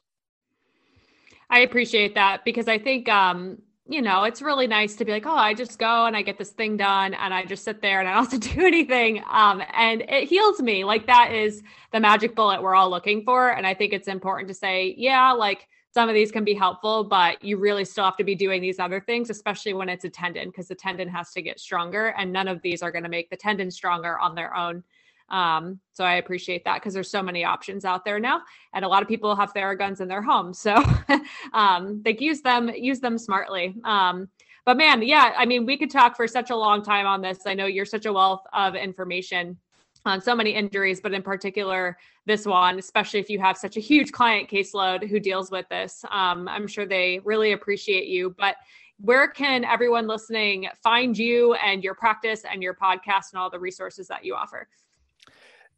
I 1.49 1.61
appreciate 1.61 2.15
that 2.15 2.45
because 2.45 2.69
I 2.69 2.79
think 2.79 3.09
um, 3.09 3.59
you 3.87 4.01
know, 4.01 4.25
it's 4.25 4.41
really 4.41 4.67
nice 4.69 4.95
to 4.97 5.05
be 5.05 5.11
like, 5.11 5.27
oh, 5.27 5.37
I 5.37 5.55
just 5.55 5.79
go 5.79 6.07
and 6.07 6.17
I 6.17 6.23
get 6.23 6.39
this 6.39 6.51
thing 6.51 6.77
done 6.77 7.15
and 7.15 7.35
I 7.35 7.45
just 7.45 7.65
sit 7.65 7.83
there 7.83 7.99
and 7.99 8.09
I 8.09 8.15
don't 8.15 8.31
have 8.31 8.41
to 8.41 8.49
do 8.55 8.65
anything. 8.65 9.23
Um, 9.29 9.63
and 9.73 10.03
it 10.03 10.29
heals 10.29 10.61
me. 10.61 10.85
Like 10.85 11.07
that 11.07 11.33
is 11.33 11.63
the 11.93 11.99
magic 11.99 12.37
bullet 12.37 12.63
we're 12.63 12.77
all 12.77 12.91
looking 12.91 13.25
for. 13.25 13.51
And 13.51 13.67
I 13.67 13.75
think 13.75 13.93
it's 13.93 14.09
important 14.09 14.49
to 14.49 14.55
say, 14.55 14.95
yeah, 14.97 15.33
like 15.33 15.69
some 15.93 16.09
of 16.09 16.15
these 16.15 16.31
can 16.31 16.45
be 16.45 16.55
helpful, 16.55 17.05
but 17.05 17.43
you 17.45 17.59
really 17.59 17.85
still 17.85 18.05
have 18.05 18.17
to 18.17 18.25
be 18.25 18.35
doing 18.35 18.63
these 18.63 18.79
other 18.79 19.01
things, 19.01 19.31
especially 19.31 19.75
when 19.75 19.89
it's 19.89 20.05
a 20.05 20.11
tendon, 20.11 20.49
because 20.49 20.69
the 20.69 20.75
tendon 20.75 21.09
has 21.09 21.33
to 21.33 21.43
get 21.43 21.61
stronger. 21.61 22.15
And 22.17 22.33
none 22.33 22.49
of 22.49 22.63
these 22.63 22.83
are 22.83 22.93
going 22.93 23.03
to 23.03 23.11
make 23.11 23.31
the 23.31 23.37
tendon 23.37 23.71
stronger 23.71 24.19
on 24.19 24.35
their 24.35 24.57
own. 24.57 24.85
Um, 25.33 25.81
so 25.93 26.05
I 26.05 26.17
appreciate 26.17 26.65
that 26.65 26.75
because 26.75 26.95
there's 26.95 27.11
so 27.11 27.23
many 27.23 27.45
options 27.45 27.85
out 27.85 28.05
there 28.05 28.21
now, 28.21 28.43
and 28.75 28.85
a 28.85 28.89
lot 28.89 29.03
of 29.03 29.09
people 29.09 29.35
have 29.35 29.53
Theraguns 29.53 30.01
in 30.01 30.07
their 30.07 30.23
home, 30.23 30.55
so 30.55 30.83
um, 31.53 32.03
they 32.05 32.17
use 32.19 32.43
them 32.43 32.69
use 32.69 33.01
them 33.01 33.19
smartly. 33.19 33.75
Um, 33.85 34.29
but 34.65 34.77
man, 34.77 35.03
yeah, 35.03 35.33
I 35.37 35.45
mean, 35.45 35.67
we 35.67 35.77
could 35.77 35.91
talk 35.91 36.17
for 36.17 36.29
such 36.29 36.51
a 36.51 36.57
long 36.57 36.85
time 36.85 37.07
on 37.07 37.21
this. 37.21 37.41
I 37.47 37.55
know 37.55 37.67
you're 37.67 37.85
such 37.85 38.07
a 38.07 38.13
wealth 38.13 38.45
of 38.53 38.77
information 38.77 39.57
on 40.05 40.21
so 40.21 40.35
many 40.35 40.51
injuries, 40.51 41.01
but 41.01 41.13
in 41.13 41.23
particular 41.23 41.97
this 42.27 42.47
one, 42.47 42.79
especially 42.79 43.21
if 43.21 43.29
you 43.29 43.39
have 43.41 43.57
such 43.57 43.77
a 43.77 43.81
huge 43.81 44.13
client 44.13 44.49
caseload 44.49 45.09
who 45.09 45.19
deals 45.19 45.51
with 45.51 45.69
this. 45.69 46.05
Um, 46.11 46.49
I'm 46.49 46.67
sure 46.67 46.87
they 46.87 47.21
really 47.25 47.53
appreciate 47.53 48.07
you. 48.07 48.35
But 48.39 48.57
where 48.99 49.29
can 49.29 49.65
everyone 49.65 50.07
listening 50.07 50.69
find 50.83 51.19
you 51.19 51.55
and 51.55 51.83
your 51.83 51.95
practice 51.95 52.43
and 52.51 52.63
your 52.63 52.75
podcast 52.75 53.33
and 53.33 53.41
all 53.41 53.51
the 53.51 53.59
resources 53.59 54.07
that 54.09 54.25
you 54.25 54.35
offer? 54.35 54.69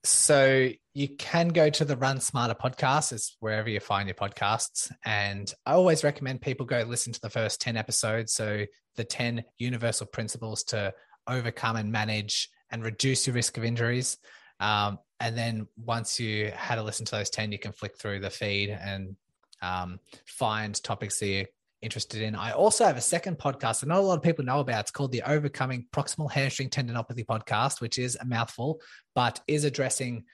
So 0.04 0.68
you 0.92 1.08
can 1.16 1.48
go 1.48 1.70
to 1.70 1.84
the 1.84 1.96
Run 1.96 2.20
Smarter 2.20 2.54
podcast, 2.54 3.10
it's 3.10 3.36
wherever 3.40 3.70
you 3.70 3.80
find 3.80 4.06
your 4.06 4.14
podcasts. 4.14 4.92
And 5.04 5.52
I 5.64 5.72
always 5.72 6.04
recommend 6.04 6.42
people 6.42 6.66
go 6.66 6.84
listen 6.86 7.12
to 7.14 7.20
the 7.20 7.30
first 7.30 7.62
10 7.62 7.78
episodes. 7.78 8.34
So 8.34 8.66
the 8.96 9.04
10 9.04 9.44
universal 9.56 10.06
principles 10.06 10.62
to 10.64 10.92
overcome 11.26 11.76
and 11.76 11.90
manage 11.90 12.50
and 12.70 12.84
reduce 12.84 13.26
your 13.26 13.34
risk 13.34 13.56
of 13.56 13.64
injuries. 13.64 14.18
Um, 14.60 14.98
and 15.20 15.38
then 15.38 15.68
once 15.76 16.20
you 16.20 16.52
had 16.54 16.74
to 16.74 16.82
listen 16.82 17.06
to 17.06 17.16
those 17.16 17.30
10, 17.30 17.50
you 17.50 17.58
can 17.58 17.72
flick 17.72 17.96
through 17.96 18.20
the 18.20 18.30
feed 18.30 18.68
and 18.68 19.16
um, 19.62 20.00
find 20.26 20.80
topics 20.82 21.18
that 21.20 21.26
you're 21.26 21.46
interested 21.84 22.22
in. 22.22 22.34
I 22.34 22.52
also 22.52 22.84
have 22.84 22.96
a 22.96 23.02
second 23.02 23.38
podcast 23.38 23.80
that 23.80 23.86
not 23.86 23.98
a 23.98 24.02
lot 24.02 24.16
of 24.16 24.22
people 24.22 24.44
know 24.44 24.60
about. 24.60 24.80
It's 24.80 24.90
called 24.90 25.12
the 25.12 25.22
Overcoming 25.22 25.86
Proximal 25.92 26.30
Hamstring 26.30 26.70
Tendinopathy 26.70 27.24
podcast, 27.24 27.80
which 27.80 27.98
is 27.98 28.16
a 28.20 28.24
mouthful, 28.24 28.80
but 29.14 29.40
is 29.46 29.64
addressing 29.64 30.24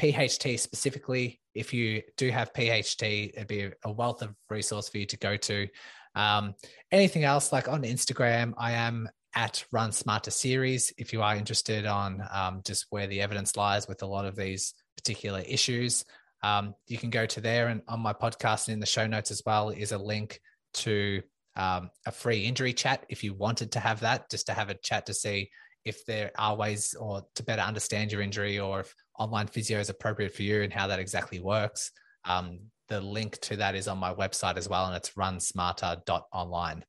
PHT 0.00 0.58
specifically. 0.58 1.40
If 1.54 1.74
you 1.74 2.02
do 2.16 2.30
have 2.30 2.52
PHT, 2.52 3.30
it'd 3.34 3.48
be 3.48 3.70
a 3.84 3.92
wealth 3.92 4.22
of 4.22 4.34
resource 4.48 4.88
for 4.88 4.98
you 4.98 5.06
to 5.06 5.16
go 5.18 5.36
to. 5.36 5.68
Um, 6.14 6.54
anything 6.90 7.24
else, 7.24 7.52
like 7.52 7.68
on 7.68 7.82
Instagram, 7.82 8.54
I 8.56 8.72
am 8.72 9.08
at 9.34 9.64
Run 9.72 9.92
Smarter 9.92 10.30
Series. 10.30 10.92
If 10.98 11.12
you 11.12 11.22
are 11.22 11.36
interested 11.36 11.86
on 11.86 12.22
um, 12.32 12.62
just 12.64 12.86
where 12.90 13.06
the 13.06 13.20
evidence 13.20 13.56
lies 13.56 13.88
with 13.88 14.02
a 14.02 14.06
lot 14.06 14.24
of 14.24 14.36
these 14.36 14.74
particular 14.96 15.40
issues, 15.40 16.04
um, 16.42 16.74
you 16.86 16.98
can 16.98 17.10
go 17.10 17.26
to 17.26 17.40
there. 17.40 17.68
And 17.68 17.82
on 17.88 18.00
my 18.00 18.12
podcast 18.12 18.68
and 18.68 18.74
in 18.74 18.80
the 18.80 18.86
show 18.86 19.06
notes 19.06 19.30
as 19.30 19.42
well 19.44 19.70
is 19.70 19.92
a 19.92 19.98
link 19.98 20.40
to 20.74 21.22
um, 21.56 21.90
a 22.06 22.12
free 22.12 22.44
injury 22.44 22.72
chat 22.72 23.04
if 23.08 23.22
you 23.22 23.34
wanted 23.34 23.72
to 23.72 23.80
have 23.80 24.00
that, 24.00 24.30
just 24.30 24.46
to 24.46 24.52
have 24.52 24.70
a 24.70 24.74
chat 24.74 25.06
to 25.06 25.14
see 25.14 25.50
if 25.84 26.04
there 26.06 26.30
are 26.38 26.56
ways 26.56 26.94
or 26.98 27.26
to 27.34 27.42
better 27.42 27.62
understand 27.62 28.12
your 28.12 28.22
injury 28.22 28.58
or 28.58 28.80
if 28.80 28.94
online 29.18 29.46
physio 29.46 29.78
is 29.78 29.90
appropriate 29.90 30.34
for 30.34 30.42
you 30.42 30.62
and 30.62 30.72
how 30.72 30.86
that 30.86 30.98
exactly 30.98 31.40
works. 31.40 31.90
Um, 32.24 32.60
the 32.88 33.00
link 33.00 33.38
to 33.40 33.56
that 33.56 33.74
is 33.74 33.88
on 33.88 33.98
my 33.98 34.14
website 34.14 34.56
as 34.56 34.68
well, 34.68 34.86
and 34.86 34.96
it's 34.96 35.10
runsmarter.online. 35.10 36.84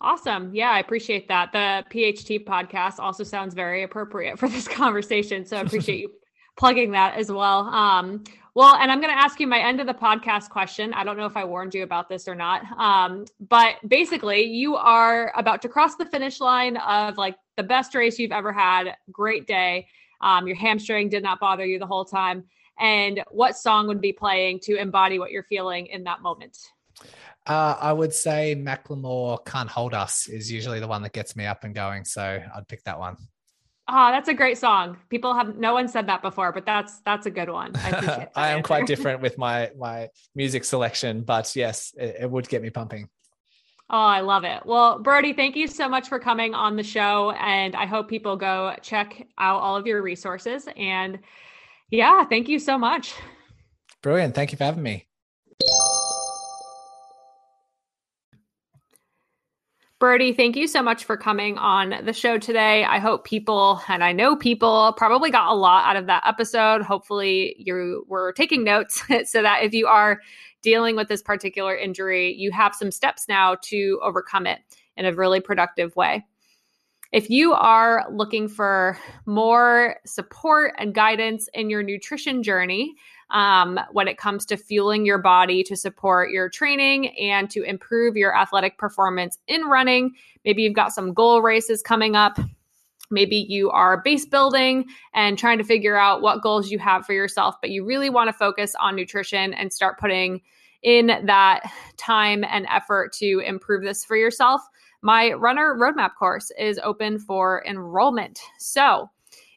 Awesome. 0.00 0.54
Yeah, 0.54 0.70
I 0.70 0.80
appreciate 0.80 1.28
that. 1.28 1.52
The 1.52 1.84
PHT 1.90 2.44
podcast 2.44 2.98
also 2.98 3.24
sounds 3.24 3.54
very 3.54 3.82
appropriate 3.82 4.38
for 4.38 4.48
this 4.48 4.68
conversation. 4.82 5.44
So 5.46 5.56
I 5.56 5.60
appreciate 5.60 6.00
you 6.02 6.10
plugging 6.56 6.92
that 6.92 7.16
as 7.16 7.30
well. 7.30 7.60
Um, 7.68 8.24
well, 8.54 8.74
and 8.76 8.90
I'm 8.90 9.02
going 9.02 9.14
to 9.14 9.20
ask 9.20 9.38
you 9.38 9.46
my 9.46 9.58
end 9.58 9.80
of 9.80 9.86
the 9.86 9.94
podcast 9.94 10.48
question. 10.48 10.94
I 10.94 11.04
don't 11.04 11.18
know 11.18 11.26
if 11.26 11.36
I 11.36 11.44
warned 11.44 11.74
you 11.74 11.82
about 11.82 12.08
this 12.08 12.26
or 12.26 12.34
not. 12.34 12.62
Um, 12.78 13.26
but 13.38 13.74
basically, 13.86 14.44
you 14.44 14.76
are 14.76 15.30
about 15.36 15.60
to 15.62 15.68
cross 15.68 15.96
the 15.96 16.06
finish 16.06 16.40
line 16.40 16.78
of 16.78 17.18
like 17.18 17.36
the 17.58 17.62
best 17.62 17.94
race 17.94 18.18
you've 18.18 18.32
ever 18.32 18.54
had. 18.54 18.96
Great 19.12 19.46
day. 19.46 19.88
Um, 20.22 20.46
your 20.46 20.56
hamstring 20.56 21.10
did 21.10 21.22
not 21.22 21.38
bother 21.38 21.66
you 21.66 21.78
the 21.78 21.86
whole 21.86 22.06
time. 22.06 22.44
And 22.78 23.22
what 23.30 23.58
song 23.58 23.88
would 23.88 24.00
be 24.00 24.14
playing 24.14 24.60
to 24.60 24.76
embody 24.76 25.18
what 25.18 25.30
you're 25.32 25.42
feeling 25.42 25.86
in 25.86 26.04
that 26.04 26.22
moment? 26.22 26.56
Uh, 27.46 27.76
I 27.78 27.92
would 27.92 28.12
say 28.12 28.56
Macklemore 28.58 29.44
"Can't 29.44 29.68
Hold 29.68 29.92
Us" 29.92 30.28
is 30.28 30.50
usually 30.50 30.80
the 30.80 30.88
one 30.88 31.02
that 31.02 31.12
gets 31.12 31.36
me 31.36 31.44
up 31.44 31.64
and 31.64 31.74
going, 31.74 32.04
so 32.04 32.42
I'd 32.54 32.68
pick 32.68 32.82
that 32.84 32.98
one. 32.98 33.16
Oh, 33.88 34.10
that's 34.10 34.28
a 34.28 34.34
great 34.34 34.58
song. 34.58 34.96
People 35.10 35.32
have 35.34 35.56
no 35.56 35.72
one 35.72 35.86
said 35.86 36.08
that 36.08 36.20
before, 36.20 36.52
but 36.52 36.66
that's 36.66 37.00
that's 37.00 37.26
a 37.26 37.30
good 37.30 37.48
one. 37.48 37.70
I, 37.76 38.28
I 38.34 38.48
am 38.48 38.62
quite 38.62 38.86
different 38.86 39.22
with 39.22 39.38
my 39.38 39.70
my 39.78 40.08
music 40.34 40.64
selection, 40.64 41.22
but 41.22 41.54
yes, 41.54 41.94
it, 41.96 42.16
it, 42.22 42.30
would 42.30 42.48
get 42.48 42.62
me 42.62 42.70
pumping. 42.70 43.08
Oh, 43.88 43.96
I 43.96 44.22
love 44.22 44.42
it. 44.42 44.66
Well, 44.66 44.98
Brodie, 44.98 45.34
thank 45.34 45.54
you 45.54 45.68
so 45.68 45.88
much 45.88 46.08
for 46.08 46.18
coming 46.18 46.52
on 46.52 46.74
the 46.74 46.82
show, 46.82 47.30
and 47.30 47.76
I 47.76 47.86
hope 47.86 48.08
people 48.08 48.36
go 48.36 48.74
check 48.82 49.24
out 49.38 49.60
all 49.60 49.76
of 49.76 49.86
your 49.86 50.02
resources. 50.02 50.66
And 50.76 51.20
yeah, 51.90 52.24
thank 52.24 52.48
you 52.48 52.58
so 52.58 52.76
much. 52.76 53.14
Brilliant. 54.02 54.34
Thank 54.34 54.50
you 54.50 54.58
for 54.58 54.64
having 54.64 54.82
me. 54.82 55.06
Brodie, 59.98 60.34
thank 60.34 60.56
you 60.56 60.66
so 60.66 60.82
much 60.82 61.04
for 61.04 61.16
coming 61.16 61.56
on 61.56 62.04
the 62.04 62.12
show 62.12 62.36
today. 62.36 62.84
I 62.84 62.98
hope 62.98 63.24
people, 63.24 63.80
and 63.88 64.04
I 64.04 64.12
know 64.12 64.36
people, 64.36 64.92
probably 64.98 65.30
got 65.30 65.50
a 65.50 65.54
lot 65.54 65.86
out 65.86 65.96
of 65.96 66.06
that 66.06 66.22
episode. 66.26 66.82
Hopefully, 66.82 67.56
you 67.58 68.04
were 68.06 68.34
taking 68.34 68.62
notes 68.62 69.02
so 69.24 69.40
that 69.40 69.62
if 69.62 69.72
you 69.72 69.86
are 69.86 70.20
dealing 70.60 70.96
with 70.96 71.08
this 71.08 71.22
particular 71.22 71.74
injury, 71.74 72.34
you 72.34 72.52
have 72.52 72.74
some 72.74 72.90
steps 72.90 73.26
now 73.26 73.56
to 73.62 73.98
overcome 74.02 74.46
it 74.46 74.58
in 74.98 75.06
a 75.06 75.14
really 75.14 75.40
productive 75.40 75.96
way. 75.96 76.26
If 77.10 77.30
you 77.30 77.54
are 77.54 78.04
looking 78.10 78.48
for 78.48 78.98
more 79.24 79.96
support 80.04 80.74
and 80.76 80.92
guidance 80.94 81.48
in 81.54 81.70
your 81.70 81.82
nutrition 81.82 82.42
journey, 82.42 82.96
um, 83.30 83.80
when 83.92 84.08
it 84.08 84.18
comes 84.18 84.44
to 84.46 84.56
fueling 84.56 85.04
your 85.04 85.18
body 85.18 85.62
to 85.64 85.76
support 85.76 86.30
your 86.30 86.48
training 86.48 87.16
and 87.18 87.50
to 87.50 87.62
improve 87.62 88.16
your 88.16 88.36
athletic 88.36 88.78
performance 88.78 89.38
in 89.48 89.62
running. 89.62 90.14
Maybe 90.44 90.62
you've 90.62 90.74
got 90.74 90.92
some 90.92 91.12
goal 91.12 91.42
races 91.42 91.82
coming 91.82 92.14
up. 92.14 92.38
Maybe 93.10 93.36
you 93.36 93.70
are 93.70 94.02
base 94.02 94.26
building 94.26 94.86
and 95.14 95.38
trying 95.38 95.58
to 95.58 95.64
figure 95.64 95.96
out 95.96 96.22
what 96.22 96.42
goals 96.42 96.70
you 96.70 96.78
have 96.78 97.06
for 97.06 97.12
yourself, 97.12 97.56
but 97.60 97.70
you 97.70 97.84
really 97.84 98.10
want 98.10 98.28
to 98.28 98.32
focus 98.32 98.74
on 98.80 98.96
nutrition 98.96 99.54
and 99.54 99.72
start 99.72 99.98
putting 99.98 100.40
in 100.82 101.06
that 101.24 101.62
time 101.96 102.44
and 102.44 102.66
effort 102.70 103.12
to 103.14 103.40
improve 103.40 103.82
this 103.82 104.04
for 104.04 104.16
yourself. 104.16 104.60
My 105.02 105.32
runner 105.32 105.76
roadmap 105.78 106.14
course 106.18 106.50
is 106.58 106.80
open 106.82 107.18
for 107.18 107.64
enrollment. 107.66 108.40
So, 108.58 109.10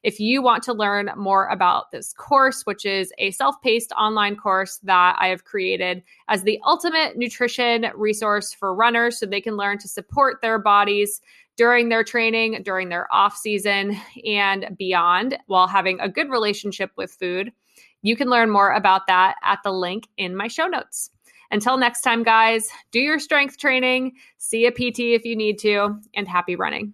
if 0.04 0.20
you 0.20 0.42
want 0.42 0.64
to 0.64 0.74
learn 0.74 1.12
more 1.16 1.48
about 1.48 1.92
this 1.92 2.14
course, 2.14 2.66
which 2.66 2.86
is 2.86 3.12
a 3.18 3.32
self 3.32 3.62
paced 3.62 3.92
online 3.94 4.36
course 4.36 4.80
that 4.84 5.16
I 5.20 5.28
have 5.28 5.46
created 5.46 6.04
as 6.28 6.44
the 6.44 6.60
ultimate 6.66 7.18
nutrition 7.18 7.88
resource 7.96 8.54
for 8.54 8.74
runners 8.74 9.20
so 9.20 9.26
they 9.26 9.42
can 9.42 9.58
learn 9.58 9.78
to 9.80 9.88
support 9.88 10.42
their 10.42 10.60
bodies 10.60 11.22
during 11.58 11.90
their 11.90 12.06
training, 12.06 12.62
during 12.64 12.88
their 12.88 13.14
off 13.14 13.36
season, 13.36 13.98
and 14.26 14.78
beyond 14.78 15.38
while 15.48 15.68
having 15.68 16.00
a 16.00 16.08
good 16.08 16.30
relationship 16.30 16.90
with 16.96 17.12
food, 17.12 17.52
you 18.02 18.16
can 18.16 18.30
learn 18.30 18.50
more 18.50 18.72
about 18.72 19.08
that 19.08 19.36
at 19.44 19.60
the 19.64 19.74
link 19.74 20.08
in 20.18 20.38
my 20.38 20.48
show 20.48 20.68
notes. 20.68 21.12
Until 21.52 21.78
next 21.78 22.02
time, 22.02 22.24
guys, 22.24 22.70
do 22.92 23.00
your 23.00 23.20
strength 23.20 23.58
training, 23.58 24.14
see 24.38 24.68
a 24.68 24.72
PT 24.72 25.00
if 25.00 25.26
you 25.26 25.36
need 25.36 25.60
to, 25.60 26.00
and 26.14 26.28
happy 26.28 26.56
running. 26.56 26.94